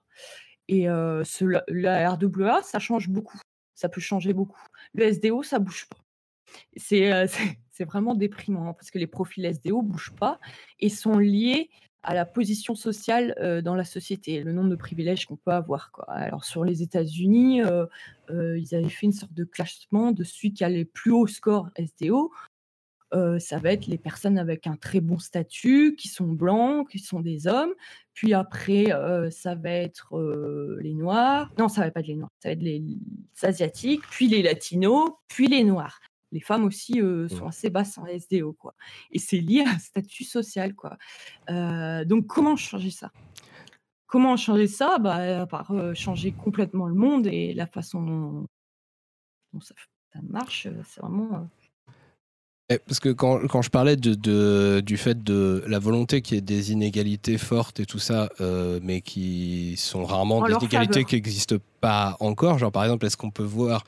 [0.71, 0.85] Et
[1.67, 3.37] la RWA, ça change beaucoup.
[3.75, 4.61] Ça peut changer beaucoup.
[4.93, 5.97] Le SDO, ça bouge pas.
[6.77, 7.27] C'est
[7.71, 10.39] c'est vraiment déprimant hein, parce que les profils SDO bougent pas
[10.79, 11.69] et sont liés
[12.03, 13.33] à la position sociale
[13.63, 15.91] dans la société, le nombre de privilèges qu'on peut avoir.
[16.07, 17.61] Alors sur les États-Unis,
[18.29, 21.69] ils avaient fait une sorte de classement de celui qui a les plus hauts scores
[21.77, 22.31] SDO.
[23.39, 27.19] Ça va être les personnes avec un très bon statut, qui sont blancs, qui sont
[27.19, 27.73] des hommes,
[28.13, 28.91] puis après,
[29.31, 30.17] ça va être
[30.81, 31.51] les Noirs.
[31.57, 32.83] Non, ça va pas être les Noirs, ça va être les,
[33.41, 35.99] Asiatiques, puis les Latinos, puis les Noirs.
[36.31, 37.29] Les femmes aussi mmh.
[37.29, 38.73] sont assez basses en SDO, quoi.
[39.11, 40.97] Et c'est lié à un statut social, quoi.
[42.05, 43.11] donc, comment changer ça?
[44.07, 44.97] Comment changer ça?
[44.99, 49.73] Bah, À part changer complètement le monde et la façon dont, ça,
[50.21, 51.49] marche, c'est vraiment
[52.79, 56.37] parce que quand, quand je parlais de, de- du fait de la volonté qu'il y
[56.37, 60.93] ait des inégalités fortes et tout ça, euh, mais qui sont rarement En des inégalités
[60.93, 61.07] faveur.
[61.09, 63.83] qui n'existent pas encore, genre par exemple, est-ce qu'on peut voir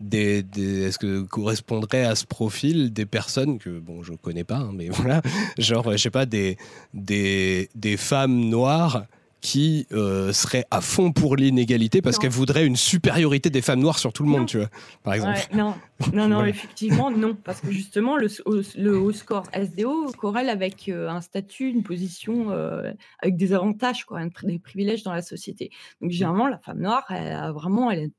[0.00, 4.56] des, des- est-ce que correspondrait à ce profil des personnes que bon je connais pas,
[4.56, 5.22] hein, mais voilà,
[5.58, 6.56] genre je sais pas des
[6.92, 9.04] des, des femmes noires
[9.42, 12.20] qui euh, seraient à fond pour l'inégalité parce Non.
[12.22, 14.68] qu'elles voudraient une supériorité des femmes noires sur tout le monde, tu vois,
[15.02, 15.36] par exemple.
[15.36, 15.74] Ouais, non,
[16.14, 17.34] non, non, effectivement, non.
[17.34, 21.82] Parce que justement, le, haut- le haut score SDO corrèle avec euh, un statut, une
[21.82, 25.70] position, euh, avec des avantages, quoi, des privilèges dans la société.
[26.00, 28.12] Donc, généralement, la femme noire, elle a vraiment, elle est-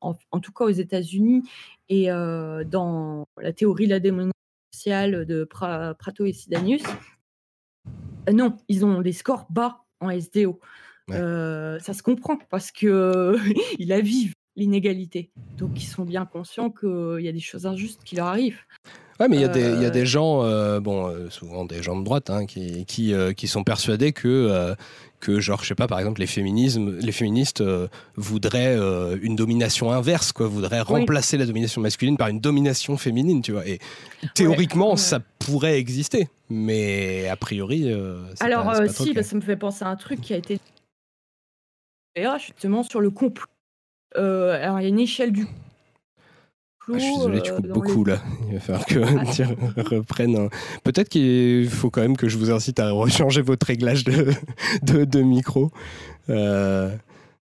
[0.00, 1.42] en, en tout cas aux États-Unis
[1.88, 4.32] et dans la théorie de la démonisation
[4.72, 6.84] sociale de Pra- Prato et Sidanius,
[8.32, 10.60] non, ils ont des scores bas en SDO.
[11.08, 11.16] Ouais.
[11.16, 13.36] Euh, ça se comprend parce que
[13.78, 15.30] ils la vivent l'inégalité.
[15.56, 18.60] Donc ils sont bien conscients qu'il y a des choses injustes qui leur arrivent.
[19.20, 21.28] Ouais, mais il y, a des- il y a Euh, des gens, euh, bon, euh,
[21.30, 24.74] souvent des gens de droite, hein, qui, qui, qui sont persuadés que,
[25.18, 29.34] que, genre, je sais pas, par exemple, les, féminismes, les féministes euh, voudraient euh, une
[29.34, 31.00] domination inverse, quoi, voudraient Oui.
[31.00, 33.66] remplacer la domination masculine par une domination féminine, tu vois.
[33.66, 33.80] Et
[34.34, 34.96] théoriquement, ouais.
[34.96, 39.56] ça pourrait exister, mais a priori, euh, Alors pas, pas si, bah, ça me fait
[39.56, 40.60] penser à un truc qui a été
[42.40, 43.46] justement sur le complot.
[44.16, 45.46] Alors il y a une échelle du
[46.94, 48.18] Ah, je suis désolé, tu euh, coupes beaucoup les- là.
[48.48, 49.24] Il va falloir que Ah.
[49.32, 49.42] tu
[49.96, 50.36] reprennes.
[50.36, 50.48] un-
[50.84, 54.32] Peut-être qu'il faut quand même que je vous incite à rechanger votre réglage de,
[54.82, 55.70] de, de micro.
[56.30, 56.90] Euh,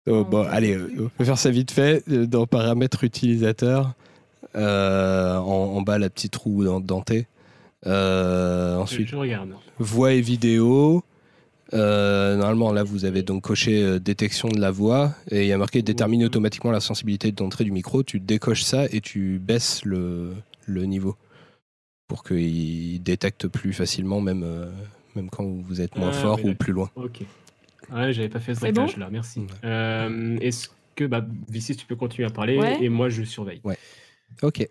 [0.10, 2.04] oh, bon, allez, euh, on peut faire ça vite fait.
[2.10, 3.94] Dans paramètres utilisateurs,
[4.56, 7.28] euh, en, en bas, la petite roue dent- dentée.
[7.86, 9.50] Euh, ensuite, je regarde.
[9.80, 11.04] voix et vidéo.
[11.74, 15.52] Euh, normalement, là, vous avez donc coché euh, détection de la voix et il y
[15.54, 18.04] a marqué déterminer automatiquement la sensibilité d'entrée du micro.
[18.04, 20.34] Tu décoches ça et tu baisses le,
[20.66, 21.16] le niveau
[22.08, 24.72] pour qu'il détecte plus facilement, même, euh,
[25.16, 26.90] même quand vous êtes moins Ah, fort ou plus loin.
[26.96, 27.22] Ok.
[27.92, 29.42] Ouais, j'avais pas fait ce bon réglage là, merci.
[29.42, 29.48] Ouais.
[29.66, 32.82] Euh, Est-ce que, bah, Vicis, tu peux continuer à parler Ouais.
[32.82, 33.62] et moi je surveille.
[34.42, 34.68] Ok.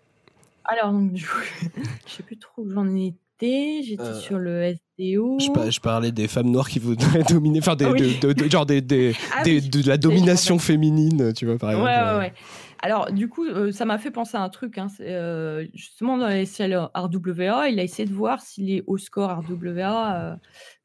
[0.65, 1.17] Alors, donc, coup,
[2.07, 3.81] je sais plus trop où j'en étais.
[3.83, 4.61] J'étais Euh, sur le
[4.99, 8.17] Je, par- je parlais des femmes noires qui voudraient dominer, enfin, des, Ah oui.
[8.19, 9.69] de, de- de- genre des, des- Ah des- oui.
[9.69, 11.85] de la domination féminine, tu vois, par exemple.
[11.87, 12.33] ouais, ouais.
[12.81, 14.77] Alors, du coup, euh, ça m'a fait penser à un truc.
[14.77, 19.43] hein, euh, justement, dans l'échelle RWA, il a essayé de voir si les hauts scores
[19.47, 20.35] RWA euh,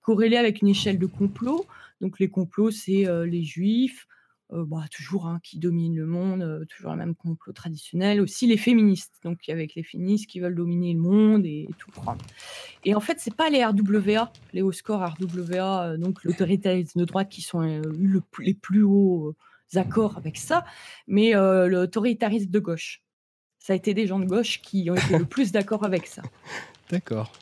[0.03, 1.65] corrélaient avec une échelle de complot.
[2.01, 4.07] Donc, les complots, c'est euh, les juifs,
[4.53, 8.21] euh, bah, toujours hein, qui dominent le monde, euh, toujours le même complot traditionnel.
[8.21, 12.23] Aussi les féministes, donc avec les féministes qui veulent dominer le monde et, tout prendre.
[12.85, 17.05] Et en fait, c'est pas les RWA, les hauts scores RWA, euh, donc l'autoritarisme de
[17.05, 19.35] droite qui sont eu le les plus hauts
[19.75, 20.67] accords avec ça,
[21.07, 23.03] mais l'autoritarisme de gauche.
[23.59, 26.23] Ça a été des gens de gauche qui ont été le plus d'accord avec ça.
[26.91, 27.33] D'accord.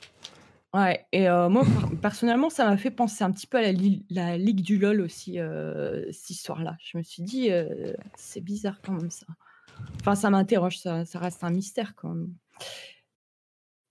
[0.73, 1.65] Ouais, et moi,
[2.01, 5.01] personnellement, ça m'a fait penser un petit peu à la, li- la Ligue du LOL
[5.01, 5.39] aussi,
[6.13, 6.77] cette histoire-là.
[6.81, 7.51] Je me suis dit,
[8.15, 9.27] c'est bizarre quand même ça.
[10.01, 12.33] Enfin, ça m'interroge, ça, reste un mystère quand même.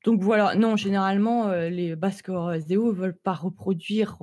[0.06, 4.18] Donc voilà, non, généralement, les basketball SDO ne veulent pas reproduire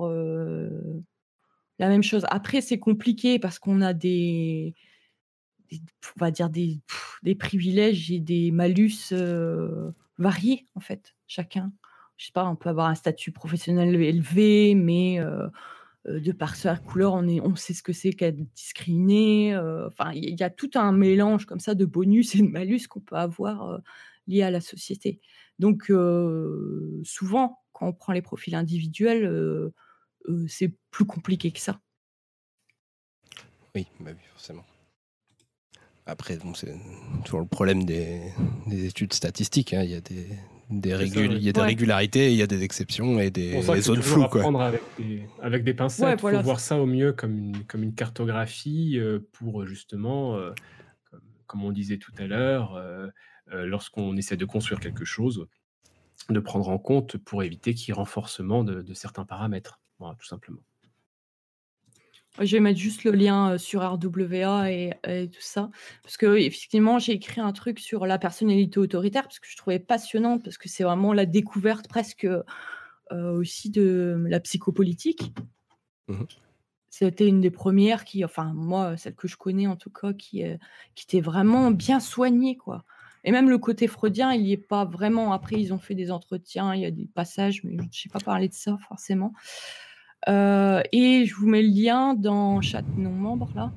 [1.77, 2.25] la même chose.
[2.29, 4.73] Après, c'est compliqué parce qu'on a des,
[5.71, 6.79] on va dire des,
[7.37, 9.13] privilèges et des malus
[10.17, 11.71] variés, en fait, chacun.
[12.17, 15.47] Je sais pas, on peut avoir un statut professionnel élevé, mais euh,
[16.07, 19.53] euh, de par sa couleur, on, est, on sait ce que c'est qu'être discriminé.
[19.53, 22.87] euh, Enfin, il y, a tout un mélange comme ça de bonus et de malus
[22.89, 23.79] qu'on peut avoir
[24.25, 25.21] liés à la société.
[25.59, 25.91] Donc,
[27.03, 29.71] souvent, quand on prend les profils individuels,
[30.47, 31.79] c'est plus compliqué que ça.
[33.75, 34.65] Oui, bah oui, forcément.
[36.07, 36.73] Après, bon, c'est
[37.25, 38.31] toujours le problème des,
[38.65, 39.73] des études statistiques.
[39.73, 39.83] hein.
[39.83, 40.27] Il y a des,
[40.69, 41.35] des, C'est ça, régul- ouais.
[41.37, 41.65] il y a des Ouais.
[41.67, 44.27] régularités, il y a des exceptions et des, zones floues.
[44.27, 44.41] Quoi.
[44.41, 46.05] apprendre avec des, avec des pincettes.
[46.05, 49.65] Ouais, Il voilà, faut voir ça au mieux comme une, comme une cartographie euh, pour
[49.65, 50.51] justement, euh,
[51.09, 53.07] comme, comme on disait tout à l'heure, euh,
[53.53, 55.47] euh, lorsqu'on essaie de construire quelque chose,
[56.29, 59.79] de prendre en compte pour éviter qu'il y ait renforcement de, de certains paramètres.
[59.99, 60.59] Voilà, tout simplement.
[62.39, 65.69] Je vais mettre juste le lien sur RWA et, et tout ça.
[66.03, 69.79] Parce que effectivement, j'ai écrit un truc sur la personnalité autoritaire parce que je trouvais
[69.79, 72.27] passionnante, parce que c'est vraiment la découverte presque
[73.11, 75.33] euh, aussi de la psychopolitique.
[76.07, 76.27] Mhm.
[76.89, 80.43] C'était une des premières qui, enfin moi, celle que je connais en tout cas, qui,
[80.43, 80.57] euh,
[80.95, 82.83] qui était vraiment bien soignée, quoi.
[83.23, 85.33] Et même le côté freudien, il n'y est pas vraiment.
[85.33, 88.09] Après, ils ont fait des entretiens, il y a des passages, mais je ne sais
[88.09, 89.33] pas parler de ça forcément.
[90.27, 93.71] Euh, et je vous mets le lien dans chat non membre là.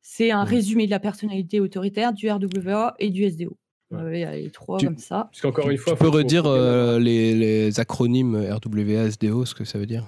[0.00, 3.56] C'est un résumé de la personnalité autoritaire du RWA et du SDO.
[3.92, 5.28] Il y a les trois Tu- comme ça.
[5.30, 9.64] Parce qu'encore une fois, tu peux redire euh, les, les acronymes RWA, SDO, ce que
[9.64, 10.04] ça veut dire?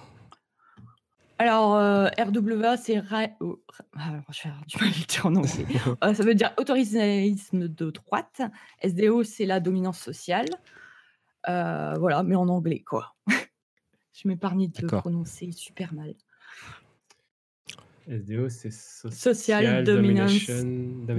[1.38, 2.98] Alors, euh, RWA, c'est.
[2.98, 5.66] ra- oh, ra- ah, alors, je vais du mal à le dire en anglais.
[6.04, 8.40] Euh, ça veut dire autoritarisme de droite.
[8.82, 10.46] SDO, c'est la dominance sociale.
[11.48, 13.14] Euh, voilà, mais en anglais, quoi.
[14.14, 16.14] je m'épargne de le prononcer super mal.
[18.06, 20.46] SDO, c'est social, Social dominance-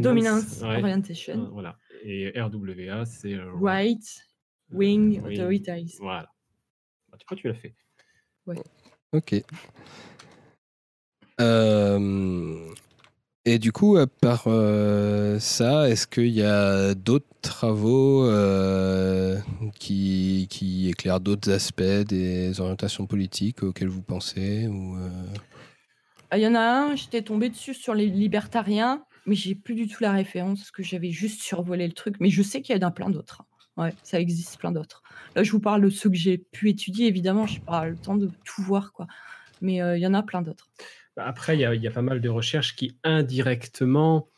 [0.01, 0.77] Dominance ouais.
[0.81, 1.45] orientation.
[1.45, 1.79] Euh, Voilà.
[2.03, 4.03] Et RWA, c'est euh, Right,
[4.71, 5.63] euh, wing, oui.
[5.99, 6.31] Voilà.
[7.09, 7.73] Bah, tu crois que tu l'as fait
[9.11, 9.43] Ok.
[11.41, 12.69] Euh,
[13.47, 19.39] et du coup, à part euh, ça, est-ce qu'il y a d'autres travaux euh,
[19.79, 25.09] qui, éclairent d'autres aspects des orientations politiques auxquelles vous pensez euh,
[26.31, 29.75] Ah, Il y en a un, j'étais tombée dessus sur les libertariens, mais j'ai plus
[29.75, 32.15] du tout la référence parce que j'avais juste survolé le truc.
[32.19, 33.43] Mais je sais qu'il y en a plein d'autres.
[33.77, 35.03] Ouais, ça existe plein d'autres.
[35.35, 37.05] Là, je vous parle de ceux que j'ai pu étudier.
[37.05, 39.05] Évidemment, je n'ai pas le temps de tout voir, quoi.
[39.61, 40.69] Mais il y en a plein d'autres.
[41.17, 44.29] Après, il y, a- pas mal de recherches qui indirectement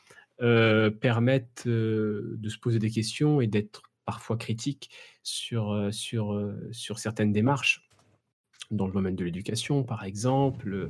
[0.41, 4.91] euh, permettent euh, de se poser des questions et d'être parfois critiques
[5.24, 6.40] sur, euh, sur,
[6.72, 7.90] sur certaines démarches.
[8.70, 10.90] Dans le domaine de l'éducation, par exemple,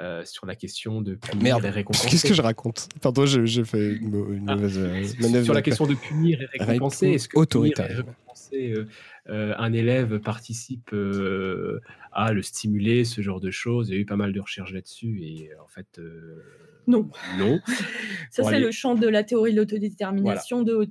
[0.00, 2.08] euh, sur la question de punir Merde, et récompenser.
[2.08, 5.44] Qu'est-ce que je raconte Pardon, j'ai j'ai fait une, Ah, mauvaise euh, Sur- manœuvre.
[5.44, 7.98] sur la question de punir et récompenser, Récom- est-ce que punir et autoritarisme.
[8.08, 8.86] récompenser euh,
[9.28, 11.80] euh, un élève participe euh,
[12.12, 14.72] à le stimuler, ce genre de choses Il y a eu pas mal de recherches
[14.72, 16.42] là-dessus et euh, en fait, euh,
[16.86, 17.10] Non.
[17.38, 17.58] non.
[18.30, 18.64] Ça, Bon, c'est allez.
[18.64, 20.84] le champ de la théorie de l'autodétermination de,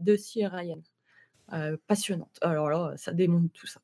[0.00, 0.46] de, C.
[0.46, 0.78] Ryan.
[1.52, 2.38] Euh, passionnante.
[2.40, 3.80] Alors là, ça démontre tout ça.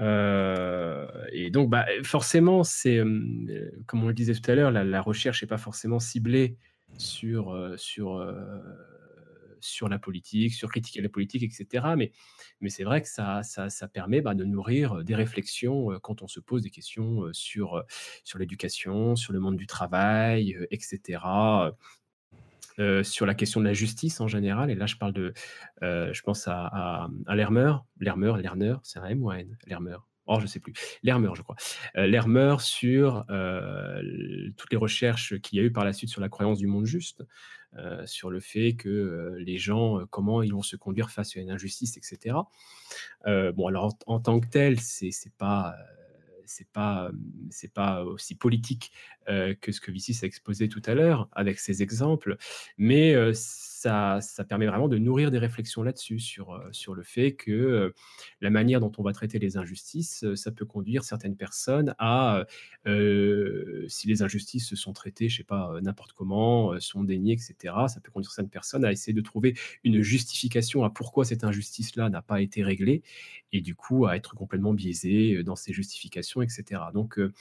[0.00, 5.02] Euh, et donc, bah, forcément, c'est euh, comme on le disait tout à l'heure, la,
[5.02, 6.56] recherche n'est pas forcément ciblée
[6.98, 8.26] sur, euh, sur,
[9.60, 11.94] sur la politique, sur critiquer la politique, etc.
[11.96, 12.12] Mais,
[12.60, 16.28] mais c'est vrai que ça, ça, ça permet bah, de nourrir des réflexions quand on
[16.28, 17.84] se pose des questions sur,
[18.24, 21.20] sur l'éducation, sur le monde du travail, etc.
[22.80, 25.32] Euh, sur la question de la justice en général, et là je parle de,
[25.82, 29.56] euh, je pense à, à, à Lermer, Lermer, Lerner, c'est un M ou un N?
[29.68, 30.72] Lermer, oh je sais plus,
[31.04, 31.54] Lermer je crois,
[31.96, 34.02] euh, sur euh,
[34.56, 36.84] toutes les recherches qu'il y a eu par la suite sur la croyance du monde
[36.84, 37.22] juste,
[38.06, 41.96] sur le fait que les gens, comment ils vont se conduire face à une injustice,
[41.96, 42.36] etc.
[43.24, 45.74] Bon alors en, tant que tel, c'est pas...
[46.46, 47.10] c'est pas,
[47.50, 48.92] c'est pas aussi politique
[49.26, 52.36] que ce que Vicis a exposé tout à l'heure avec ses exemples,
[52.78, 57.92] mais ça, ça permet vraiment de nourrir des réflexions là-dessus, sur, sur le fait que
[58.40, 62.46] la manière dont on va traiter les injustices, ça peut conduire certaines personnes à,
[62.86, 68.10] si les injustices sont traitées, je sais pas, n'importe comment, sont déniées, etc., ça peut
[68.10, 69.54] conduire certaines personnes à essayer de trouver
[69.84, 73.02] une justification à pourquoi cette injustice-là n'a pas été réglée,
[73.52, 76.90] et du coup à être complètement biaisé dans ses justifications, etc.
[76.92, 77.32] Donc, euh,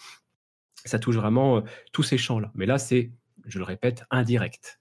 [0.85, 1.61] ça touche vraiment euh,
[1.91, 2.51] tous ces champs-là.
[2.55, 3.11] Mais là, c'est,
[3.45, 4.79] je le répète, indirect.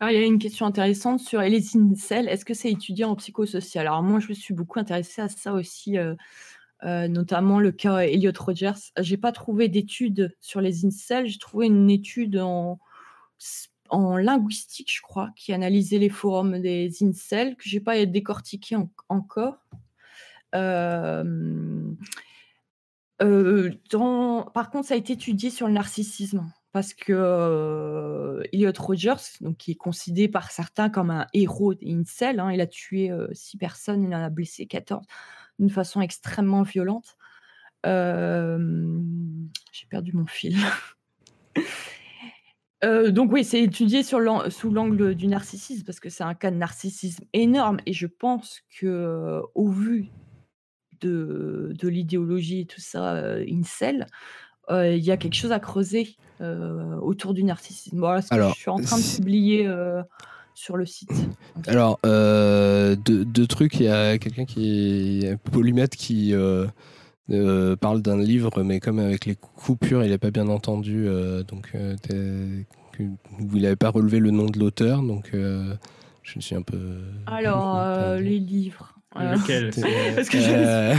[0.00, 2.28] Alors, il y a une question intéressante sur les incels.
[2.28, 3.86] Est-ce que c'est étudié en psychosocial?
[3.86, 6.16] Alors, moi, je me suis beaucoup intéressée à ça aussi, euh,
[6.82, 8.90] notamment le cas Elliot Rogers.
[8.98, 11.28] J'ai pas trouvé d'études sur les incels.
[11.28, 12.80] J'ai trouvé une étude en,
[13.90, 18.90] en linguistique, je crois, qui analysait les forums des incels, que j'ai pas décortiqué en-
[19.08, 19.64] encore.
[23.22, 23.70] Euh,
[24.54, 29.56] Par contre, ça a été étudié sur le narcissisme parce que euh, Elliot Rogers, donc,
[29.56, 33.26] qui est considéré par certains comme un héros des incels, hein, il a tué euh,
[33.32, 35.04] six personnes, il en a blessé 14
[35.58, 37.16] d'une façon extrêmement violente.
[37.84, 37.90] J'ai
[39.88, 40.56] perdu mon fil.
[42.82, 44.20] Donc oui, c'est étudié sur
[44.52, 48.60] sous l'angle du narcissisme parce que c'est un cas de narcissisme énorme et je pense
[48.78, 50.12] que au vu
[51.00, 54.06] de, de l'idéologie et tout ça, euh, incel,
[54.70, 57.98] euh, il y a quelque chose à creuser euh, autour du narcissisme.
[57.98, 60.02] Voilà ce que Alors, je suis en train de publier euh,
[60.54, 61.10] sur le site.
[61.66, 63.80] Alors, deux, deux trucs.
[63.80, 65.24] Il y a quelqu'un qui.
[65.52, 66.66] Polymètre qui euh,
[67.76, 71.06] parle d'un livre, mais comme avec les coupures, il n'a pas bien entendu.
[71.06, 72.64] euh, donc, euh, que-
[73.00, 75.02] il n'avait pas relevé le nom de l'auteur.
[75.02, 76.98] Donc, je suis un peu.
[77.26, 78.97] Alors, les livres.
[79.20, 79.70] euh, Lequel
[80.36, 80.94] Euh.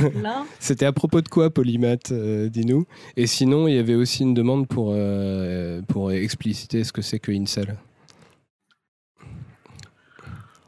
[0.60, 2.86] C'était à propos de quoi, Polymath euh, Dis-nous?
[3.18, 7.20] Et sinon, il y avait aussi une demande pour, euh, pour expliciter ce que c'est
[7.20, 7.78] que Incel.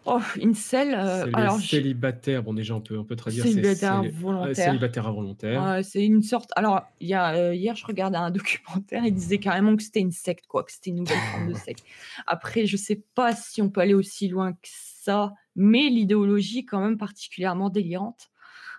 [0.03, 0.95] Oh, incel.
[0.95, 2.41] euh, alors, célibataires.
[2.41, 3.43] Bon, déjà, on peut, on peut traduire.
[3.43, 4.55] Célibataire volontaire.
[4.55, 5.79] célibataire involontaire.
[5.83, 6.49] C'est une sorte.
[6.55, 9.99] Alors, il y a, euh, hier, je regardais un documentaire, il disait carrément que c'était
[9.99, 11.83] une secte, quoi, que c'était une nouvelle forme de secte.
[12.25, 14.57] Après, je sais pas si on peut aller aussi loin que
[15.01, 18.29] ça, mais l'idéologie quand même particulièrement délirante.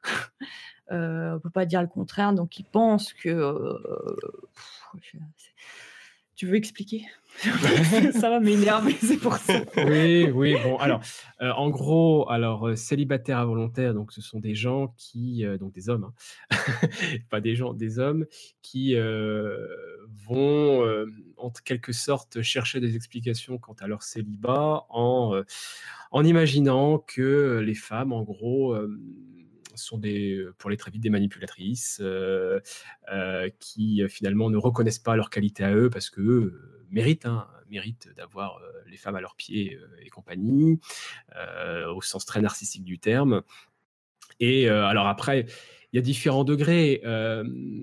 [0.93, 3.29] euh, on peut pas dire le contraire, donc ils pensent que...
[3.29, 4.17] euh,
[6.37, 7.07] tu veux expliquer?
[8.13, 9.63] Ça va m'énerver, c'est pour ça.
[9.77, 11.01] Oui, oui, bon, alors,
[11.41, 15.73] euh, en gros, alors, euh, célibataires involontaires, donc ce sont des gens qui, euh, donc
[15.73, 16.13] des hommes,
[16.51, 16.51] hein,
[17.31, 18.27] pas des gens, des hommes
[18.61, 19.57] qui euh,
[20.27, 20.85] vont,
[21.37, 25.43] en quelque sorte, chercher des explications quant à leur célibat en,
[26.11, 28.77] en imaginant que les femmes, en gros,
[29.75, 32.03] sont des, pour aller très vite, des manipulatrices
[33.59, 36.53] qui finalement ne reconnaissent pas leurs qualités à eux parce que
[36.93, 40.79] eux méritent, hein, méritent d'avoir euh, les femmes à leurs pieds euh, et compagnie,
[41.37, 43.43] euh, au sens très narcissique du terme.
[44.41, 45.47] Et alors après,
[45.93, 47.01] il y a différents degrés.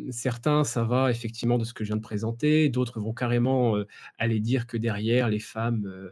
[0.09, 2.67] Certains, ça va effectivement de ce que je viens de présenter.
[2.67, 3.77] D'autres vont carrément
[4.17, 6.11] aller dire que derrière, les femmes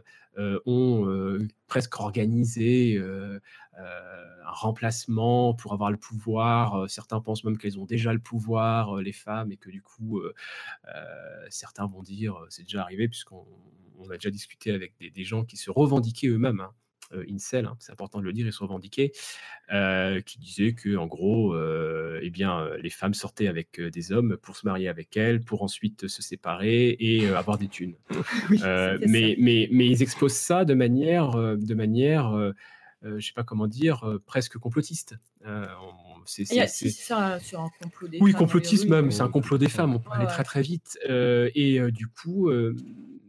[0.64, 2.98] ont presque organisé
[3.78, 6.74] un remplacement pour avoir le pouvoir.
[6.82, 9.82] Euh, Certains pensent même qu'elles ont déjà le pouvoir, euh, les femmes, et que du
[9.82, 10.34] coup, euh,
[10.94, 13.46] euh, certains vont dire, euh, c'est déjà arrivé, puisqu'on
[14.00, 16.60] on a déjà discuté avec des, des gens qui se revendiquaient eux-mêmes.
[16.60, 16.72] hein,
[17.14, 19.12] euh, incel, hein, c'est important de le dire, ils se revendiquaient,
[19.72, 23.90] euh, qui disaient que en gros, euh, eh bien, euh, les femmes sortaient avec euh,
[23.90, 27.68] des hommes pour se marier avec elles, pour ensuite se séparer et euh, avoir des
[27.68, 27.96] thunes.
[28.50, 32.52] Oui, Euh, mais, mais, mais ils exposent ça de manière, euh, de manière,
[33.04, 35.16] euh, je sais pas comment dire, euh, presque complotiste.
[35.46, 35.66] Euh,
[36.26, 36.44] c'est-
[37.12, 39.02] un- sur un complot des oui, femmes, complotisme oui, oui.
[39.02, 40.30] même, c'est un complot des femmes, on peut aller ouais.
[40.30, 40.98] très très vite.
[41.08, 42.74] Euh, et euh, du coup, euh,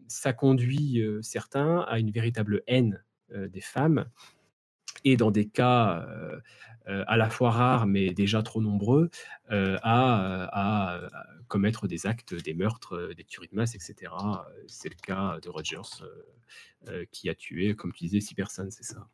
[0.08, 4.06] ça conduit euh, certains à une véritable haine euh, des femmes.
[5.06, 6.40] Et dans des cas euh,
[6.88, 9.10] euh, à la fois rares, mais déjà trop nombreux,
[9.52, 14.12] euh, à, à- à commettre des actes, des meurtres, des tueries de masse, etc.
[14.68, 16.08] C'est le cas de Rogers, euh,
[16.90, 19.08] euh, qui a tué, comme tu disais, six personnes, c'est ça.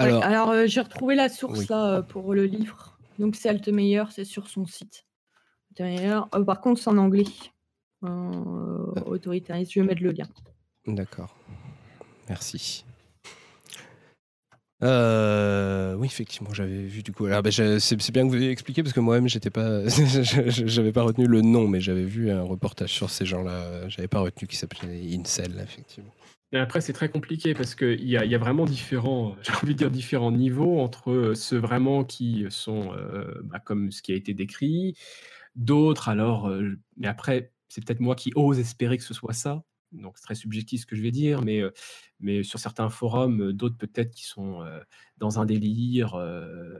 [0.00, 1.66] Ouais, Alors, euh, j'ai retrouvé la source Oui.
[1.70, 2.98] là euh, pour le livre.
[3.18, 5.04] Donc c'est Altemeyer, c'est sur son site.
[5.80, 7.24] Euh, par contre, c'est en anglais.
[8.04, 8.08] Euh,
[9.06, 10.26] autoritariste, je vais mettre le lien.
[10.86, 11.34] D'accord.
[12.28, 12.84] Merci.
[14.84, 17.26] Euh, oui, effectivement, j'avais vu du coup.
[17.26, 21.02] Alors, ben, c'est bien que vous ayez expliqué parce que moi-même, j'étais pas, j'avais pas
[21.02, 23.88] retenu le nom, mais j'avais vu un reportage sur ces gens-là.
[23.88, 26.12] J'avais pas retenu qui s'appelait Incel, effectivement.
[26.52, 29.78] Après, c'est très compliqué parce qu'il y a, y a vraiment différents, j'ai envie de
[29.78, 34.14] dire différents niveaux entre euh, ceux vraiment qui sont euh, bah, comme ce qui a
[34.14, 34.96] été décrit,
[35.56, 39.62] d'autres alors, euh, mais après, c'est peut-être moi qui ose espérer que ce soit ça,
[39.92, 41.70] donc c'est très subjectif ce que je vais dire, mais, euh,
[42.20, 44.80] mais sur certains forums, euh, d'autres peut-être qui sont euh,
[45.18, 46.78] dans un délire euh,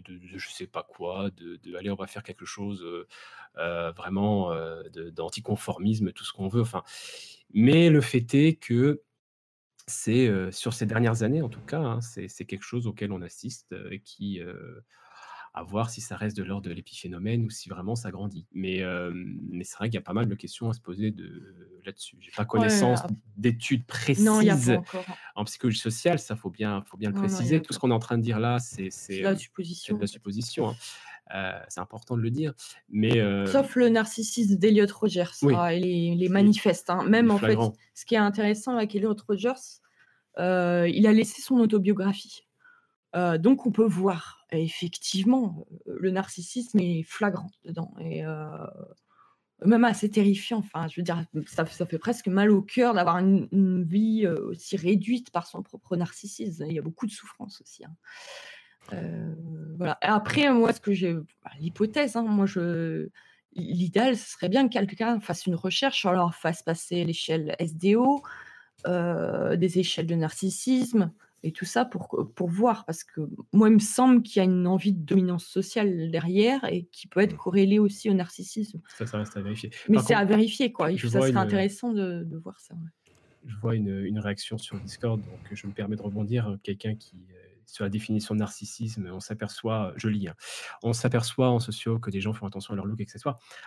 [0.00, 3.06] de, de, de je sais pas quoi, de, de on va faire quelque chose euh,
[3.58, 6.82] euh, vraiment euh, d'anticonformisme, tout ce qu'on veut, enfin.
[7.52, 9.02] Mais le fait est que
[9.86, 13.74] c'est sur ces dernières années, en tout cas, hein, c'est quelque chose auquel on assiste
[13.90, 14.40] et qui,
[15.56, 18.44] à voir si ça reste de l'ordre de l'épiphénomène ou si vraiment ça grandit.
[18.52, 21.12] Mais, euh, mais c'est vrai qu'il y a pas mal de questions à se poser
[21.12, 22.16] de, là-dessus.
[22.20, 25.04] J'ai pas connaissance ap- d'études précises Non, n'y a pas encore.
[25.36, 27.62] en psychologie sociale, ça faut bien, faut bien le Non, non, y préciser.
[27.62, 29.94] Tout ce qu'on est en train de dire là, c'est C'est la euh, supposition.
[29.94, 30.70] de la supposition.
[30.70, 30.74] hein.
[31.34, 32.52] Euh, c'est important de le dire.
[32.88, 35.24] Mais euh, Sauf le narcissisme d'Eliot Rogers.
[35.42, 35.54] Oui.
[35.56, 35.70] Ah,
[36.30, 36.90] manifeste.
[36.90, 37.04] hein.
[37.04, 37.56] Même en fait,
[37.94, 39.52] ce qui est intéressant avec Eliot Rogers,
[40.36, 42.42] il a laissé son autobiographie.
[43.38, 47.94] Donc on peut voir, et effectivement, euh, le narcissisme est flagrant dedans.
[48.00, 48.48] Et euh,
[49.64, 50.58] même assez terrifiant.
[50.58, 54.76] Enfin, je veux dire, ça, fait presque mal au cœur d'avoir une, vie euh, aussi
[54.76, 56.66] réduite par son propre narcissisme.
[56.68, 57.84] Il y a beaucoup de souffrance aussi.
[57.84, 57.94] hein.
[59.78, 59.96] Voilà.
[60.02, 63.08] Après, moi, ce que j'ai, bah, l'hypothèse, hein, moi, je,
[63.54, 68.22] l'idéal, ce serait bien que quelqu'un fasse une recherche, alors fasse passer l'échelle SDO,
[68.86, 71.10] des échelles de narcissisme
[71.44, 73.20] et tout ça pour, pour voir, parce que
[73.52, 77.06] moi, il me semble qu'il y a une envie de dominance sociale derrière et qui
[77.06, 78.80] peut être corrélée aussi au narcissisme.
[78.96, 79.70] Ça, ça reste à vérifier.
[79.88, 80.90] Mais c'est à vérifier, quoi.
[80.90, 82.74] Il- Ça serait une- intéressant de, de voir ça.
[82.74, 82.90] ouais.
[83.46, 86.56] je vois une, une réaction sur Discord, donc je me permets de rebondir.
[86.62, 90.34] Quelqu'un qui, euh, sur la définition de narcissisme, on s'aperçoit, je lis, hein,
[90.82, 93.20] on s'aperçoit en sociaux que des gens font attention à leur look, etc.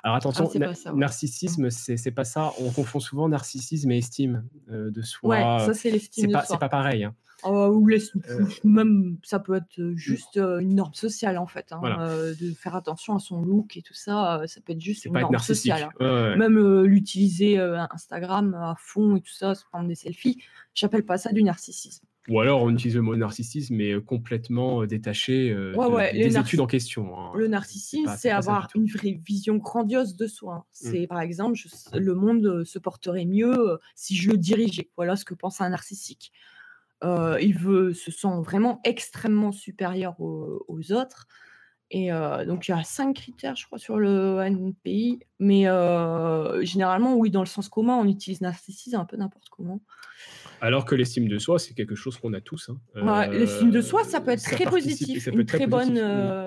[0.03, 0.99] Alors attention, Ah, na- ça, ouais.
[0.99, 2.51] narcissisme, c'est c'est pas ça.
[2.59, 5.29] On confond souvent narcissisme et estime euh, de soi.
[5.59, 6.55] Ouais, ça, c'est l'estime c'est de pas, soi.
[6.55, 7.03] c'est pas pareil.
[7.03, 7.15] hein.
[7.43, 11.45] Oh, ou les- Euh, même ça peut être euh, juste euh, une norme sociale en
[11.45, 12.01] fait, hein, Voilà.
[12.01, 15.05] euh, de faire attention à son look et tout ça, euh, ça peut être juste
[15.05, 15.89] une norme sociale.
[15.99, 16.35] Ouais.
[16.35, 20.41] Même euh, l'utiliser euh, Instagram à fond et tout ça, se prendre des selfies,
[20.73, 22.07] j'appelle pas ça du narcissisme.
[22.29, 25.55] Ou alors on utilise le mot narcissisme, mais complètement détaché
[26.13, 27.17] des études en question.
[27.17, 27.31] Hein.
[27.35, 30.55] Le narcissisme, c'est avoir une vraie vision grandiose de soi.
[30.57, 30.63] Mmh.
[30.71, 31.57] C'est par exemple,
[31.93, 34.89] le monde se porterait mieux si je le dirigeais.
[34.97, 36.31] Voilà ce que pense un narcissique.
[37.03, 41.27] il veut, se sent vraiment extrêmement supérieur aux autres.
[41.89, 42.09] Et
[42.45, 45.19] donc il y a cinq critères, je crois, sur le NPI.
[45.39, 45.63] Mais
[46.65, 49.79] généralement, oui, dans le sens commun, on utilise narcissisme un peu n'importe comment.
[50.61, 52.69] Alors que l'estime de soi, c'est quelque chose qu'on a tous.
[52.69, 53.27] Hein.
[53.27, 55.27] l'estime de soi, ça peut être très positif.
[55.27, 55.99] Une très, bonne,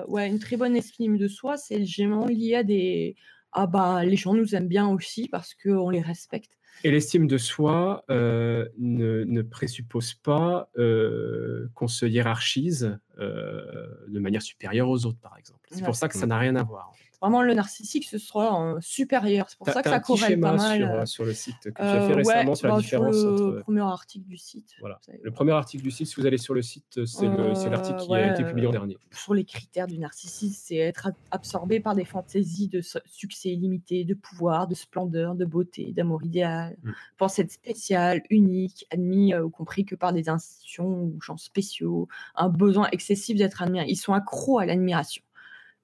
[0.07, 3.15] ouais, une très bonne estime de soi, c'est généralement lié à des...
[3.53, 6.51] Ah bah, les gens nous aiment bien aussi parce qu'on les respecte.
[6.83, 14.41] Et l'estime de soi euh, ne, présuppose pas euh, qu'on se hiérarchise euh, de manière
[14.41, 15.67] supérieure aux autres, par exemple.
[15.71, 19.49] C'est pour ça que ça n'a rien à voir vraiment le narcissique, ce sera supérieur.
[19.49, 20.79] C'est pour ça que ça corrèle pas mal.
[20.79, 23.17] Sur, euh, sur, le site que tu as fait euh, récemment sur la bah, différence
[23.17, 24.73] sur le euh, premier article du site.
[24.79, 24.99] Voilà.
[25.21, 28.33] Le premier article du site, si vous allez sur le site, c'est l'article qui a
[28.33, 28.97] été publié en dernier.
[29.11, 34.15] Sur les critères du narcissisme, c'est être absorbé par des fantaisies de succès illimité, de
[34.15, 36.91] pouvoir, de splendeur, de beauté, d'amour idéal, mm.
[37.17, 42.49] penser être spécial, unique, admis ou compris que par des institutions ou gens spéciaux, un
[42.49, 43.85] besoin excessif d'être admiré.
[43.87, 45.21] Ils sont accros à l'admiration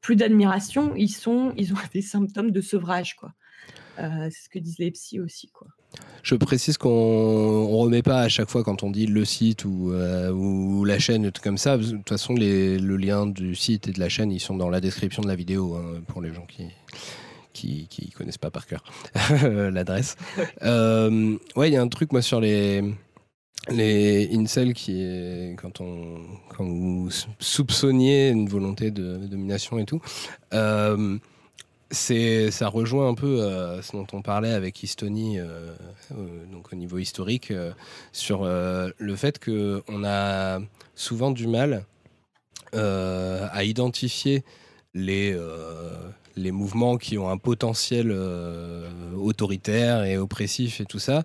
[0.02, 3.15] plus d'admiration, ils, sont, ils ont des symptômes de sevrage.
[3.15, 3.34] quoi.
[3.99, 5.48] Euh, c'est ce que disent les psys aussi.
[5.48, 5.68] quoi.
[6.22, 9.91] Je précise qu'on ne remet pas à chaque fois quand on dit le site ou,
[9.91, 11.78] euh, ou la chaîne, tout comme ça.
[11.78, 14.69] De toute façon, les, le lien du site et de la chaîne, ils sont dans
[14.69, 16.65] la description de la vidéo hein, pour les gens qui
[17.53, 18.84] qui, qui connaissent pas par cœur
[19.72, 20.15] l'adresse.
[20.64, 22.84] Euh, ouais, il y a un truc moi sur les
[23.69, 30.02] les incels qui quand on quand vous soupçonniez une volonté de, domination et tout
[30.53, 31.18] euh,
[31.91, 35.73] ça rejoint un peu euh, ce dont on parlait avec Estonie euh,
[36.52, 37.53] donc au niveau historique
[38.11, 40.60] sur le fait que on a
[40.95, 41.85] souvent du mal
[42.73, 44.44] à identifier
[44.94, 45.38] les
[46.35, 48.15] les mouvements qui ont un potentiel
[49.15, 51.23] autoritaire et oppressif et tout ça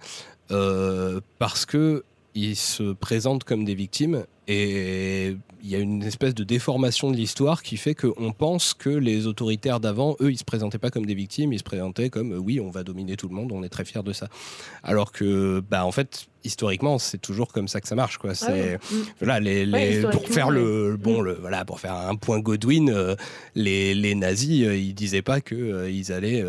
[1.38, 6.44] parce que ils se présentent comme des victimes et il y a une espèce de
[6.44, 10.78] déformation de l'histoire qui fait qu'on pense que les autoritaires d'avant, eux, ils se présentaient
[10.78, 13.52] pas comme des victimes, ils se présentaient comme oui, on va dominer tout le monde,
[13.52, 14.28] on est très fiers de ça.
[14.82, 18.18] Alors que, bah, en fait, historiquement, c'est toujours comme ça que ça marche.
[18.18, 18.30] Quoi.
[18.32, 18.78] Ah c'est,
[19.20, 23.14] voilà, les, les pour faire le, bon, le, voilà, pour faire un point Godwin, euh,
[23.54, 26.44] les, les, nazis, euh, ils disaient pas que euh, ils allaient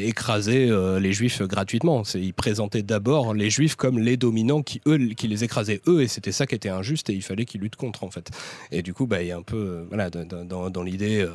[0.00, 2.02] écraser les juifs gratuitement.
[2.14, 6.08] Ils présentaient d'abord les juifs comme les dominants qui eux, qui les écrasaient eux, et
[6.08, 8.30] c'était ça qui était injuste, et il fallait qu'ils luttent contre en fait.
[8.70, 11.26] Et du coup, bah, il y a un peu, voilà, dans, dans, l'idée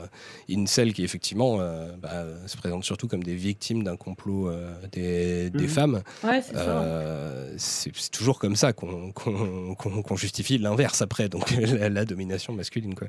[0.49, 1.57] incel qui effectivement
[2.01, 4.51] bah, se présente surtout comme des victimes d'un complot
[4.91, 5.67] des, des, mhm.
[5.67, 6.03] femmes.
[6.23, 12.95] Ouais, c'est c'est toujours comme ça qu'on justifie l'inverse après, donc la, domination masculine.
[12.95, 13.07] Quoi.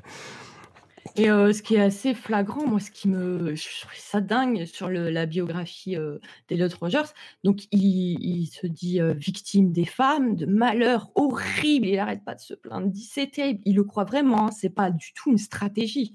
[1.15, 3.55] Et euh, ce qui est assez flagrant, moi, ce qui me.
[3.55, 6.17] Je trouve ça dingue sur la biographie euh,
[6.49, 7.13] d'Eliot Rogers.
[7.43, 11.87] Donc, il, se dit euh, victime des femmes, de malheurs horribles.
[11.87, 12.87] Il n'arrête pas de se plaindre.
[12.87, 13.61] Il dit c'est terrible.
[13.65, 14.47] Il le croit vraiment.
[14.47, 16.13] Hein, c'est pas du tout une stratégie.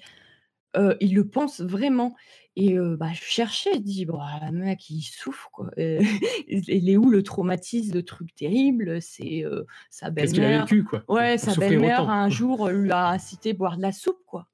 [1.00, 2.14] il le pense vraiment.
[2.56, 4.18] Et bah, je cherchais, je dis: «Bah,
[4.50, 5.70] le mec, il souffre, quoi».
[5.78, 9.00] il est où le traumatisme, le truc terrible?
[9.00, 9.44] C'est,
[9.88, 11.04] sa belle-mère vécu, quoi?
[11.08, 14.49] ouais, sa belle-mère, un jour, lui a incité à boire de la soupe, quoi,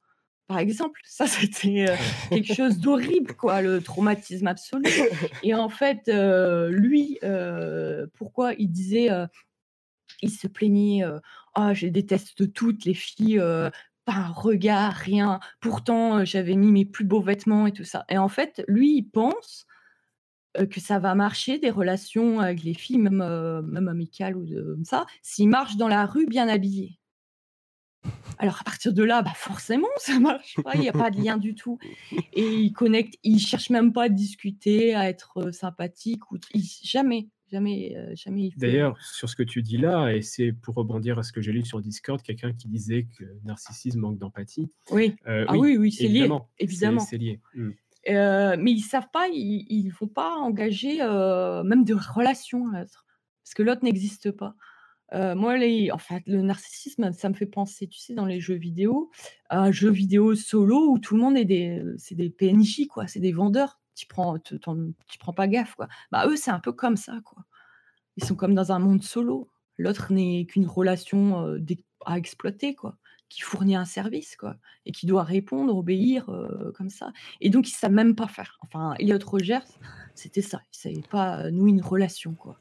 [0.46, 1.00] par exemple.
[1.04, 1.86] Ça, c'était,
[2.30, 4.90] quelque chose d'horrible, quoi, le traumatisme absolu.
[5.42, 6.10] Et en fait,
[6.68, 7.18] lui,
[8.14, 9.08] pourquoi il disait,
[10.22, 11.02] il se plaignait,
[11.54, 13.42] «Ah, je déteste toutes les filles,
[14.04, 15.40] pas un regard, rien.
[15.60, 18.04] Pourtant, j'avais mis mes plus beaux vêtements et tout ça.
[18.08, 19.66] Et en fait, lui, il pense
[20.70, 23.22] que ça va marcher, des relations avec les filles, même,
[23.66, 26.98] même amicales ou comme ça, s'il marche dans la rue bien habillé.
[28.38, 31.20] Alors à partir de là, bah forcément, ça marche pas, il n'y a pas de
[31.20, 31.78] lien du tout.
[32.32, 36.38] Et il connecte, il cherche même pas à discuter, à être sympathique, ou
[36.82, 37.28] jamais.
[37.52, 41.22] Jamais, euh, jamais D'ailleurs, sur ce que tu dis là, et c'est pour rebondir à
[41.22, 44.68] ce que j'ai lu sur Discord, quelqu'un qui disait que narcissisme manque d'empathie.
[44.90, 45.14] Oui.
[45.28, 46.28] Euh, ah oui, oui, c'est lié.
[46.58, 47.00] Évidemment.
[47.00, 47.40] C'est lié.
[47.54, 47.70] Mmh.
[48.08, 53.62] Euh, mais ils savent pas, ils ne vont pas engager même de relations parce que
[53.62, 54.56] l'autre n'existe pas.
[55.12, 58.54] Moi, les, en fait, le narcissisme, ça me fait penser, tu sais, dans les jeux
[58.56, 59.10] vidéo,
[59.50, 63.20] un jeu vidéo solo où tout le monde est des, c'est des PNJ, quoi, c'est
[63.20, 64.58] des vendeurs tu prends, tu
[65.18, 65.88] prends pas gaffe, quoi.
[66.12, 67.44] Bah, eux, c'est un peu comme ça, quoi.
[68.16, 69.48] Ils sont comme dans un monde solo.
[69.78, 71.56] L'autre n'est qu'une relation
[72.04, 72.98] à exploiter, quoi,
[73.30, 76.26] qui fournit un service, quoi, et qui doit répondre, obéir,
[76.74, 77.12] comme ça.
[77.40, 78.58] Et donc, ils savent même pas faire.
[78.60, 79.66] Enfin, Elliot Rogers,
[80.14, 80.60] c'était ça.
[80.84, 82.60] Il ne savait pas nouer une relation, quoi.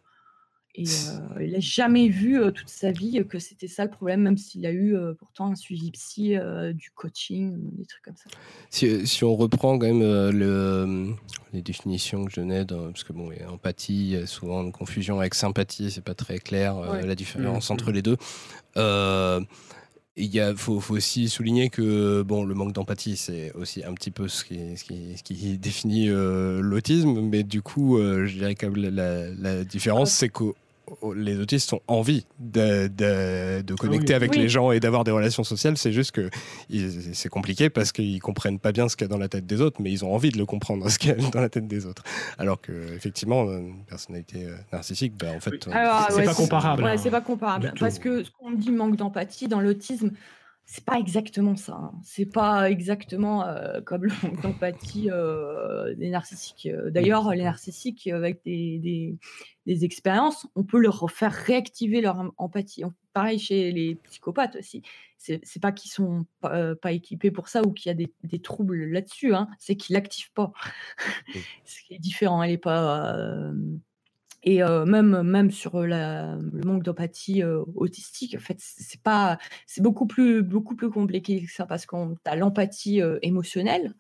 [0.77, 4.21] Et euh, il n'a jamais vu euh, toute sa vie que c'était ça le problème,
[4.21, 6.35] même s'il a eu euh, pourtant un suivi psy,
[6.73, 8.29] du coaching, des trucs comme ça.
[8.69, 11.13] Si, si on reprend quand même le,
[11.53, 15.19] les définitions que je donnais, parce que bon, empathie, il y a souvent une confusion
[15.19, 17.93] avec sympathie, c'est pas très clair la différence mmh, entre mmh.
[17.93, 18.17] les deux.
[20.17, 24.27] Il faut, faut, aussi souligner que bon, le manque d'empathie, c'est aussi un petit peu
[24.27, 29.29] ce qui, ce qui, ce qui définit l'autisme, mais du coup, je dirais que la,
[29.31, 30.53] la différence, c'est que
[31.15, 35.77] les autistes ont envie de, de, connecter avec les gens et d'avoir des relations sociales.
[35.77, 36.29] C'est juste que
[37.13, 39.61] c'est compliqué parce qu'ils comprennent pas bien ce qu'il y a dans la tête des
[39.61, 41.67] autres, mais ils ont envie de le comprendre, ce qu'il y a dans la tête
[41.67, 42.03] des autres.
[42.37, 46.91] Alors que, effectivement, une personnalité euh, narcissique, bah, en fait, c'est pas comparable.
[46.97, 47.73] c'est pas comparable.
[47.79, 50.11] Parce que ce qu'on dit manque d'empathie dans l'autisme,
[50.67, 51.73] c'est pas exactement ça.
[51.73, 51.93] Hein.
[52.03, 56.67] C'est pas exactement euh, comme le manque d'empathie euh, des narcissiques.
[56.87, 59.17] D'ailleurs, les narcissiques avec des,
[59.65, 62.83] des, expériences, on peut leur faire réactiver leur empathie.
[63.13, 64.81] Pareil chez les psychopathes aussi.
[65.17, 68.39] C'est pas qu'ils sont pas, pas, équipés pour ça ou qu'il y a des, des
[68.39, 69.33] troubles là-dessus.
[69.33, 69.47] Hein.
[69.59, 70.51] C'est qu'ils l'activent pas.
[71.65, 72.43] Ce qui est différent.
[72.43, 73.53] Elle est pas euh,
[74.45, 80.43] et même, même sur le manque d'empathie autistique, en fait, c'est pas, c'est beaucoup plus,
[80.43, 83.95] beaucoup plus compliqué que ça parce qu'on a l'empathie émotionnelle.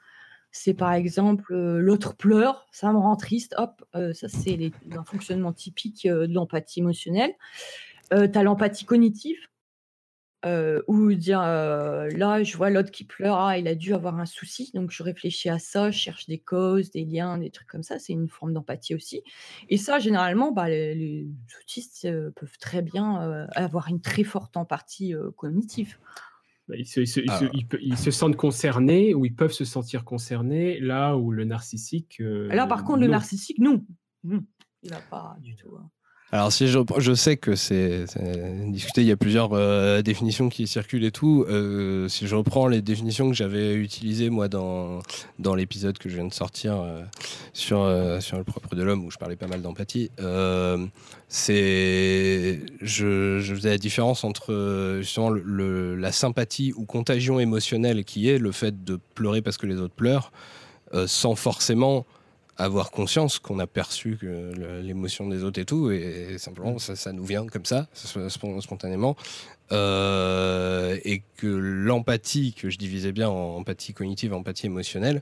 [0.51, 6.07] C'est par exemple l'autre pleure, ça me rend triste, hop, ça c'est un fonctionnement typique
[6.07, 7.33] de l'empathie émotionnelle.
[8.11, 9.39] tu as l'empathie cognitive,
[10.45, 14.25] euh, ou dire là, je vois l'autre qui pleure, ah, il a dû avoir un
[14.25, 17.83] souci, donc je réfléchis à ça, je cherche des causes, des liens, des trucs comme
[17.83, 17.99] ça.
[17.99, 19.23] C'est une forme d'empathie aussi.
[19.69, 21.27] Et ça, généralement, bah, les,
[21.61, 25.97] autistes peuvent très bien avoir une très forte empathie cognitive.
[26.69, 32.17] Ils, se, sentent concernés ou ils peuvent se sentir concernés là où le narcissique.
[32.19, 33.85] là, par contre, le narcissique, non.
[34.23, 35.75] Il n'a pas du tout.
[35.77, 35.89] Hein.
[36.35, 38.03] Alors, si je, je sais que c'est
[38.67, 41.45] discuté, il y a plusieurs euh, définitions qui circulent et tout.
[41.47, 44.99] Euh, si je reprends les définitions que j'avais utilisées, moi, dans,
[45.39, 47.03] dans l'épisode que je viens de sortir euh,
[47.53, 47.89] sur,
[48.19, 50.11] sur le propre de l'homme, où je parlais pas mal d'empathie,
[51.29, 52.59] c'est.
[52.81, 58.51] Je, faisais la différence entre justement le, la sympathie ou contagion émotionnelle qui est le
[58.51, 60.33] fait de pleurer parce que les autres pleurent,
[61.05, 62.05] sans forcément
[62.57, 64.17] avoir conscience qu'on a perçu
[64.81, 69.15] l'émotion des autres et tout, et, simplement ça, nous vient comme ça, spontanément,
[69.71, 75.21] euh, et que l'empathie, que je divisais bien en empathie cognitive, empathie émotionnelle,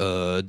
[0.00, 0.42] euh,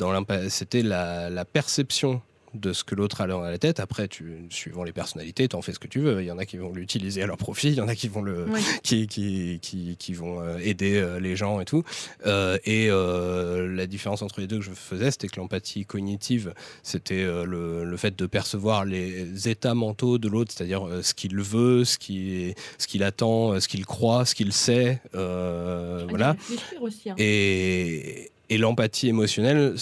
[0.50, 2.22] c'était la, perception
[2.54, 3.80] de ce que l'autre a dans la tête.
[3.80, 6.22] Après, tu, suivant les personnalités, tu en fais ce que tu veux.
[6.22, 8.08] Il y en a qui vont l'utiliser à leur profit, il y en a qui
[8.08, 8.48] vont, le,
[8.84, 11.84] qui, qui, qui, qui, vont euh, aider euh, les gens et tout.
[12.26, 16.54] Euh, et la différence entre les deux que je faisais, c'était que l'empathie cognitive,
[16.84, 21.84] c'était le, le, fait de percevoir les états mentaux de l'autre, c'est-à-dire ce qu'il veut,
[21.86, 25.02] ce qu'il ce qu'il attend, ce qu'il croit, ce qu'il sait.
[25.14, 26.36] voilà.
[26.82, 27.16] Aussi, hein.
[27.18, 29.76] Et et l'empathie émotionnelle,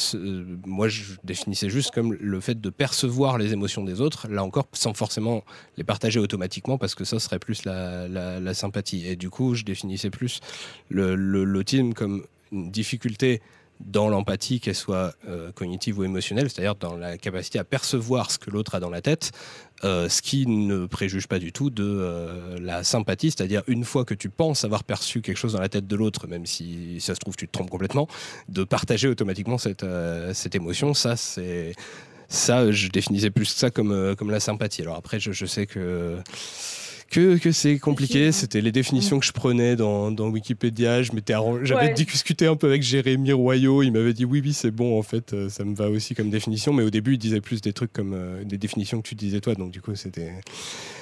[0.65, 4.67] moi je définissais juste comme le fait de percevoir les émotions des autres, là encore
[4.73, 5.43] sans forcément
[5.77, 9.07] les partager automatiquement parce que ça serait plus la, sympathie.
[9.07, 10.41] Et du coup, je définissais plus
[10.89, 13.41] l'autisme comme une difficulté
[13.79, 18.37] dans l'empathie, qu'elle soit euh, cognitive ou émotionnelle, c'est-à-dire dans la capacité à percevoir ce
[18.37, 19.31] que l'autre a dans la tête,
[19.83, 24.05] euh, ce qui ne préjuge pas du tout de euh, la sympathie, c'est-à-dire une fois
[24.05, 27.13] que tu penses avoir perçu quelque chose dans la tête de l'autre, même si ça
[27.13, 28.07] se trouve tu te trompes complètement,
[28.49, 29.83] de partager automatiquement cette,
[30.55, 31.15] émotion, ça
[32.29, 34.81] ça je définissais plus ça comme, la sympathie.
[34.81, 36.17] Alors après je sais que
[37.09, 38.31] que, que c'est compliqué.
[38.31, 41.03] C'était les définitions que je prenais dans, dans Wikipédia.
[41.03, 43.83] Je m'étais J'avais discuté un peu avec Jérémy Royaux.
[43.83, 46.29] Il m'avait dit oui, oui, c'est bon, en fait, euh, ça me va aussi comme
[46.29, 46.73] définition.
[46.73, 49.39] Mais au début, il disait plus des trucs comme euh, des définitions que tu disais
[49.39, 49.55] toi.
[49.55, 50.33] Donc, du coup, c'était.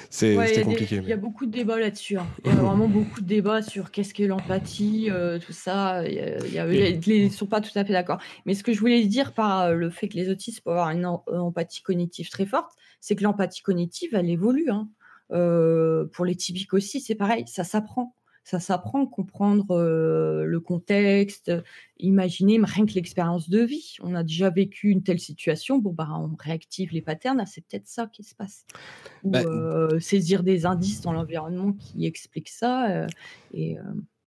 [0.08, 1.00] C'était compliqué.
[1.02, 2.16] Il y a beaucoup de débats là-dessus.
[2.16, 2.26] Hein.
[2.44, 6.06] Il y a vraiment beaucoup de débats sur qu'est-ce qu'est l'empathie, euh, tout ça.
[6.08, 6.14] Il
[6.52, 8.18] y a, ils ne sont pas tout à fait d'accord.
[8.46, 11.06] Mais ce que je voulais dire par le fait que les autistes peuvent avoir une
[11.06, 12.70] empathie cognitive très forte,
[13.00, 14.70] c'est que l'empathie cognitive, elle évolue.
[14.70, 14.88] Hein
[15.28, 18.14] pour les typiques aussi, c'est pareil, ça s'apprend.
[18.44, 21.50] Ça s'apprend, comprendre le contexte,
[21.98, 23.96] imaginer rien que l'expérience de vie.
[24.00, 27.62] On a déjà vécu une telle situation, bon bah on réactive les patterns, ah, c'est
[27.62, 28.64] peut-être ça qui se passe.
[29.24, 29.42] Ou bah,
[29.98, 33.08] saisir des indices dans l'environnement qui expliquent ça.
[33.52, 33.78] et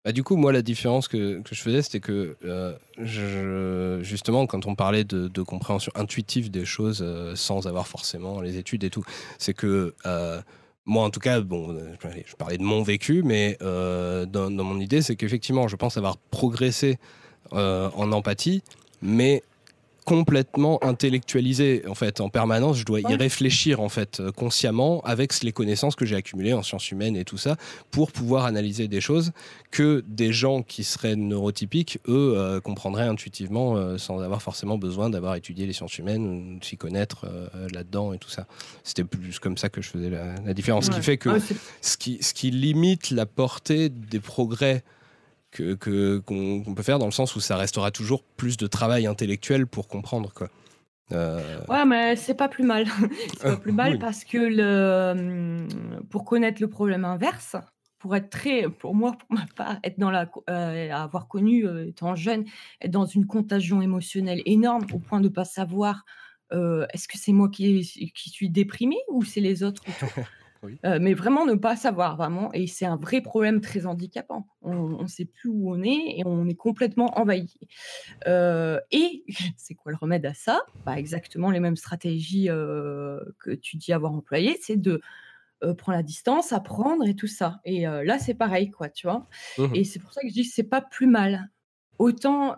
[0.04, 2.36] bah, du coup, moi, la différence que, que je faisais, c'était que
[2.98, 7.04] je, justement, quand on parlait de, de compréhension intuitive des choses
[7.34, 9.02] sans avoir forcément les études et tout,
[9.38, 9.96] c'est que
[10.86, 11.94] moi en tout cas, bon, euh,
[12.24, 16.16] je parlais de mon vécu, mais euh, dans, mon idée, c'est qu'effectivement, je pense avoir
[16.16, 16.98] progressé
[17.52, 18.62] euh, en empathie,
[19.02, 19.42] mais
[20.06, 22.78] complètement intellectualisé en fait en permanence.
[22.78, 26.62] Je dois y réfléchir en fait euh, consciemment avec les connaissances que j'ai accumulées en
[26.62, 27.56] sciences humaines et tout ça
[27.90, 29.32] pour pouvoir analyser des choses
[29.72, 35.10] que des gens qui seraient neurotypiques eux euh, comprendraient intuitivement euh, sans avoir forcément besoin
[35.10, 37.26] d'avoir étudié les sciences humaines ou de s'y connaître
[37.72, 38.46] là-dedans et tout ça.
[38.84, 40.86] C'était plus comme ça que je faisais la, différence.
[40.86, 41.30] Ce qui fait que
[41.80, 44.84] ce, qui, ce qui limite la portée des progrès
[45.56, 49.66] que qu'on peut faire dans le sens où ça restera toujours plus de travail intellectuel
[49.66, 50.48] pour comprendre quoi.
[51.12, 52.86] Euh, ouais, mais c'est pas plus mal.
[53.38, 55.68] c'est pas plus mal parce que le, hum,
[56.10, 57.56] pour connaître le problème inverse,
[57.98, 61.88] pour être très, pour moi, pour ma part, être dans la, euh, avoir connu euh,
[61.88, 62.44] étant jeune,
[62.80, 66.04] être dans une contagion émotionnelle énorme au point de pas savoir
[66.52, 69.82] est-ce que c'est moi qui, qui suis déprimé ou c'est les autres
[70.84, 72.52] Euh, mais vraiment ne pas savoir, vraiment.
[72.52, 74.46] Et c'est un vrai problème très handicapant.
[74.62, 77.54] On ne sait plus où on est et on est complètement envahi.
[78.26, 79.24] Euh, et
[79.56, 80.62] c'est quoi le remède à ça?
[80.84, 85.00] Bah, Exactement les mêmes stratégies euh, que tu dis avoir employées, c'est de
[85.78, 87.60] prendre la distance, apprendre et tout ça.
[87.64, 89.26] Et là, c'est pareil, quoi, tu vois.
[89.58, 91.50] Mmh et c'est pour ça que je dis c'est pas plus mal.
[91.98, 92.54] Autant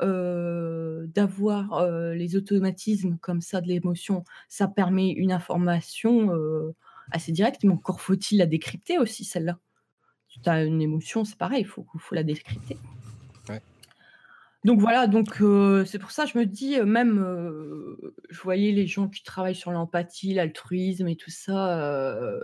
[1.07, 6.31] d'avoir les automatismes comme ça de l'émotion, ça permet une information
[7.11, 9.59] assez direct, mais encore faut-il la décrypter aussi, celle-là.
[10.29, 12.77] Tu as une émotion, c'est pareil, il faut, faut la décrypter.
[14.65, 18.41] Donc voilà, donc euh, c'est pour ça que je me dis, euh, même, euh, je
[18.41, 22.41] voyais les gens qui travaillent sur l'empathie, l'altruisme et tout ça,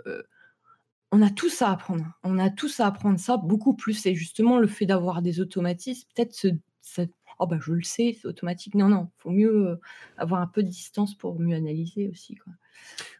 [1.11, 2.05] on a tous à apprendre.
[2.23, 4.05] On a tous à apprendre ça beaucoup plus.
[4.05, 7.01] Et justement, le fait d'avoir des automatismes, peut-être ce,
[7.39, 8.75] oh ben je le sais, c'est automatique.
[8.75, 9.79] Non, non, il faut mieux
[10.17, 12.35] avoir un peu de distance pour mieux analyser aussi.
[12.35, 12.53] Quoi.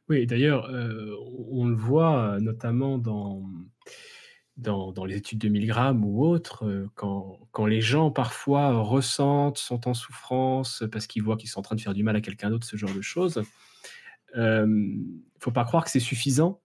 [0.07, 1.15] Oui, d'ailleurs, euh,
[1.49, 3.43] on le voit notamment dans,
[4.57, 9.87] dans, les études de milligrammes ou autres, euh, quand, quand les gens parfois ressentent, sont
[9.87, 12.51] en souffrance parce qu'ils voient qu'ils sont en train de faire du mal à quelqu'un
[12.51, 13.41] d'autre, ce genre de choses.
[14.35, 16.61] Il ne faut pas croire que c'est suffisant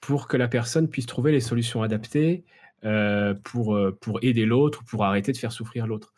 [0.00, 2.44] pour que la personne puisse trouver les solutions adaptées
[2.84, 6.12] euh, pour, pour aider l'autre ou pour arrêter de faire souffrir l'autre.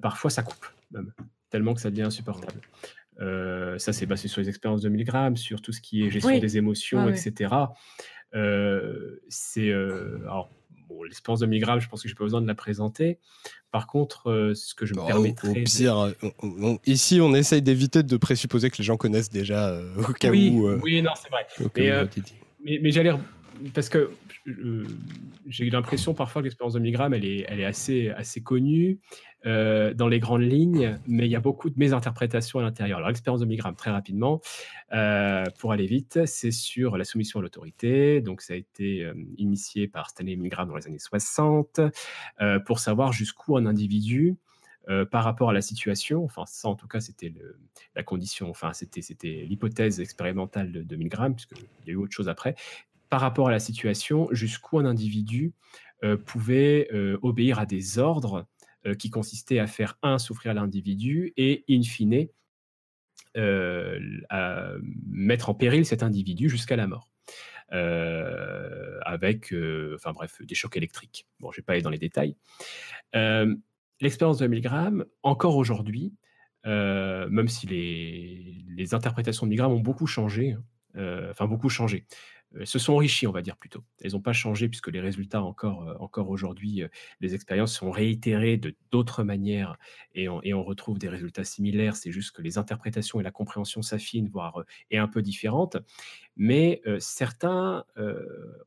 [0.00, 1.12] parfois, ça coupe, même,
[1.50, 2.60] tellement que ça devient insupportable.
[3.20, 6.38] Euh, ça, c'est basé sur les expériences de Milgram, sur tout ce qui est gestion
[6.38, 7.54] des émotions, etc.
[8.34, 10.50] Euh, c'est euh, alors
[10.88, 13.18] bon, l'expérience de Milgram, je pense que je n'ai pas besoin de la présenter.
[13.70, 16.90] Par contre, ce que je me permets de...
[16.90, 19.78] ici, on essaye d'éviter de présupposer que les gens connaissent déjà
[20.08, 20.70] au cas où.
[20.82, 21.46] oui, non, c'est vrai.
[22.64, 23.12] Mais, mais, j'allais
[23.74, 24.10] parce que
[25.46, 28.98] j'ai l'impression parfois que l'expérience de Milgram, elle est, elle est assez, assez connue.
[29.46, 32.98] Euh, dans les grandes lignes, mais il y a beaucoup de mésinterprétations à l'intérieur.
[32.98, 34.40] Alors, l'expérience de Milgram, très rapidement,
[34.92, 38.20] euh, pour aller vite, c'est sur la soumission à l'autorité.
[38.20, 41.80] Donc, ça a été euh, initié par Stanley Milgram dans les années 60
[42.66, 44.36] pour savoir jusqu'où un individu
[45.10, 47.34] par rapport à la situation, enfin ça en tout cas c'était
[47.94, 49.02] la condition, enfin c'était
[49.46, 52.54] l'hypothèse expérimentale de, de Milgram, puisqu'il y a eu autre chose après,
[53.08, 55.52] par rapport à la situation, jusqu'où un individu
[56.26, 56.88] pouvait
[57.22, 58.46] obéir à des ordres
[58.86, 62.28] euh, qui consistait à faire, un, souffrir l'individu et, in fine,
[63.36, 63.98] euh,
[64.30, 64.70] à
[65.04, 67.10] mettre en péril cet individu jusqu'à la mort.
[67.72, 69.52] Euh, avec,
[69.94, 71.26] enfin bref, des chocs électriques.
[71.40, 72.36] Bon, je ne vais pas aller dans les détails.
[74.00, 76.14] L'expérience de Milgram, encore aujourd'hui,
[76.64, 82.06] même si les, les, interprétations de Milgram ont beaucoup changé, hein, enfin beaucoup changé
[82.64, 83.84] se sont enrichis, on va dire plutôt.
[84.00, 86.82] Elles n'ont pas changé puisque les résultats encore, encore aujourd'hui,
[87.20, 89.76] les expériences sont réitérées de d'autres manières
[90.14, 91.96] et on, et on, retrouve des résultats similaires.
[91.96, 95.76] C'est juste que les interprétations et la compréhension s'affinent, voire est un peu différente.
[96.36, 97.84] Mais certains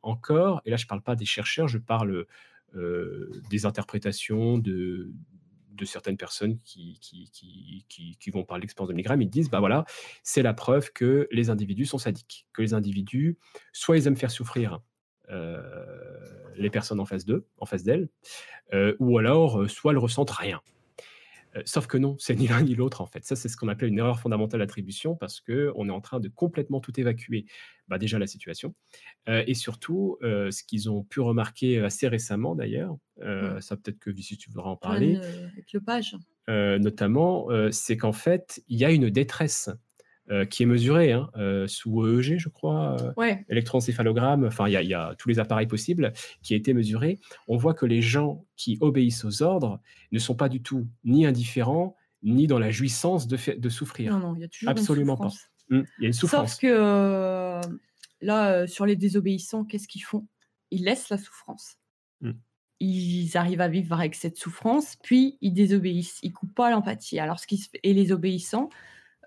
[0.03, 2.26] encore, et là je ne parle pas des chercheurs, je parle
[2.74, 5.12] des interprétations de,
[5.72, 9.85] de certaines personnes qui, qui, vont parler l'expérience de Milgram, ils disent, bah voilà,
[10.23, 13.38] c'est la preuve que les individus sont sadiques, que les individus,
[13.73, 14.81] soit ils aiment faire souffrir
[15.30, 15.61] euh,
[16.56, 18.10] les personnes en face d'eux, en face d'elles,
[18.73, 20.61] euh, ou alors, euh, soit elles ressentent rien.
[21.56, 23.26] Euh, sauf que non, c'est ni l'un ni l'autre en fait.
[23.26, 26.30] Ça, c'est ce qu'on appelle une erreur fondamentale d'attribution parce qu'on est en train de
[26.30, 27.45] complètement tout évacuer.
[27.88, 28.73] Bah, déjà la situation.
[29.28, 33.60] Euh, et surtout, euh, ce qu'ils ont pu remarquer assez récemment d'ailleurs, mmh.
[33.60, 35.18] ça peut-être que Vici, tu voudras en parler.
[35.18, 36.15] Avec le page.
[36.48, 39.69] notamment, c'est qu'en fait, il y a une détresse
[40.30, 44.93] euh, qui est mesuré hein, euh, sous EEG, je crois, euh, électroencéphalogramme, enfin, il y,
[44.93, 47.19] a tous les appareils possibles qui a été mesuré.
[47.48, 49.81] On voit que les gens qui obéissent aux ordres
[50.11, 54.14] ne sont pas du tout ni indifférents, ni dans la jouissance de, de souffrir.
[54.14, 55.31] Non, non, il y a toujours Absolument pas.
[55.72, 56.52] Hum, il y a une souffrance.
[56.52, 57.61] Sauf que
[58.22, 60.27] là, sur les désobéissants, qu'est-ce qu'ils font?
[60.69, 61.77] Ils laissent la souffrance.
[62.23, 62.35] Hum.
[62.80, 67.19] ils arrivent à vivre avec cette souffrance, puis ils désobéissent, ils coupent pas l'empathie.
[67.19, 68.69] Alors, ce qui se et les obéissants,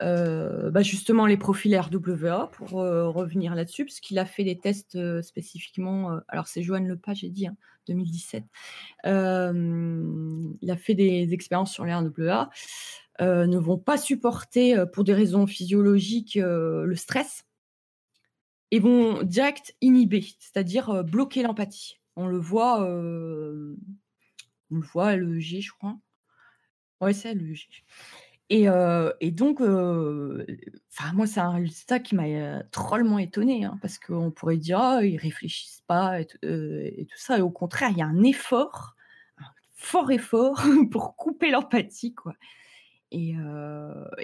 [0.02, 4.58] euh, bah, justement les profils RWA pour euh, revenir là-dessus, parce qu'il a fait des
[4.58, 6.18] tests euh, spécifiquement.
[6.28, 7.46] alors c'est Joanne Lepage, j'ai dit,
[7.86, 8.44] 2017.
[9.04, 9.10] il
[10.70, 12.50] a fait des expériences sur les RWA.
[13.20, 17.44] ne vont pas supporter pour des raisons physiologiques le stress
[18.70, 22.00] et vont direct inhiber, c'est-à-dire bloquer l'empathie.
[22.16, 25.96] On le voit, on le voit le G, je crois.
[27.00, 27.54] Ouais, c'est le.
[28.50, 34.58] Et, donc, enfin, moi, c'est un résultat qui m'a drôlement étonnée, hein, parce qu'on pourrait
[34.58, 37.38] dire, oh, ils réfléchissent pas et, tout ça.
[37.38, 38.94] Et au contraire, il y a un effort,
[39.38, 42.34] un fort effort pour couper l'empathie, quoi.
[43.10, 43.36] Et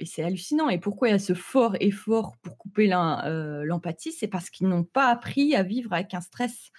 [0.04, 0.68] c'est hallucinant.
[0.68, 4.12] Et pourquoi il y a ce fort effort pour couper l'empathie?
[4.12, 6.72] C'est parce qu'ils n'ont pas appris à vivre avec un stress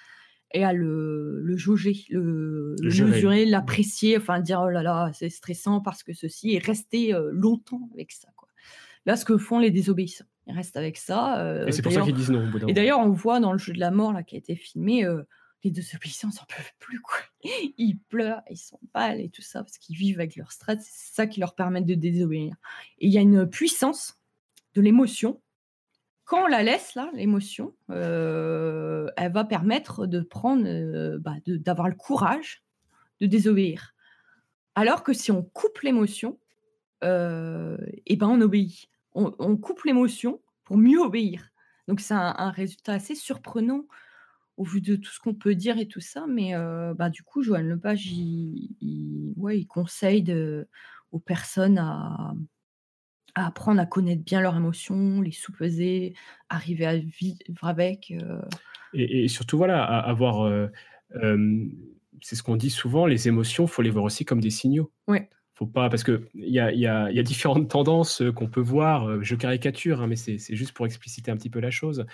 [0.53, 5.29] et à le, le jauger, le, le mesurer, l'apprécier, enfin dire oh là là, c'est
[5.29, 8.29] stressant parce que ceci, et rester euh, longtemps avec ça.
[8.35, 8.49] Quoi.
[9.05, 11.41] Là, ce que font les désobéissants, ils restent avec ça.
[11.41, 12.47] Euh, et c'est pour ça qu'ils disent non.
[12.47, 14.37] Au bout et d'ailleurs, on voit dans le jeu de la mort là, qui a
[14.37, 15.23] été filmé, euh,
[15.63, 17.01] les désobéissants n'en peuvent plus.
[17.01, 17.17] Quoi.
[17.77, 21.15] Ils pleurent, ils sont pâles et tout ça, parce qu'ils vivent avec leur stress, c'est
[21.15, 22.55] ça qui leur permet de désobéir.
[22.99, 24.19] Et il y a une puissance
[24.73, 25.41] de l'émotion
[26.25, 31.89] quand on la laisse, là, l'émotion, euh, elle va permettre de prendre, euh, bah, d'avoir
[31.89, 32.63] le courage
[33.19, 33.93] de désobéir.
[34.75, 36.39] Alors que si on coupe l'émotion,
[37.03, 38.89] euh, et ben on obéit.
[39.13, 41.49] On, coupe l'émotion pour mieux obéir.
[41.89, 43.83] Donc c'est un, résultat assez surprenant
[44.55, 46.25] au vu de tout ce qu'on peut dire et tout ça.
[46.29, 46.53] Mais
[46.95, 50.33] bah, du coup, Joanne Lepage, il, il, ouais, il conseille
[51.11, 52.33] aux personnes à,
[53.35, 56.13] à apprendre à connaître bien leurs émotions, les sous-peser,
[56.49, 58.11] arriver à vivre avec.
[58.11, 58.41] Euh.
[58.93, 60.41] Et, surtout, voilà, avoir.
[60.43, 60.67] Euh,
[62.21, 64.91] c'est ce qu'on dit souvent, les émotions, faut les voir aussi comme des signaux.
[65.07, 65.29] Ouais.
[65.55, 68.61] Faut pas, parce qu'il y a, y, a, y a différentes tendances euh, qu'on peut
[68.61, 69.23] voir.
[69.23, 72.05] Je caricature, hein, mais c'est juste pour expliciter un petit peu la chose.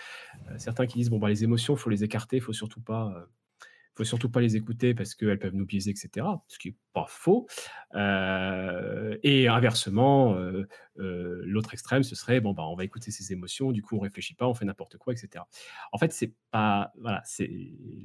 [0.58, 3.28] certains qui disent bon, bah, les émotions, faut les écarter, faut surtout pas
[3.98, 6.26] faut surtout pas les écouter parce qu'elles peuvent nous biaiser, etc.
[6.48, 7.48] Ce qui n'est pas faux.
[7.96, 10.68] Euh, et inversement, euh,
[11.00, 14.00] euh, l'autre extrême, ce serait bon, bah, on va écouter ses émotions, du coup, on
[14.00, 15.44] réfléchit pas, on fait n'importe quoi, etc.
[15.92, 16.92] En fait, c'est pas.
[17.00, 17.50] Voilà, c'est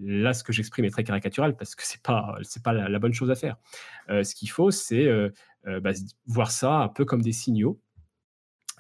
[0.01, 3.15] là ce que j'exprime est très caricatural parce que c'est pas, c'est pas la, bonne
[3.15, 3.57] chose à faire.
[4.09, 5.09] ce qu'il faut, c'est
[5.65, 5.93] bah,
[6.27, 7.81] voir ça un peu comme des signaux.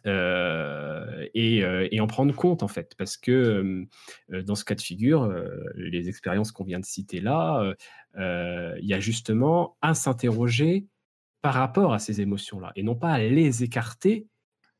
[0.07, 3.87] Euh, euh, et, en prendre compte en fait, parce que
[4.33, 5.33] euh, dans ce cas de figure,
[5.77, 7.75] les expériences qu'on vient de citer là,
[8.17, 10.87] il y a justement à s'interroger
[11.41, 14.27] par rapport à ces émotions-là, et non pas à les écarter,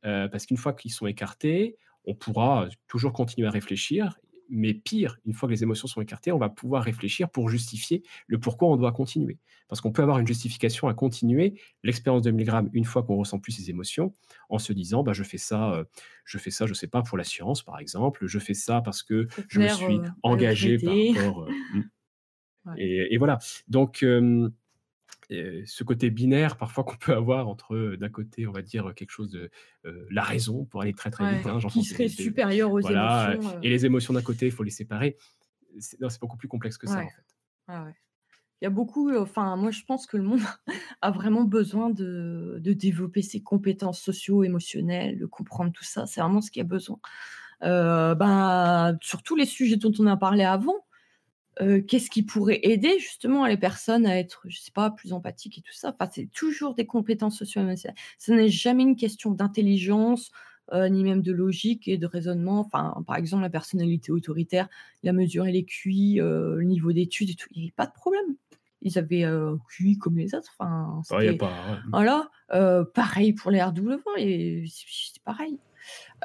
[0.03, 5.33] parce qu'une fois qu'ils sont écartés, on pourra toujours continuer à réfléchir mais pire, une
[5.33, 8.77] fois que les émotions sont écartées, on va pouvoir réfléchir pour justifier le pourquoi on
[8.77, 9.39] doit continuer.
[9.69, 13.39] Parce qu'on peut avoir une justification à continuer l'expérience de milligrammes une fois qu'on ressent
[13.39, 14.15] plus ces émotions,
[14.49, 15.85] en se disant, bah, je fais ça, euh,
[16.25, 19.03] je fais ça, je sais pas, pour la science, par exemple, je fais ça parce
[19.03, 21.43] que je me suis euh, engagé par rapport.
[21.45, 21.51] Euh,
[22.67, 22.75] hmm.
[22.79, 23.39] et, voilà.
[23.69, 24.05] Donc,
[25.65, 29.31] ce côté binaire parfois qu'on peut avoir entre d'un côté on va dire quelque chose
[29.31, 29.51] de
[30.11, 33.87] la raison pour aller très très vite hein, qui serait supérieur aux émotions et les
[33.87, 35.17] émotions d'un côté il faut les séparer.
[35.79, 37.95] C'est beaucoup plus complexe que ça en fait.
[38.61, 40.41] Il y a beaucoup enfin moi je pense que le monde
[41.01, 46.41] a vraiment besoin de, de développer ses compétences socio-émotionnelles de comprendre tout ça c'est vraiment
[46.41, 46.99] ce qu'il y a besoin.
[47.61, 50.85] Ben, sur tous les sujets dont on a parlé avant
[51.87, 55.61] qu'est-ce qui pourrait aider justement les personnes à être, je sais pas, plus empathiques et
[55.61, 55.95] tout ça?
[55.99, 57.97] Enfin, c'est toujours des compétences socio-émotionnelles.
[58.19, 60.31] Ce n'est jamais une question d'intelligence,
[60.73, 62.61] ni même de logique et de raisonnement.
[62.61, 64.69] Enfin, par exemple, la personnalité autoritaire,
[65.03, 67.93] la mesure et les QI, le niveau d'études et tout, il n'y avait pas de
[67.93, 68.37] problème.
[68.81, 69.27] Ils avaient
[69.69, 70.57] QI comme les autres.
[70.59, 71.03] Enfin,
[71.91, 72.31] Voilà.
[72.95, 75.59] pareil pour les RW, et c'est pareil.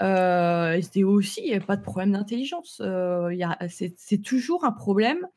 [0.01, 2.81] Euh, SDO aussi, il n'y a pas de problème d'intelligence.
[2.83, 3.35] Euh,
[3.69, 5.27] c'est toujours un problème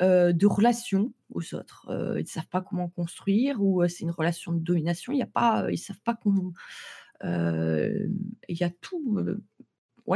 [0.00, 1.86] euh, de relation aux autres.
[1.90, 5.12] Euh, ils ne savent pas comment construire ou c'est une relation de domination.
[5.12, 6.52] Y a pas, ils ne savent pas comment.
[7.22, 8.10] Il
[8.48, 9.18] y a tout.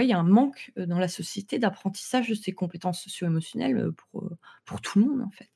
[0.00, 4.28] il y a un manque dans la société d'apprentissage de ces compétences socio-émotionnelles pour,
[4.64, 5.53] pour tout le monde, en fait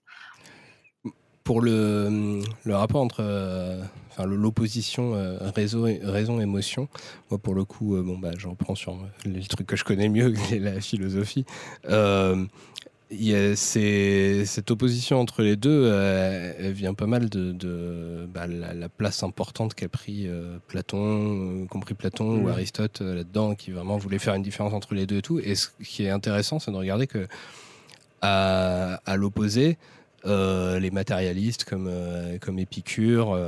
[1.49, 3.81] pour le, le, rapport entre euh,
[4.11, 6.89] enfin, l'opposition euh, raison-émotion,
[7.31, 10.11] moi pour le coup, euh, bon, bah, j'en prends sur les trucs que je connais
[10.11, 11.47] mieux, la philosophie.
[13.11, 18.91] Y a cette opposition entre les deux, elle vient pas mal de, de bah, la,
[18.91, 20.29] place importante qu'a pris
[20.67, 22.49] Platon, compris Platon ou.
[22.51, 25.39] Aristote là-dedans, qui vraiment voulait faire une différence entre les deux et tout.
[25.39, 27.27] Et ce qui est intéressant, c'est de regarder que
[28.21, 29.79] à, à l'opposé,
[30.25, 31.91] les matérialistes comme,
[32.41, 33.39] comme Épicure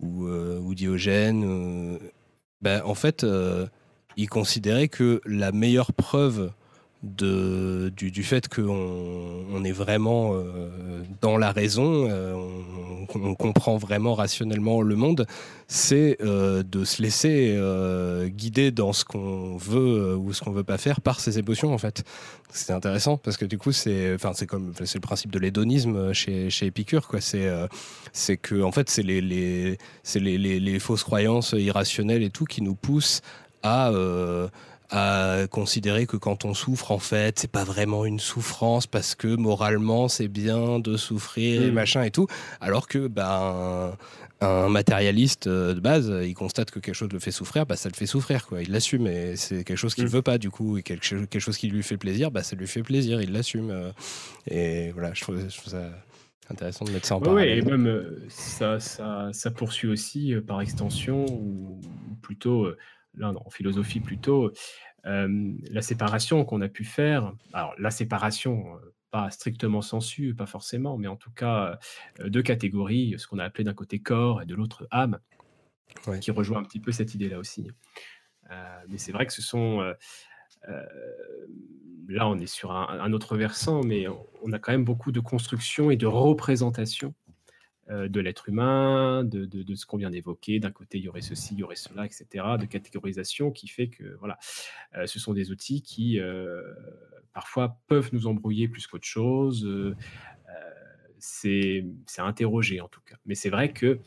[0.00, 1.98] ou, ou, Diogène,
[2.62, 3.26] ben, en fait,
[4.16, 6.52] ils considéraient que la meilleure preuve
[7.02, 12.34] de, du, fait qu'on on est vraiment euh, dans la raison, euh,
[13.14, 15.26] on, comprend vraiment rationnellement le monde,
[15.66, 17.58] c'est euh, de se laisser
[18.28, 21.78] guider dans ce qu'on veut ou ce qu'on veut pas faire par ses émotions en
[21.78, 22.04] fait.
[22.52, 26.12] C'est intéressant parce que du coup c'est, enfin c'est comme c'est le principe de l'hédonisme
[26.12, 27.20] chez, chez Épicure quoi.
[27.20, 27.48] C'est
[28.12, 29.78] c'est que en fait c'est les, les
[30.16, 33.22] les, les, fausses croyances irrationnelles et tout qui nous poussent
[33.62, 33.90] à
[34.90, 39.28] à considérer que quand on souffre, en fait, c'est pas vraiment une souffrance parce que
[39.28, 41.74] moralement c'est bien de souffrir et mm.
[41.74, 42.26] machin et tout,
[42.60, 43.96] alors que ben
[44.40, 47.88] un matérialiste euh, de base, il constate que quelque chose le fait souffrir, bah, ça
[47.88, 48.62] le fait souffrir, quoi.
[48.62, 50.12] Il l'assume, et c'est quelque chose qu'il ne mm.
[50.12, 52.66] veut pas, du coup, et quelque, quelque chose qui lui fait plaisir, bah, ça lui
[52.66, 53.70] fait plaisir, il l'assume.
[53.70, 53.92] Euh.
[54.50, 55.90] et voilà, je trouve, ça
[56.48, 57.62] intéressant de mettre ça en parallèle.
[57.62, 61.80] Oui, et même euh, ça, ça, ça, poursuit aussi, par extension, ou
[62.22, 62.66] plutôt
[63.14, 64.52] là en philosophie plutôt,
[65.04, 68.78] la séparation qu'on a pu faire, alors la séparation,
[69.10, 71.78] pas strictement sensu, pas forcément, mais en tout cas
[72.24, 75.18] deux catégories, ce qu'on a appelé d'un côté corps et de l'autre âme,
[76.20, 77.70] qui rejoint un petit peu cette idée-là aussi.
[78.88, 79.80] mais c'est vrai que ce sont...
[82.08, 84.06] là, on est sur un, un, autre versant, mais
[84.42, 87.29] on a quand même beaucoup de construction et de représentation euh,
[87.90, 90.60] de l'être humain, de, ce qu'on vient d'évoquer.
[90.60, 92.26] D'un côté, il y aurait ceci, il y aurait cela, etc.
[92.58, 94.38] De catégorisation qui fait que voilà,
[94.96, 96.62] euh, ce sont des outils qui euh,
[97.32, 99.68] parfois peuvent nous embrouiller plus qu'autre chose.
[101.18, 101.84] c'est
[102.18, 103.16] interroger en tout cas.
[103.26, 103.98] Mais c'est vrai que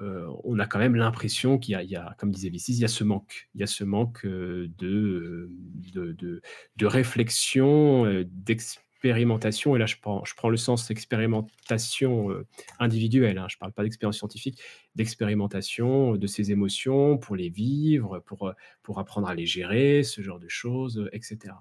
[0.00, 3.04] on a quand même l'impression qu'il y, a, comme disait Vicis, il y a ce
[3.04, 3.48] manque.
[3.54, 6.42] Il y a ce manque de, de,
[6.76, 12.46] de réflexion, d'expérience expérimentation, et là je prends, je prends le sens expérimentation euh,
[12.78, 14.58] individuelle, hein, je ne parle pas d'expérience scientifique,
[14.94, 18.52] d'expérimentation de ces émotions pour les vivre, pour, euh,
[18.82, 21.54] pour apprendre à les gérer, ce genre de choses, etc.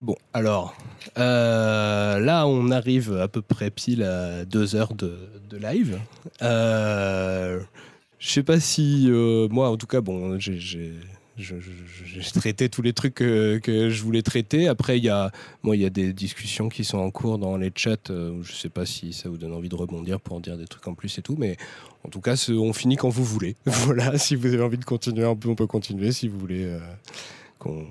[0.00, 0.74] Bon, alors,
[1.18, 5.18] euh, là, on arrive à peu près pile à deux heures de,
[5.48, 5.98] de live.
[6.42, 7.60] Euh,
[8.18, 9.08] je sais pas si,
[9.50, 10.94] moi, en tout cas, bon, j'ai
[11.36, 14.68] j'ai traité tous les trucs que, je voulais traiter.
[14.68, 15.32] Après, il y, a,
[15.64, 17.96] il y a des discussions qui sont en cours dans les chats.
[18.10, 20.56] Euh, je ne sais pas si ça vous donne envie de rebondir pour en dire
[20.56, 21.36] des trucs en plus et tout.
[21.38, 21.56] Mais
[22.04, 23.56] en tout cas, on finit quand vous voulez.
[23.64, 26.12] voilà, si vous avez envie de continuer un peu, on peut continuer.
[26.12, 26.78] Si vous voulez euh,
[27.58, 27.90] qu'on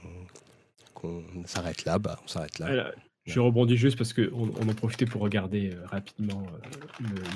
[1.45, 2.91] s'arrête là, bah, on s'arrête là.
[3.26, 6.45] Je rebondis juste parce qu'on on en profitait pour regarder euh, rapidement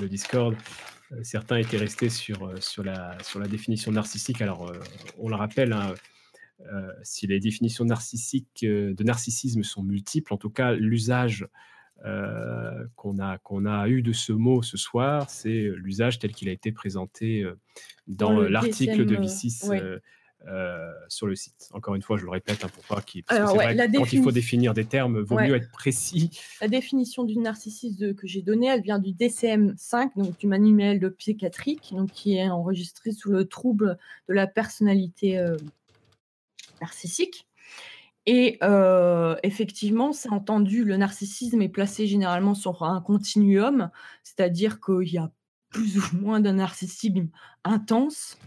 [0.00, 0.54] le, Discord.
[1.12, 4.42] Euh, certains étaient restés sur, euh, sur, la, sur la définition narcissique.
[4.42, 4.78] Alors, euh,
[5.18, 5.94] on le rappelle, hein,
[7.04, 11.46] si les définitions narcissiques de narcissisme sont multiples, en tout cas, l'usage
[12.96, 16.52] qu'on a, qu'on a eu de ce mot ce soir, c'est l'usage tel qu'il a
[16.52, 17.46] été présenté
[18.08, 19.60] dans l'article de Vicis
[20.46, 21.68] euh, sur le site.
[21.72, 23.24] Encore une fois, je le répète hein, pour pas qu'il.
[23.24, 26.30] quand il faut définir des termes, vaut mieux être précis.
[26.60, 31.08] La définition du narcissisme que j'ai donnée, elle vient du DCM5, donc du manuel de
[31.08, 33.98] psychiatrique, donc qui est enregistré sous le trouble
[34.28, 35.56] de la personnalité euh,
[36.80, 37.48] narcissique.
[38.24, 43.90] Et euh, effectivement, c'est entendu, le narcissisme est placé généralement sur un continuum,
[44.22, 45.32] c'est-à-dire qu'il y a
[45.70, 47.28] plus ou moins d'un narcissisme
[47.64, 48.38] intense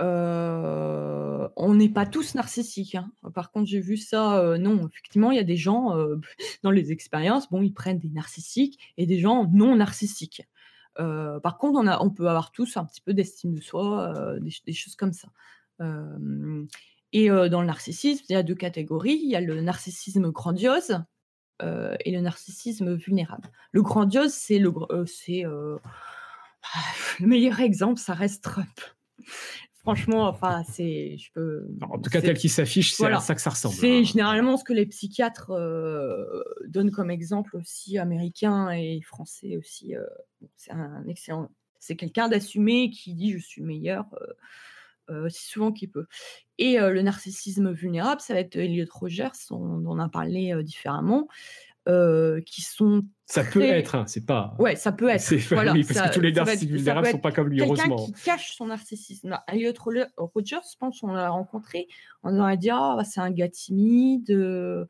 [0.00, 3.10] on n'est pas tous narcissiques, hein.
[3.34, 5.96] Par contre, j'ai vu ça, non, effectivement, il y a des gens,
[6.62, 10.42] dans les expériences, bon, ils prennent des narcissiques et des gens non narcissiques.
[10.96, 14.72] par contre, on a on peut avoir tous un petit peu d'estime de soi, des
[14.72, 15.28] choses comme ça.
[17.12, 19.20] et dans le narcissisme, il y a deux catégories.
[19.22, 20.98] Il y a le narcissisme grandiose,
[21.60, 23.50] et le narcissisme vulnérable.
[23.72, 24.72] Le grandiose, c'est le
[25.06, 25.44] c'est,
[27.20, 28.80] le meilleur exemple, ça reste Trump.
[29.88, 31.66] Franchement, enfin, c'est, je peux.
[31.80, 33.74] En tout cas, tel qu'il s'affiche, c'est à ça que ça ressemble.
[33.74, 34.02] C'est hein.
[34.02, 39.96] généralement ce que les psychiatres euh, donnent comme exemple aussi, américains et français aussi.
[39.96, 40.04] Euh,
[40.56, 41.48] c'est un excellent.
[41.78, 44.04] C'est quelqu'un d'assumé qui dit je suis meilleur.
[45.08, 46.04] Euh, si souvent qu'il peut.
[46.58, 51.28] Et le narcissisme vulnérable, ça va être Elliot Rogers, on, on en a parlé différemment.
[51.88, 53.02] Euh, qui sont.
[53.24, 54.54] Ça peut être, hein, c'est pas.
[54.58, 55.24] Ouais, ça peut être.
[55.54, 57.96] Voilà, oui, parce que tous les narcissiques vulnérables ne sont pas comme lui, heureusement.
[57.96, 59.38] Quelqu'un qui cache son narcissisme.
[59.48, 61.88] Elliot Rogers, je pense, on l'a rencontré,
[62.22, 64.30] on aurait dit ah, c'est un gars timide.
[64.30, 64.84] Euh,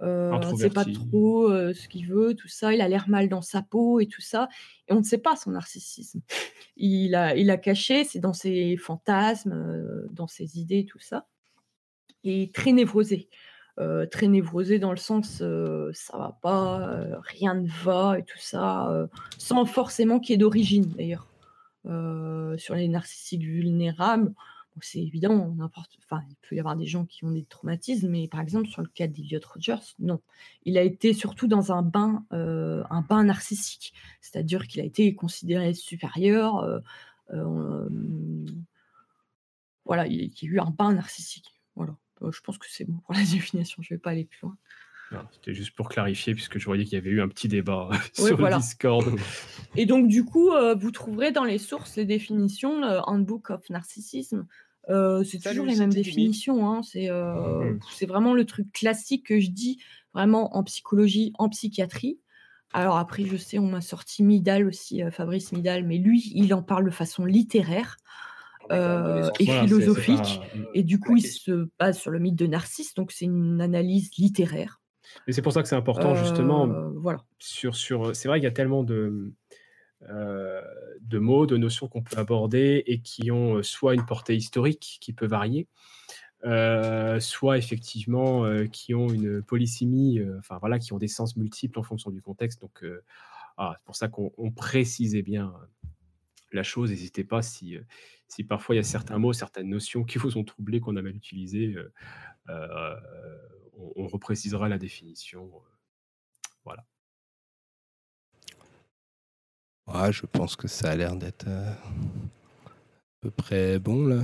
[0.00, 2.72] euh sait pas trop euh, ce qu'il veut, tout ça.
[2.72, 4.48] Il a l'air mal dans sa peau et tout ça.
[4.88, 6.22] Et on ne sait pas son narcissisme.
[6.78, 11.26] Il a, il a caché, c'est dans ses fantasmes, dans ses idées, tout ça.
[12.24, 13.28] Et très névrosé.
[14.10, 15.42] Très névrosé dans le sens
[15.92, 20.86] ça va pas, rien ne va et tout ça, sans forcément qu'il y ait d'origine
[20.96, 21.26] d'ailleurs.
[22.58, 24.34] sur les narcissiques vulnérables,
[24.80, 28.40] c'est évident, n'importe, il peut y avoir des gens qui ont des traumatismes, mais par
[28.40, 30.20] exemple sur le cas d'Eliot Rogers, non.
[30.64, 35.74] Il a été surtout dans un bain, un bain narcissique, c'est-à-dire qu'il a été considéré
[35.74, 36.82] supérieur.
[39.84, 41.60] voilà, il y a eu un bain narcissique.
[41.74, 41.96] Voilà.
[42.22, 43.82] Je pense que c'est bon pour la définition.
[43.82, 44.56] Je ne vais pas aller plus loin.
[45.32, 48.36] C'était juste pour clarifier, puisque je voyais qu'il y avait eu un petit débat sur
[48.36, 49.06] le Discord.
[49.76, 54.46] Et donc, du coup, vous trouverez dans les sources les définitions, le Handbook of Narcissism,
[54.86, 56.70] c'est toujours les mêmes définitions.
[56.70, 56.82] Hein.
[56.94, 57.78] Mmh.
[57.90, 59.80] C'est vraiment le truc classique que je dis
[60.12, 62.18] vraiment en psychologie, en psychiatrie.
[62.74, 66.62] Alors après, je sais, on m'a sorti Midal aussi, Fabrice Midal, mais lui, il en
[66.62, 67.96] parle de façon littéraire
[68.70, 70.40] ah, et philosophique.
[70.74, 74.10] Et du coup, il se base sur le mythe de Narcisse, donc c'est une analyse
[74.16, 74.80] littéraire.
[75.26, 76.66] Et c'est pour ça que c'est important, justement.
[76.96, 77.20] voilà.
[77.38, 79.32] Sur, sur, c'est vrai qu'il y a tellement de,
[80.08, 80.62] euh,
[81.00, 84.98] de mots, de notions qu'on peut aborder et qui ont euh, soit une portée historique
[85.00, 85.66] qui peut varier,
[86.44, 91.82] euh, soit effectivement qui ont une polysémie, enfin voilà, qui ont des sens multiples en
[91.82, 92.60] fonction du contexte.
[92.60, 92.84] Donc,
[93.56, 95.52] ah, c'est pour ça qu'on précisait bien
[96.52, 96.90] la chose.
[96.90, 97.76] N'hésitez pas si,
[98.28, 101.02] si parfois il y a certains mots, certaines notions qui vous ont troublé, qu'on a
[101.02, 101.74] mal utilisé,
[102.48, 105.50] on, on, reprécisera la définition.
[106.64, 106.84] voilà
[110.10, 111.72] je pense que ça a l'air d'être euh,
[113.20, 114.22] peu près bon là.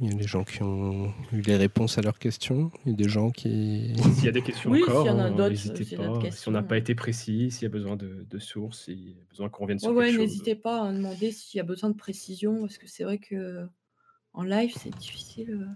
[0.00, 2.70] Il y a des gens qui ont eu les réponses à leurs questions.
[2.86, 3.94] Il y a des gens qui.
[4.14, 6.30] S'il y a des questions encore, n'hésitez pas.
[6.30, 9.24] Si on n'a pas été précis, s'il y a besoin de, sources, s'il y a
[9.30, 11.96] besoin qu'on revienne sur ouais, quelque N'hésitez pas à demander s'il y a besoin de
[11.96, 13.66] précision, parce que c'est vrai que
[14.32, 15.68] en live, c'est difficile.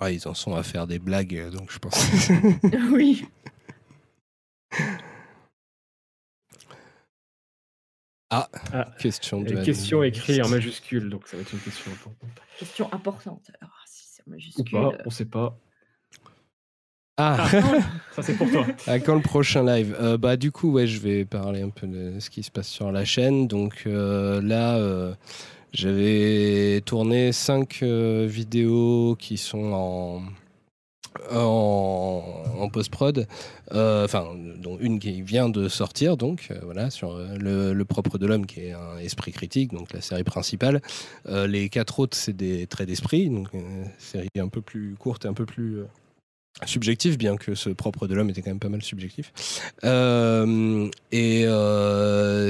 [0.00, 2.28] Ouais, ils en sont à faire des blagues, donc je pense.
[2.92, 3.24] oui.
[8.36, 9.64] Ah, ah, question de.
[9.64, 12.30] Question écrite en majuscule, donc ça va être une question importante.
[12.58, 13.50] Question importante.
[13.60, 14.64] Alors, si c'est en majuscule.
[14.76, 15.58] Ou pas, on sait pas.
[17.16, 17.48] Ah, ah
[18.12, 18.66] ça c'est pour toi.
[18.86, 19.96] À quand le prochain live?
[19.98, 22.68] Euh, Bah du coup, ouais, je vais parler un peu de ce qui se passe
[22.68, 23.48] sur la chaîne.
[23.48, 25.14] Donc euh, là, euh,
[25.72, 30.22] j'avais tourné cinq vidéos qui sont en
[31.30, 33.26] en, post-prod,
[33.72, 34.28] euh, enfin,
[34.58, 38.46] dont une qui vient de sortir, donc euh, voilà, sur euh, le, propre de l'homme,
[38.46, 40.82] qui est un esprit critique, donc la série principale.
[41.26, 45.28] les quatre autres, c'est des traits d'esprit, donc une série un peu plus courte et
[45.28, 45.84] un peu plus
[46.64, 49.32] subjectif, bien que ce propre de l'homme était quand même pas mal subjectif.
[51.12, 51.46] et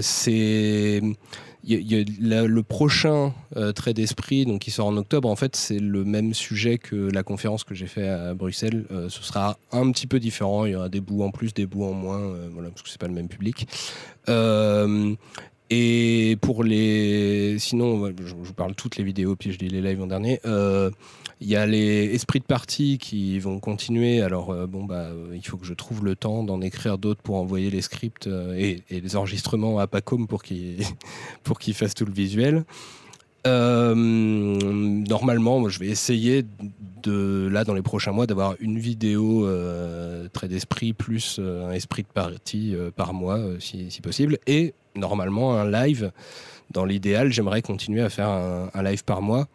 [0.02, 1.02] c'est
[1.66, 6.34] le prochain euh, trait d'esprit, donc qui sort en octobre, en fait, c'est le même
[6.34, 8.84] sujet que la conférence que j'ai fait à Bruxelles.
[8.90, 10.64] Euh, ce sera un petit peu différent.
[10.64, 12.88] Il y aura des bouts en plus, des bouts en moins, euh, voilà, parce que
[12.88, 13.66] c'est pas le même public.
[15.68, 20.00] et pour les, sinon, je, vous parle toutes les vidéos, puis je dis les lives
[20.00, 20.40] en dernier.
[21.40, 24.22] Il y a les esprits de partie qui vont continuer.
[24.22, 27.36] Alors, euh, bon, bah, il faut que je trouve le temps d'en écrire d'autres pour
[27.36, 30.78] envoyer les scripts euh, et, les enregistrements à Pacom pour qu'il
[31.44, 32.64] pour qu'il fasse tout le visuel.
[33.46, 36.44] Euh, normalement, je vais essayer
[37.02, 39.46] de là dans les prochains mois d'avoir une vidéo
[40.32, 45.70] trait d'esprit plus un esprit de partie par mois si, si, possible et normalement un
[45.70, 46.10] live.
[46.72, 49.46] Dans l'idéal, j'aimerais continuer à faire un live par mois.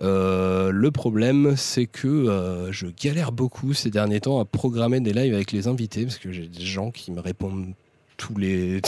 [0.00, 5.12] Euh, le problème, c'est que euh, je galère beaucoup ces derniers temps à programmer des
[5.12, 7.74] lives avec les invités parce que j'ai des gens qui me répondent
[8.16, 8.80] tous les,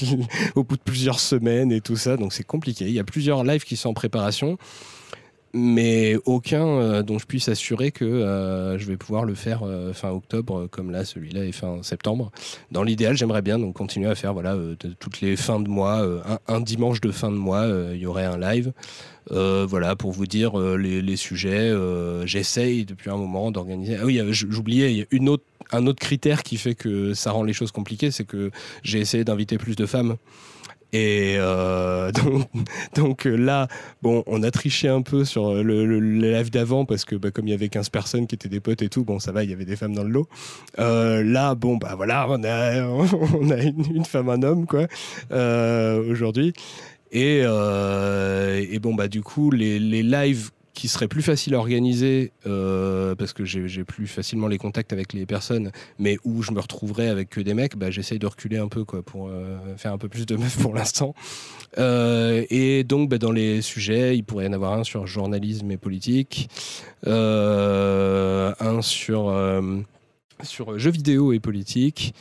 [0.54, 2.86] au bout de plusieurs semaines et tout ça, donc c'est compliqué.
[2.86, 4.58] Il y a plusieurs lives qui sont en préparation,
[5.54, 8.04] mais aucun euh, dont je puisse assurer que
[8.78, 9.62] je vais pouvoir le faire
[9.94, 12.30] fin octobre, comme là, celui-là est fin septembre.
[12.70, 14.56] Dans l'idéal, j'aimerais bien donc continuer à faire voilà
[14.98, 16.04] toutes les fins de mois,
[16.48, 18.72] un, dimanche de fin de mois, il y aurait un live.
[19.30, 21.70] Euh, voilà, pour vous dire euh, les, sujets.
[21.70, 23.96] Euh, j'essaye depuis un moment d'organiser.
[24.00, 27.32] Ah oui, j'oubliais, il y a une autre, un autre critère qui fait que ça
[27.32, 28.50] rend les choses compliquées, c'est que
[28.82, 30.16] j'ai essayé d'inviter plus de femmes.
[30.94, 31.36] Et
[32.94, 33.68] donc, là,
[34.00, 37.50] bon, on a triché un peu sur le, live d'avant parce que bah, comme il
[37.50, 39.52] y avait 15 personnes qui étaient des potes et tout, bon, ça va, il y
[39.52, 40.28] avait des femmes dans le lot.
[40.78, 44.86] là, bon, bah voilà, on a, on a une, femme, un homme, quoi,
[46.08, 46.54] aujourd'hui.
[47.14, 51.58] Et, euh, et, bon, bah, du coup, les, les lives qui serait plus facile à
[51.58, 56.50] organiser euh, parce que j'ai plus facilement les contacts avec les personnes, mais où je
[56.50, 59.56] me retrouverais avec que des mecs, bah, j'essaye de reculer un peu quoi, pour euh,
[59.76, 61.14] faire un peu plus de meufs pour l'instant.
[61.78, 65.70] Euh, et donc, bah, dans les sujets, il pourrait y en avoir un sur journalisme
[65.70, 66.48] et politique,
[67.06, 69.32] un sur,
[70.42, 72.14] sur jeux vidéo et politique.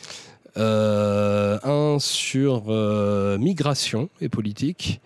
[0.55, 2.67] un sur
[3.39, 5.01] migration et politique,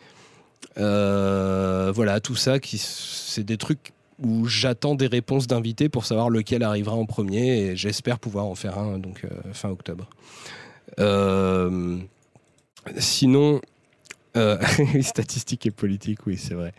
[0.78, 6.64] voilà, tout ça, qui, c'est des trucs où j'attends des réponses d'invités pour savoir lequel
[6.64, 10.10] arrivera en premier et j'espère pouvoir en faire un donc euh, fin octobre.
[11.00, 11.98] Euh,
[12.98, 13.62] sinon,
[15.02, 16.74] statistiques et politique, oui, c'est vrai.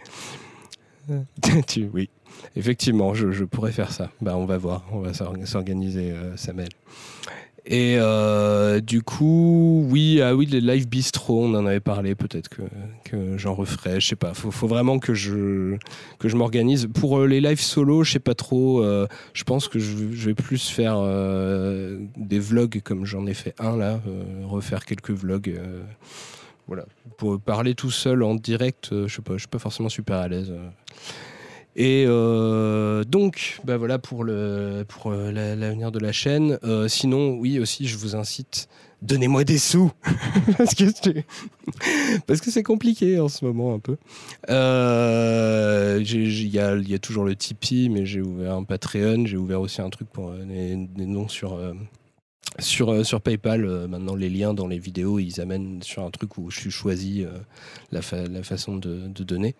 [1.92, 2.08] oui,
[2.54, 4.10] effectivement, je, pourrais faire ça.
[4.20, 6.68] Bah, on va voir, on va s'organiser, Samuel.
[7.70, 12.48] Et euh, du coup, oui, ah oui, les live bistro, on en avait parlé, peut-être
[12.48, 14.32] que, j'en referai, je sais pas.
[14.32, 15.76] Faut, faut vraiment que je,
[16.18, 16.88] que je m'organise.
[16.94, 18.82] Pour euh, les live solo, je sais pas trop.
[18.82, 20.98] Euh, je pense que je, vais plus faire
[22.16, 24.00] des vlogs comme j'en ai fait un là,
[24.44, 25.60] refaire quelques vlogs.
[26.68, 26.86] voilà,
[27.18, 30.28] pour parler tout seul en direct, je sais pas, je suis pas forcément super à
[30.28, 30.54] l'aise.
[31.80, 34.82] Et euh, donc, bah voilà pour euh,
[35.30, 36.58] l'avenir de la chaîne.
[36.64, 38.68] Euh, sinon, oui aussi, je vous incite,
[39.00, 39.92] donnez-moi des sous
[40.58, 40.74] parce
[42.40, 43.96] que c'est compliqué en ce moment un peu.
[44.48, 44.54] Il
[46.48, 50.08] y a, toujours le Tipeee, mais j'ai ouvert un Patreon, j'ai ouvert aussi un truc
[50.10, 50.74] pour des,
[51.06, 51.60] noms sur
[53.22, 56.72] PayPal, maintenant les liens dans les vidéos, ils amènent sur un truc où je suis
[56.72, 57.24] choisi
[57.92, 59.54] la, façon de donner.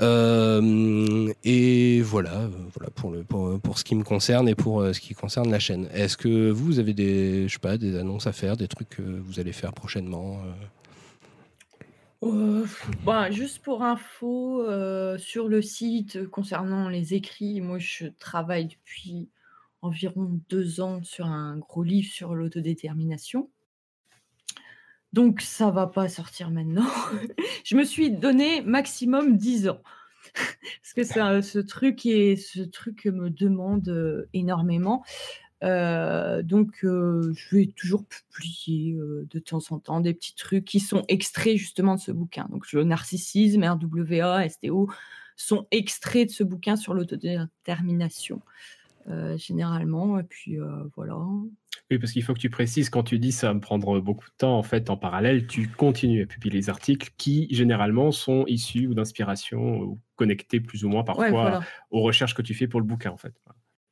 [0.00, 4.92] Euh, et voilà, euh, voilà pour, le, pour, ce qui me concerne et pour euh,
[4.92, 5.88] ce qui concerne la chaîne.
[5.92, 9.02] Est-ce que vous avez des, je sais pas, des annonces à faire, des trucs que
[9.02, 10.40] vous allez faire prochainement
[13.04, 14.64] bah, juste pour info,
[15.18, 19.28] sur le site concernant les écrits, moi je travaille depuis
[19.80, 23.50] environ deux ans sur un gros livre sur l'autodétermination.
[25.12, 26.86] Donc ça va pas sortir maintenant.
[27.64, 29.82] je me suis donné maximum 10 ans.
[30.34, 31.04] Parce que
[31.42, 35.04] ce truc et ce truc me demande énormément.
[35.60, 41.56] donc, je vais toujours publier de temps en temps des petits trucs qui sont extraits
[41.58, 42.46] justement de ce bouquin.
[42.50, 44.90] Donc, le narcissisme, RWA, STO
[45.36, 48.40] sont extraits de ce bouquin sur l'autodétermination,
[49.36, 50.18] généralement.
[50.18, 50.56] Et puis,
[50.96, 51.18] voilà.
[51.90, 54.26] Oui, parce qu'il faut que tu précises, quand tu dis ça va me prendre beaucoup
[54.26, 58.46] de temps, en fait, en parallèle, tu continues à publier les articles qui, généralement, sont
[58.46, 62.80] issus ou d'inspiration ou connectés plus ou moins parfois aux recherches que tu fais pour
[62.80, 63.34] le bouquin, en fait.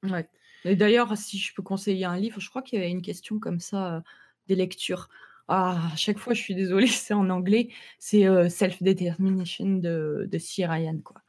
[0.03, 0.27] Ouais.
[0.65, 3.39] Et d'ailleurs, si je peux conseiller un livre, je crois qu'il y avait une question
[3.39, 4.01] comme ça euh,
[4.47, 5.09] des lectures.
[5.49, 7.71] Ah, à chaque fois, je suis désolée, c'est en anglais.
[7.99, 10.67] C'est euh, Self-Determination de, de C.
[10.67, 10.99] Ryan.
[11.03, 11.23] Quoi.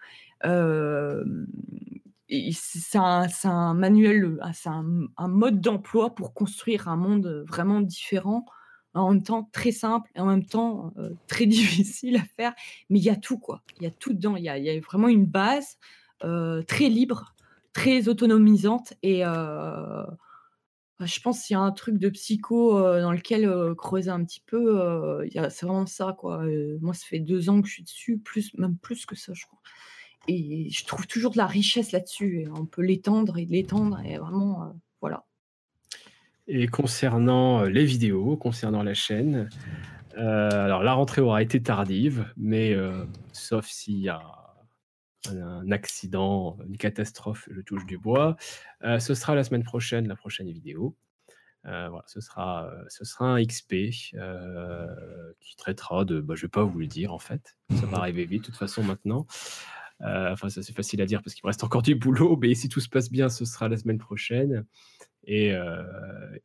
[0.46, 1.24] Euh,
[2.53, 8.45] c'est un, manuel, ah, c'est un, mode d'emploi pour construire un monde vraiment différent,
[8.94, 12.53] en même temps très simple et en même temps euh, très difficile à faire.
[12.90, 13.62] Mais il y a tout, quoi.
[13.80, 14.36] Il y a tout dedans.
[14.38, 15.78] Il y a, vraiment une base
[16.24, 17.36] euh, très libre,
[17.74, 18.94] très autonomisante.
[19.03, 20.06] Et euh,
[20.99, 24.44] bah, je pense qu'il y a un truc de psycho dans lequel creuser un petit
[24.45, 26.44] peu, c'est vraiment ça, quoi.
[26.80, 28.22] moi, ça fait deux ans que je suis dessus,
[28.58, 29.60] même plus que ça, je crois
[30.27, 32.48] et je trouve toujours de la richesse là-dessus.
[32.56, 34.68] On peut l'étendre et l'étendre, et vraiment, euh,
[35.02, 35.26] voilà.
[36.48, 39.49] Et concernant euh, les vidéos, concernant la chaîne,
[40.18, 42.76] euh, alors la rentrée aura été tardive, mais
[43.31, 44.22] sauf s'il y a
[45.30, 48.35] un accident, une catastrophe, je touche du bois,
[48.81, 50.98] ce sera la semaine prochaine, la prochaine vidéo.
[51.64, 53.91] voilà, ce sera, ce sera un XP
[55.39, 58.26] qui traitera de, bah, je vais pas vous le dire en fait, ça va arriver
[58.26, 59.26] vite de toute façon maintenant.
[60.03, 62.53] Euh, enfin, ça c'est facile à dire parce qu'il me reste encore du boulot, mais
[62.56, 64.65] si tout se passe bien, ce sera la semaine prochaine.
[65.26, 65.84] Et, euh,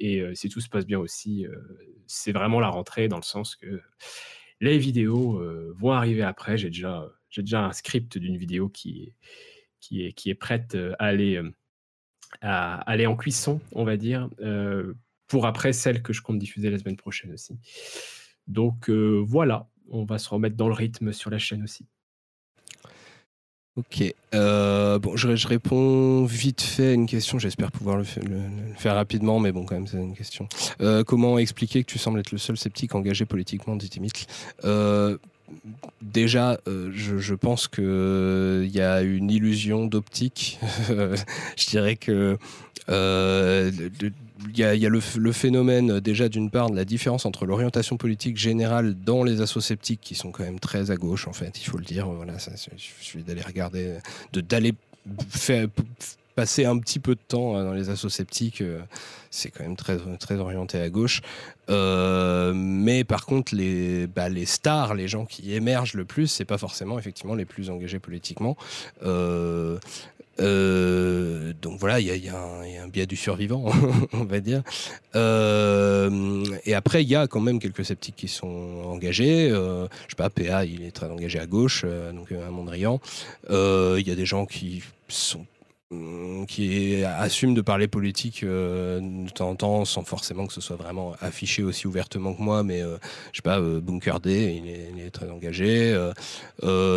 [0.03, 1.47] euh, si tout se passe bien aussi,
[2.07, 3.81] c'est vraiment la rentrée dans le sens que
[4.61, 5.43] les vidéos
[5.77, 6.59] vont arriver après.
[6.59, 9.15] J'ai déjà, j'ai déjà un script d'une vidéo qui est,
[9.81, 11.41] qui est, qui est prête à aller,
[12.43, 14.29] à aller en cuisson, on va dire,
[15.27, 17.59] pour après celle que je compte diffuser la semaine prochaine aussi.
[18.47, 21.87] Donc voilà, on va se remettre dans le rythme sur la chaîne aussi.
[23.77, 24.15] Ok.
[24.35, 27.39] Euh, bon, je, réponds vite fait à une question.
[27.39, 30.49] J'espère pouvoir le, faire rapidement, mais bon, quand même, c'est une question.
[30.81, 34.27] Euh, comment expliquer que tu sembles être le seul sceptique engagé politiquement, dit Dimitri
[34.65, 35.19] euh,
[36.01, 40.59] Déjà, je, pense qu'il y a une illusion d'optique.
[40.89, 42.39] je dirais que
[44.55, 49.25] y a, le, phénomène déjà d'une part de la différence entre l'orientation politique générale dans
[49.25, 51.85] les assos sceptiques qui sont quand même très à gauche en fait, il faut le
[51.85, 52.07] dire.
[52.09, 53.99] Voilà, ça, il suffit d'aller regarder,
[54.33, 54.75] de d'aller
[56.35, 58.63] passer un petit peu de temps dans les assos sceptiques,
[59.31, 61.23] c'est quand même très, très orienté à gauche.
[61.69, 66.59] mais par contre, les, bah, les stars, les gens qui émergent le plus, c'est pas
[66.59, 68.57] forcément effectivement les plus engagés politiquement.
[69.03, 69.79] Euh,
[70.39, 73.65] donc voilà, il y, a un biais du survivant,
[74.13, 74.63] on va dire.
[75.15, 79.51] Euh, et après, il y a quand même quelques sceptiques qui sont engagés.
[79.51, 83.01] Euh, je sais pas, PA, il est très engagé à gauche, donc à Mondrian.
[83.51, 85.47] Il y a des gens qui sont
[86.49, 90.75] qui assume de parler politique euh, de temps en temps sans forcément que ce soit
[90.75, 92.97] vraiment affiché aussi ouvertement que moi mais euh,
[93.31, 95.97] je sais pas euh, Bunker D il est, très engagé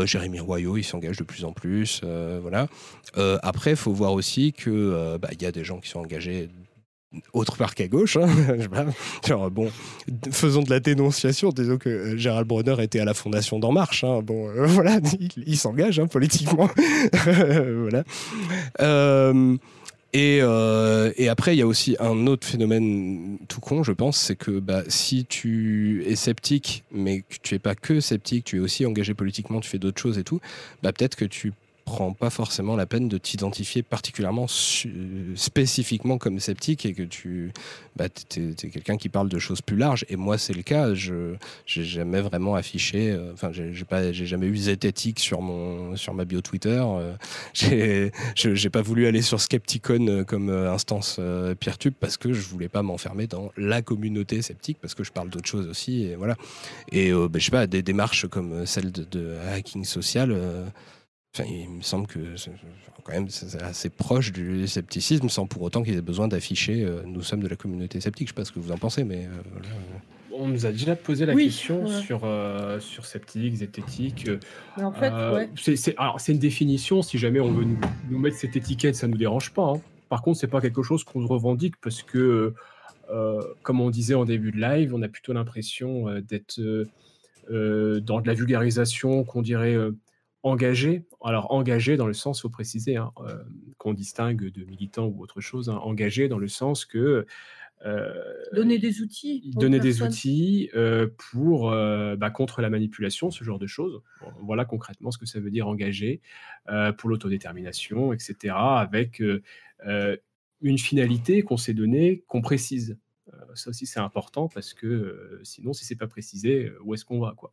[0.06, 2.02] Jérémy Royaux il s'engage de plus en plus
[2.42, 2.68] voilà.
[3.16, 6.50] Après faut voir aussi que bah, il y a des gens qui sont engagés
[7.34, 8.18] autre part qu'à gauche.
[8.18, 8.28] Hein.
[9.52, 9.70] Bon,
[10.32, 11.50] faisons de la dénonciation.
[11.50, 14.04] Disons que euh, Gérald Bronner était à la fondation d'En Marche.
[14.04, 14.22] Hein.
[14.24, 15.00] Bon, euh, voilà,
[15.46, 16.70] il, s'engage hein, politiquement.
[17.26, 18.04] voilà.
[18.82, 19.58] Euh,
[20.14, 24.60] et, après, il y a aussi un autre phénomène tout con, je pense, c'est que
[24.60, 28.86] bah, si tu es sceptique, mais que tu es pas que sceptique, tu es aussi
[28.86, 30.40] engagé politiquement, tu fais d'autres choses et tout,
[30.82, 31.54] bah, peut-être que tu
[31.90, 34.46] prends pas forcément la peine de t'identifier particulièrement
[35.36, 37.52] spécifiquement comme sceptique et que tu
[37.96, 40.06] bah, es, quelqu'un qui parle de choses plus larges.
[40.08, 40.94] Et moi, c'est le cas.
[40.94, 41.34] Je
[41.76, 46.14] n'ai jamais vraiment affiché, euh, enfin, j'ai pas, j'ai jamais eu zététique sur mon sur
[46.14, 46.82] ma bio Twitter.
[46.82, 47.16] Euh,
[47.54, 51.20] j'ai j'ai pas voulu aller sur Skepticon euh, comme instance
[51.60, 55.30] Peertube parce que je voulais pas m'enfermer dans la communauté sceptique parce que je parle
[55.30, 56.04] d'autres choses aussi.
[56.04, 56.36] Et voilà.
[56.92, 60.38] Et bah, je sais pas, des démarches comme celle de hacking social
[61.38, 62.52] il me semble que c'est
[63.04, 63.28] quand même
[63.62, 67.48] assez proche du scepticisme sans pour autant qu'ils aient besoin d'afficher euh, nous sommes de
[67.48, 68.28] la communauté sceptique.
[68.28, 70.96] Je ne sais pas ce que vous en pensez, mais euh, On nous a déjà
[70.96, 74.30] posé la question sur, euh, sur sceptique, zététique.
[74.78, 75.14] en fait,
[75.56, 77.02] c'est une définition.
[77.02, 77.66] Si jamais on veut
[78.10, 79.74] nous, mettre cette étiquette, ça ne nous dérange pas.
[79.76, 79.82] Hein.
[80.10, 82.54] Par contre, c'est pas quelque chose qu'on revendique parce que,
[83.62, 86.60] comme on disait en début de live, on a plutôt l'impression d'être
[87.50, 89.78] dans de la vulgarisation qu'on dirait
[90.44, 93.44] engagé, alors engagé dans le sens, il faut préciser, hein, euh,
[93.78, 97.26] qu'on distingue de militant ou autre chose, hein, engagé dans le sens que
[97.86, 98.14] euh,
[98.52, 103.68] donner des outils, donner des outils euh, pour bah, contre la manipulation, ce genre de
[103.68, 104.02] choses.
[104.42, 106.22] voilà concrètement ce que ça veut dire engagé
[106.98, 108.54] pour l'autodétermination, etc.
[108.56, 109.22] Avec
[110.62, 112.98] une finalité qu'on s'est donnée, qu'on précise.
[113.56, 117.34] Ça aussi c'est important parce que sinon si c'est pas précisé, où est-ce qu'on va
[117.36, 117.52] quoi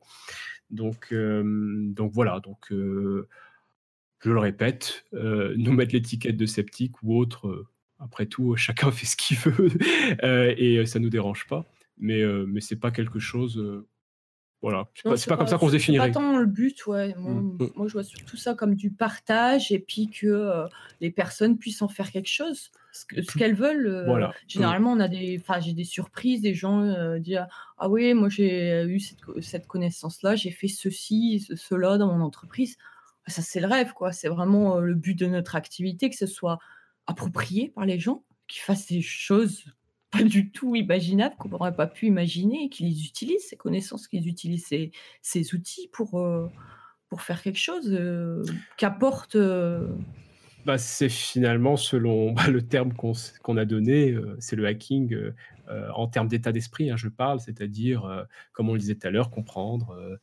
[0.70, 3.26] donc, donc voilà, donc je
[4.30, 7.66] le répète, nous mettre l'étiquette de sceptique ou autre,
[7.98, 9.70] après tout, chacun fait ce qu'il veut
[10.58, 11.64] et ça nous dérange pas.
[11.98, 13.62] Mais, mais c'est pas quelque chose.
[14.70, 16.08] Voilà, c'est pas, pas, comme ça qu'on se définirait.
[16.08, 17.14] C'est pas tant le but, ouais.
[17.16, 17.58] Mmh.
[17.76, 20.66] Moi, je vois surtout ça comme du partage et puis que
[21.00, 23.86] les personnes puissent en faire quelque chose ce qu'elles veulent.
[23.86, 27.44] Euh, généralement, on a des, j'ai des surprises, des gens euh, disent
[27.78, 29.00] ah oui, moi j'ai eu
[29.40, 32.76] cette, connaissance-là, j'ai fait ceci, cela dans mon entreprise.
[33.26, 34.12] Ah, ça, c'est le rêve, quoi.
[34.12, 36.58] C'est vraiment euh, le but de notre activité, que ce soit
[37.06, 39.64] approprié par les gens, qu'ils fassent des choses
[40.16, 44.66] pas du tout imaginables qu'on n'aurait pas pu imaginer, qu'ils utilisent ces connaissances, qu'ils utilisent
[45.22, 46.22] ces, outils pour,
[47.08, 47.98] pour faire quelque chose
[48.76, 49.36] qu'apporte
[50.66, 55.34] bah, c'est finalement, selon bah, le terme qu'on a donné, euh, c'est le hacking euh,
[55.68, 59.10] euh, en termes d'état d'esprit, hein, je parle, c'est-à-dire, comme on le disait tout à
[59.10, 60.18] l'heure, comprendre,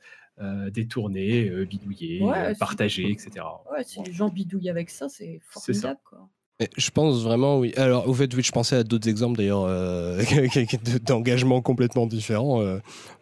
[0.72, 2.22] détourner, bidouiller,
[2.60, 3.46] partager, etc.
[3.72, 6.00] Ouais, si les gens bidouillent avec ça, c'est formidable.
[6.04, 6.30] Quoi.
[6.78, 7.74] Je pense vraiment, oui.
[7.78, 9.68] Alors, au fait, oui, je pensais à d'autres exemples d'ailleurs
[11.06, 12.64] d'engagement complètement différents.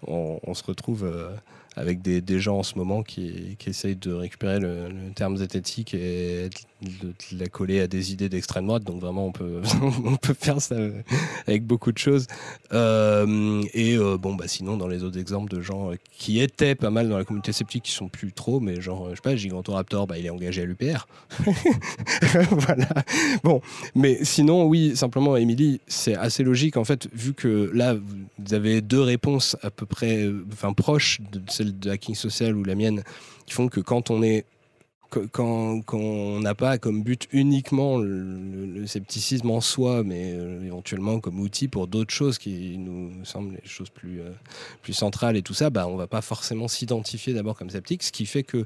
[0.08, 1.10] On, on, se retrouve
[1.76, 6.50] avec des, gens en ce moment qui, qui essayent de récupérer le, terme zététique et
[6.82, 8.84] de, la coller à des idées d'extrême droite.
[8.84, 9.62] Donc vraiment, on peut,
[10.06, 10.76] on peut faire ça
[11.48, 12.28] avec beaucoup de choses.
[12.74, 16.90] Euh, et euh, bon, bah sinon, dans les autres exemples de gens qui étaient pas
[16.90, 20.08] mal dans la communauté sceptique, qui sont plus trop, mais genre, je sais pas, Gigantoraptor,
[20.08, 21.08] bah, il est engagé à l'UPR.
[22.52, 22.88] voilà.
[23.44, 23.62] Bon,
[23.96, 27.96] mais sinon, oui, simplement, Émilie, c'est assez logique en fait, vu que là,
[28.40, 32.64] vous avez deux réponses à peu près, enfin proches de celle de hacking social ou
[32.64, 33.04] la mienne,
[33.46, 34.46] qui font que quand on est
[35.12, 41.40] quand, on n'a pas comme but uniquement le, scepticisme en soi, mais euh, éventuellement comme
[41.40, 44.32] outil pour d'autres choses qui nous semblent les choses plus, euh,
[44.82, 48.12] plus centrales et tout ça, bah, on va pas forcément s'identifier d'abord comme sceptique, ce
[48.12, 48.66] qui fait que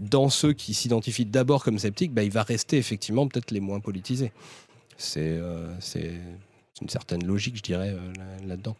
[0.00, 3.80] dans ceux qui s'identifient d'abord comme sceptiques, bah, il va rester effectivement peut-être les moins
[3.80, 4.32] politisés.
[4.96, 5.38] c'est
[5.80, 6.12] c'est
[6.80, 7.94] une certaine logique, je dirais,
[8.44, 8.76] là-dedans.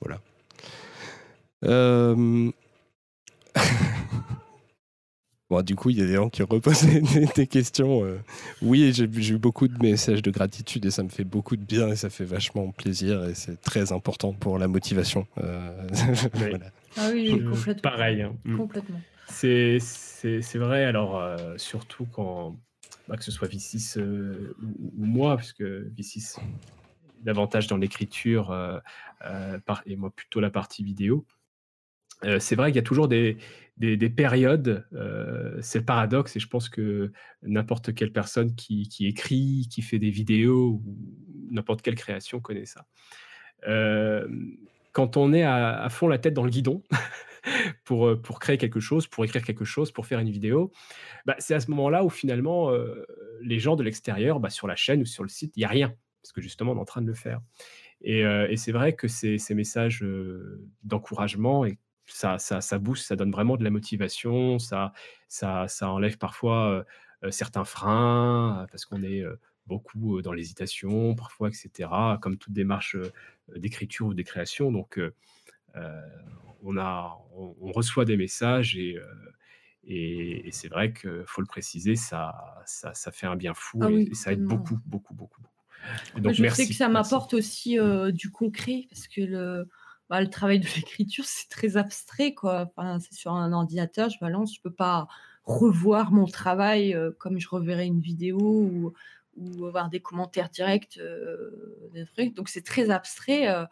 [0.00, 0.20] voilà.
[5.50, 6.86] Bon, du coup, il y a des gens qui reposent
[7.34, 8.04] des, questions.
[8.04, 8.20] Euh.
[8.62, 11.88] Oui, j'ai eu beaucoup de messages de gratitude et ça me fait beaucoup de bien
[11.88, 15.26] et ça fait vachement plaisir et c'est très important pour la motivation.
[15.38, 15.88] Euh,
[16.96, 17.90] ah oui, complètement.
[17.90, 18.22] Pareil.
[18.22, 18.32] Hein.
[18.44, 18.56] Mm.
[18.58, 19.00] Complètement.
[19.26, 19.78] C'est
[20.54, 22.56] vrai, alors euh, surtout quand,
[23.08, 26.38] bah, que ce soit V6 ou, moi, puisque V6
[27.22, 28.54] davantage dans l'écriture
[29.84, 31.26] et moi plutôt la partie vidéo.
[32.38, 33.36] c'est vrai qu'il y a toujours des,
[33.80, 34.86] des, périodes.
[34.92, 39.98] Euh, c'est le paradoxe et je pense que n'importe quelle personne qui, écrit, qui fait
[39.98, 40.98] des vidéos ou
[41.50, 42.86] n'importe quelle création connaît ça.
[43.66, 44.28] Euh,
[44.92, 46.82] quand on est à, fond la tête dans le guidon
[47.84, 50.72] pour, euh, pour créer quelque chose, pour écrire quelque chose, pour faire une vidéo,
[51.24, 52.70] bah, c'est à ce moment-là où finalement
[53.40, 55.68] les gens de l'extérieur, bah, sur la chaîne ou sur le site, il n'y a
[55.68, 57.40] rien parce que justement on est en train de le faire.
[58.02, 58.24] Et,
[58.56, 60.04] c'est vrai que ces, ces messages
[60.84, 61.78] d'encouragement et
[62.12, 64.92] ça, ça, ça booste, ça donne vraiment de la motivation, ça,
[65.28, 66.84] ça, ça enlève parfois
[67.30, 69.24] certains freins, parce qu'on est
[69.66, 71.88] beaucoup dans l'hésitation, parfois, etc.,
[72.20, 72.96] comme toute démarche
[73.54, 74.72] d'écriture ou de création.
[74.72, 74.98] Donc,
[76.62, 78.98] on, a, on, reçoit des messages et,
[79.84, 83.90] et, c'est vrai qu'il faut le préciser, ça, ça, ça, fait un bien fou ah
[83.90, 85.42] et, ça aide beaucoup, beaucoup, beaucoup.
[86.16, 87.78] donc, je sais que ça m'apporte aussi
[88.12, 89.68] du concret, parce que le
[90.10, 92.68] bah, le travail de l'écriture, c'est très abstrait, quoi.
[92.76, 95.06] Enfin, c'est sur un ordinateur, je balance, je peux pas
[95.44, 98.92] revoir mon travail euh, comme je reverrais une vidéo ou,
[99.36, 100.98] ou avoir des commentaires directs.
[101.00, 101.50] Euh,
[102.34, 103.48] Donc, c'est très abstrait.
[103.48, 103.64] Euh,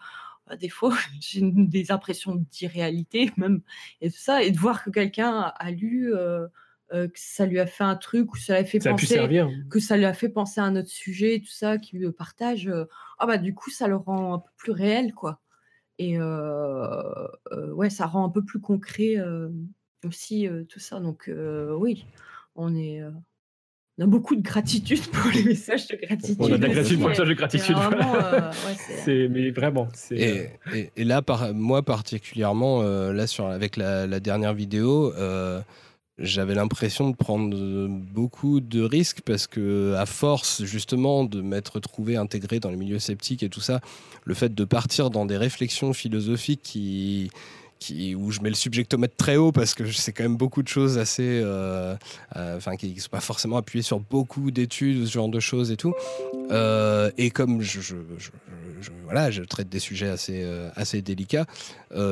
[0.47, 3.61] bah, des fois, j'ai des impressions d'irréalité, même,
[4.01, 6.13] et tout ça, et de voir que quelqu'un a lu.
[6.91, 9.51] que ça lui a fait un truc ou ça lui a fait penser hein.
[9.69, 12.73] que ça lui a fait penser à un autre sujet tout ça qui le partage
[13.19, 15.43] ah bah du coup ça le rend un peu plus réel quoi
[15.99, 19.17] et ouais, ça rend un peu plus concret
[20.05, 21.01] aussi tout ça.
[21.01, 21.31] Donc
[21.79, 22.07] oui,
[22.55, 23.03] on est.
[24.01, 26.37] On a beaucoup de gratitude pour les messages de gratitude.
[26.39, 27.77] On a de la gratitude pour les messages de gratitude.
[28.77, 29.89] C'est mais vraiment.
[30.13, 30.51] Et,
[30.95, 35.13] et, là, par, moi particulièrement, là sur, avec la, la dernière vidéo,
[36.19, 42.17] j'avais l'impression de prendre beaucoup de risques parce que à force justement de m'être trouvé
[42.17, 43.81] intégré dans les milieux sceptiques et tout ça,
[44.25, 47.31] le fait de partir dans des réflexions philosophiques qui
[48.17, 50.99] où je mets le subjectomètre très haut parce que c'est quand même beaucoup de choses
[50.99, 51.97] assez, euh,
[52.37, 55.71] euh, enfin qui ne sont pas forcément appuyées sur beaucoup d'études, ce genre de choses
[55.71, 55.95] et tout.
[56.51, 57.95] Euh, et comme je, je,
[59.05, 61.47] voilà, je traite des sujets assez, assez délicats,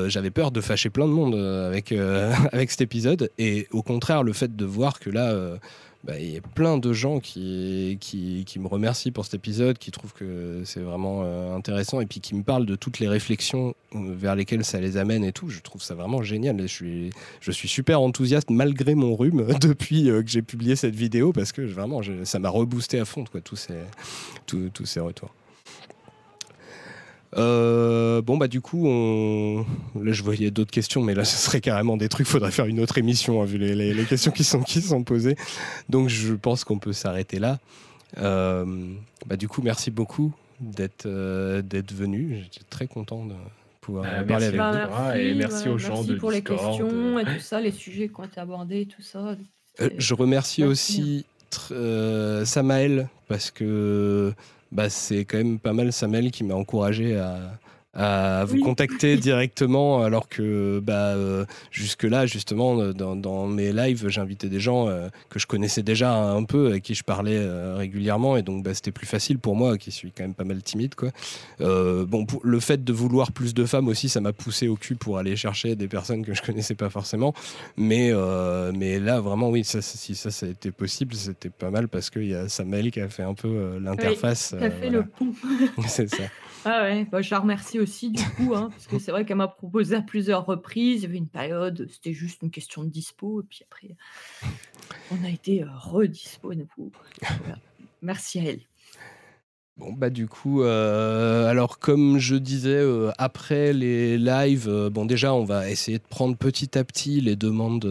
[0.07, 1.93] j'avais peur de fâcher plein de monde avec,
[2.53, 3.31] avec cet épisode.
[3.39, 5.59] Et au contraire, le fait de voir que là
[6.07, 9.91] bah, il y a plein de gens qui, qui, me remercient pour cet épisode, qui
[9.91, 13.75] trouvent que c'est vraiment euh, intéressant et puis qui me parlent de toutes les réflexions
[13.95, 15.51] euh, vers lesquelles ça les amène et tout.
[15.51, 16.61] Je trouve ça vraiment génial.
[16.63, 17.11] Je suis,
[17.41, 21.51] je suis super enthousiaste malgré mon rhume depuis euh, que j'ai publié cette vidéo parce
[21.51, 23.75] que vraiment, ça m'a reboosté à fond quoi, tous, ces,
[24.47, 25.35] tous, tous ces retours.
[27.37, 29.67] Euh, bon, bah, du coup, on...
[30.01, 32.27] là, je voyais d'autres questions, mais là, ce serait carrément des trucs.
[32.27, 35.37] Faudrait faire une autre émission, hein, vu les, questions qui sont, qui sont posées.
[35.89, 37.59] Donc, je pense qu'on peut s'arrêter là.
[38.19, 38.65] Euh,
[39.27, 42.39] bah, du coup, merci beaucoup d'être euh, d'être venu.
[42.43, 43.35] J'étais très content de
[43.83, 44.93] pouvoir bah, parler avec vous.
[44.95, 48.21] Ah, et merci aux gens merci pour les questions et tout ça, les sujets qui
[48.21, 49.37] ont été abordés, tout ça.
[49.79, 51.27] je remercie aussi
[52.45, 54.33] Samaël parce que
[54.73, 57.59] bah, c'est quand même pas mal Samuel qui m'a encouragé à,
[57.97, 64.61] à vous contacter directement, alors que bah, euh, jusque-là, justement, dans, mes lives, j'invitais des
[64.61, 68.43] gens euh, que je connaissais déjà un peu, avec qui je parlais euh, régulièrement, et
[68.43, 70.95] donc bah, c'était plus facile pour moi, qui suis quand même pas mal timide.
[70.95, 71.11] Quoi.
[71.59, 75.19] bon, le fait de vouloir plus de femmes aussi, ça m'a poussé au cul pour
[75.19, 77.35] aller chercher des personnes que je connaissais pas forcément,
[77.77, 78.13] mais,
[78.75, 82.11] mais là, vraiment, oui, ça, si ça, ça a été possible, c'était pas mal parce
[82.11, 84.55] qu'il y a Samuel qui a fait un peu l'interface.
[84.61, 85.33] Oui, fait le pont.
[85.87, 86.25] C'est ça.
[86.69, 89.37] Ah ouais, bah, je la remercie aussi du coup, hein, parce que c'est vrai qu'elle
[89.37, 91.03] m'a proposé à plusieurs reprises.
[91.03, 93.97] Il y avait une période, c'était juste une question de dispo, et puis après,
[95.13, 96.53] on a été redispo.
[98.03, 98.61] Merci à elle.
[99.77, 105.05] Bon bah du coup, euh, alors comme je disais euh, après les lives, euh, bon
[105.05, 107.87] déjà on va essayer de prendre petit à petit les demandes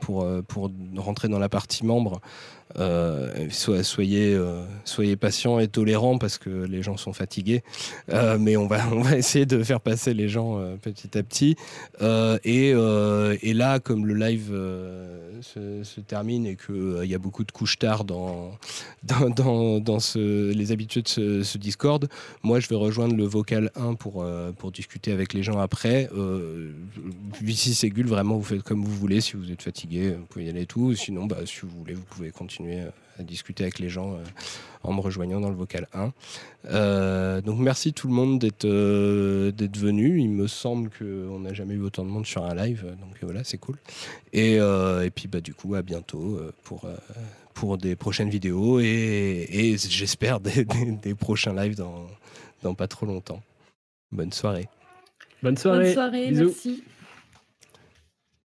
[0.00, 2.20] pour pour rentrer dans la partie membre.
[2.78, 7.62] Euh, soyez, euh, soyez patients et tolérants parce que les gens sont fatigués.
[8.10, 11.56] Euh, mais on va, on va essayer de faire passer les gens petit à petit.
[12.44, 14.52] Et, et, là, comme le live
[15.40, 18.58] se, termine et qu'il y a beaucoup de couches tard dans,
[19.02, 22.08] dans, dans, ce, les habitudes de ce, Discord,
[22.42, 24.24] moi je vais rejoindre le vocal 1 pour,
[24.58, 26.08] pour discuter avec les gens après.
[27.44, 29.20] Ici, c'est Gul, vraiment, vous faites comme vous voulez.
[29.20, 30.94] Si vous êtes fatigué, vous pouvez y aller tout.
[30.94, 34.24] Sinon, bah, si vous voulez, vous pouvez continuer euh, à discuter avec les gens euh,
[34.82, 36.12] en me rejoignant dans le vocal 1.
[36.66, 40.20] Euh, donc merci tout le monde d'être d'être venu.
[40.20, 43.44] Il me semble qu'on n'a jamais eu autant de monde sur un live, donc voilà,
[43.44, 43.76] c'est cool.
[44.32, 46.88] Et, et, puis bah, du coup, à bientôt pour,
[47.54, 52.06] pour des prochaines vidéos et, et j'espère des, des, prochains lives dans,
[52.62, 53.42] dans pas trop longtemps.
[54.12, 54.68] Bonne soirée.
[55.42, 55.84] Bonne soirée.
[55.84, 56.84] Bonne soirée, merci.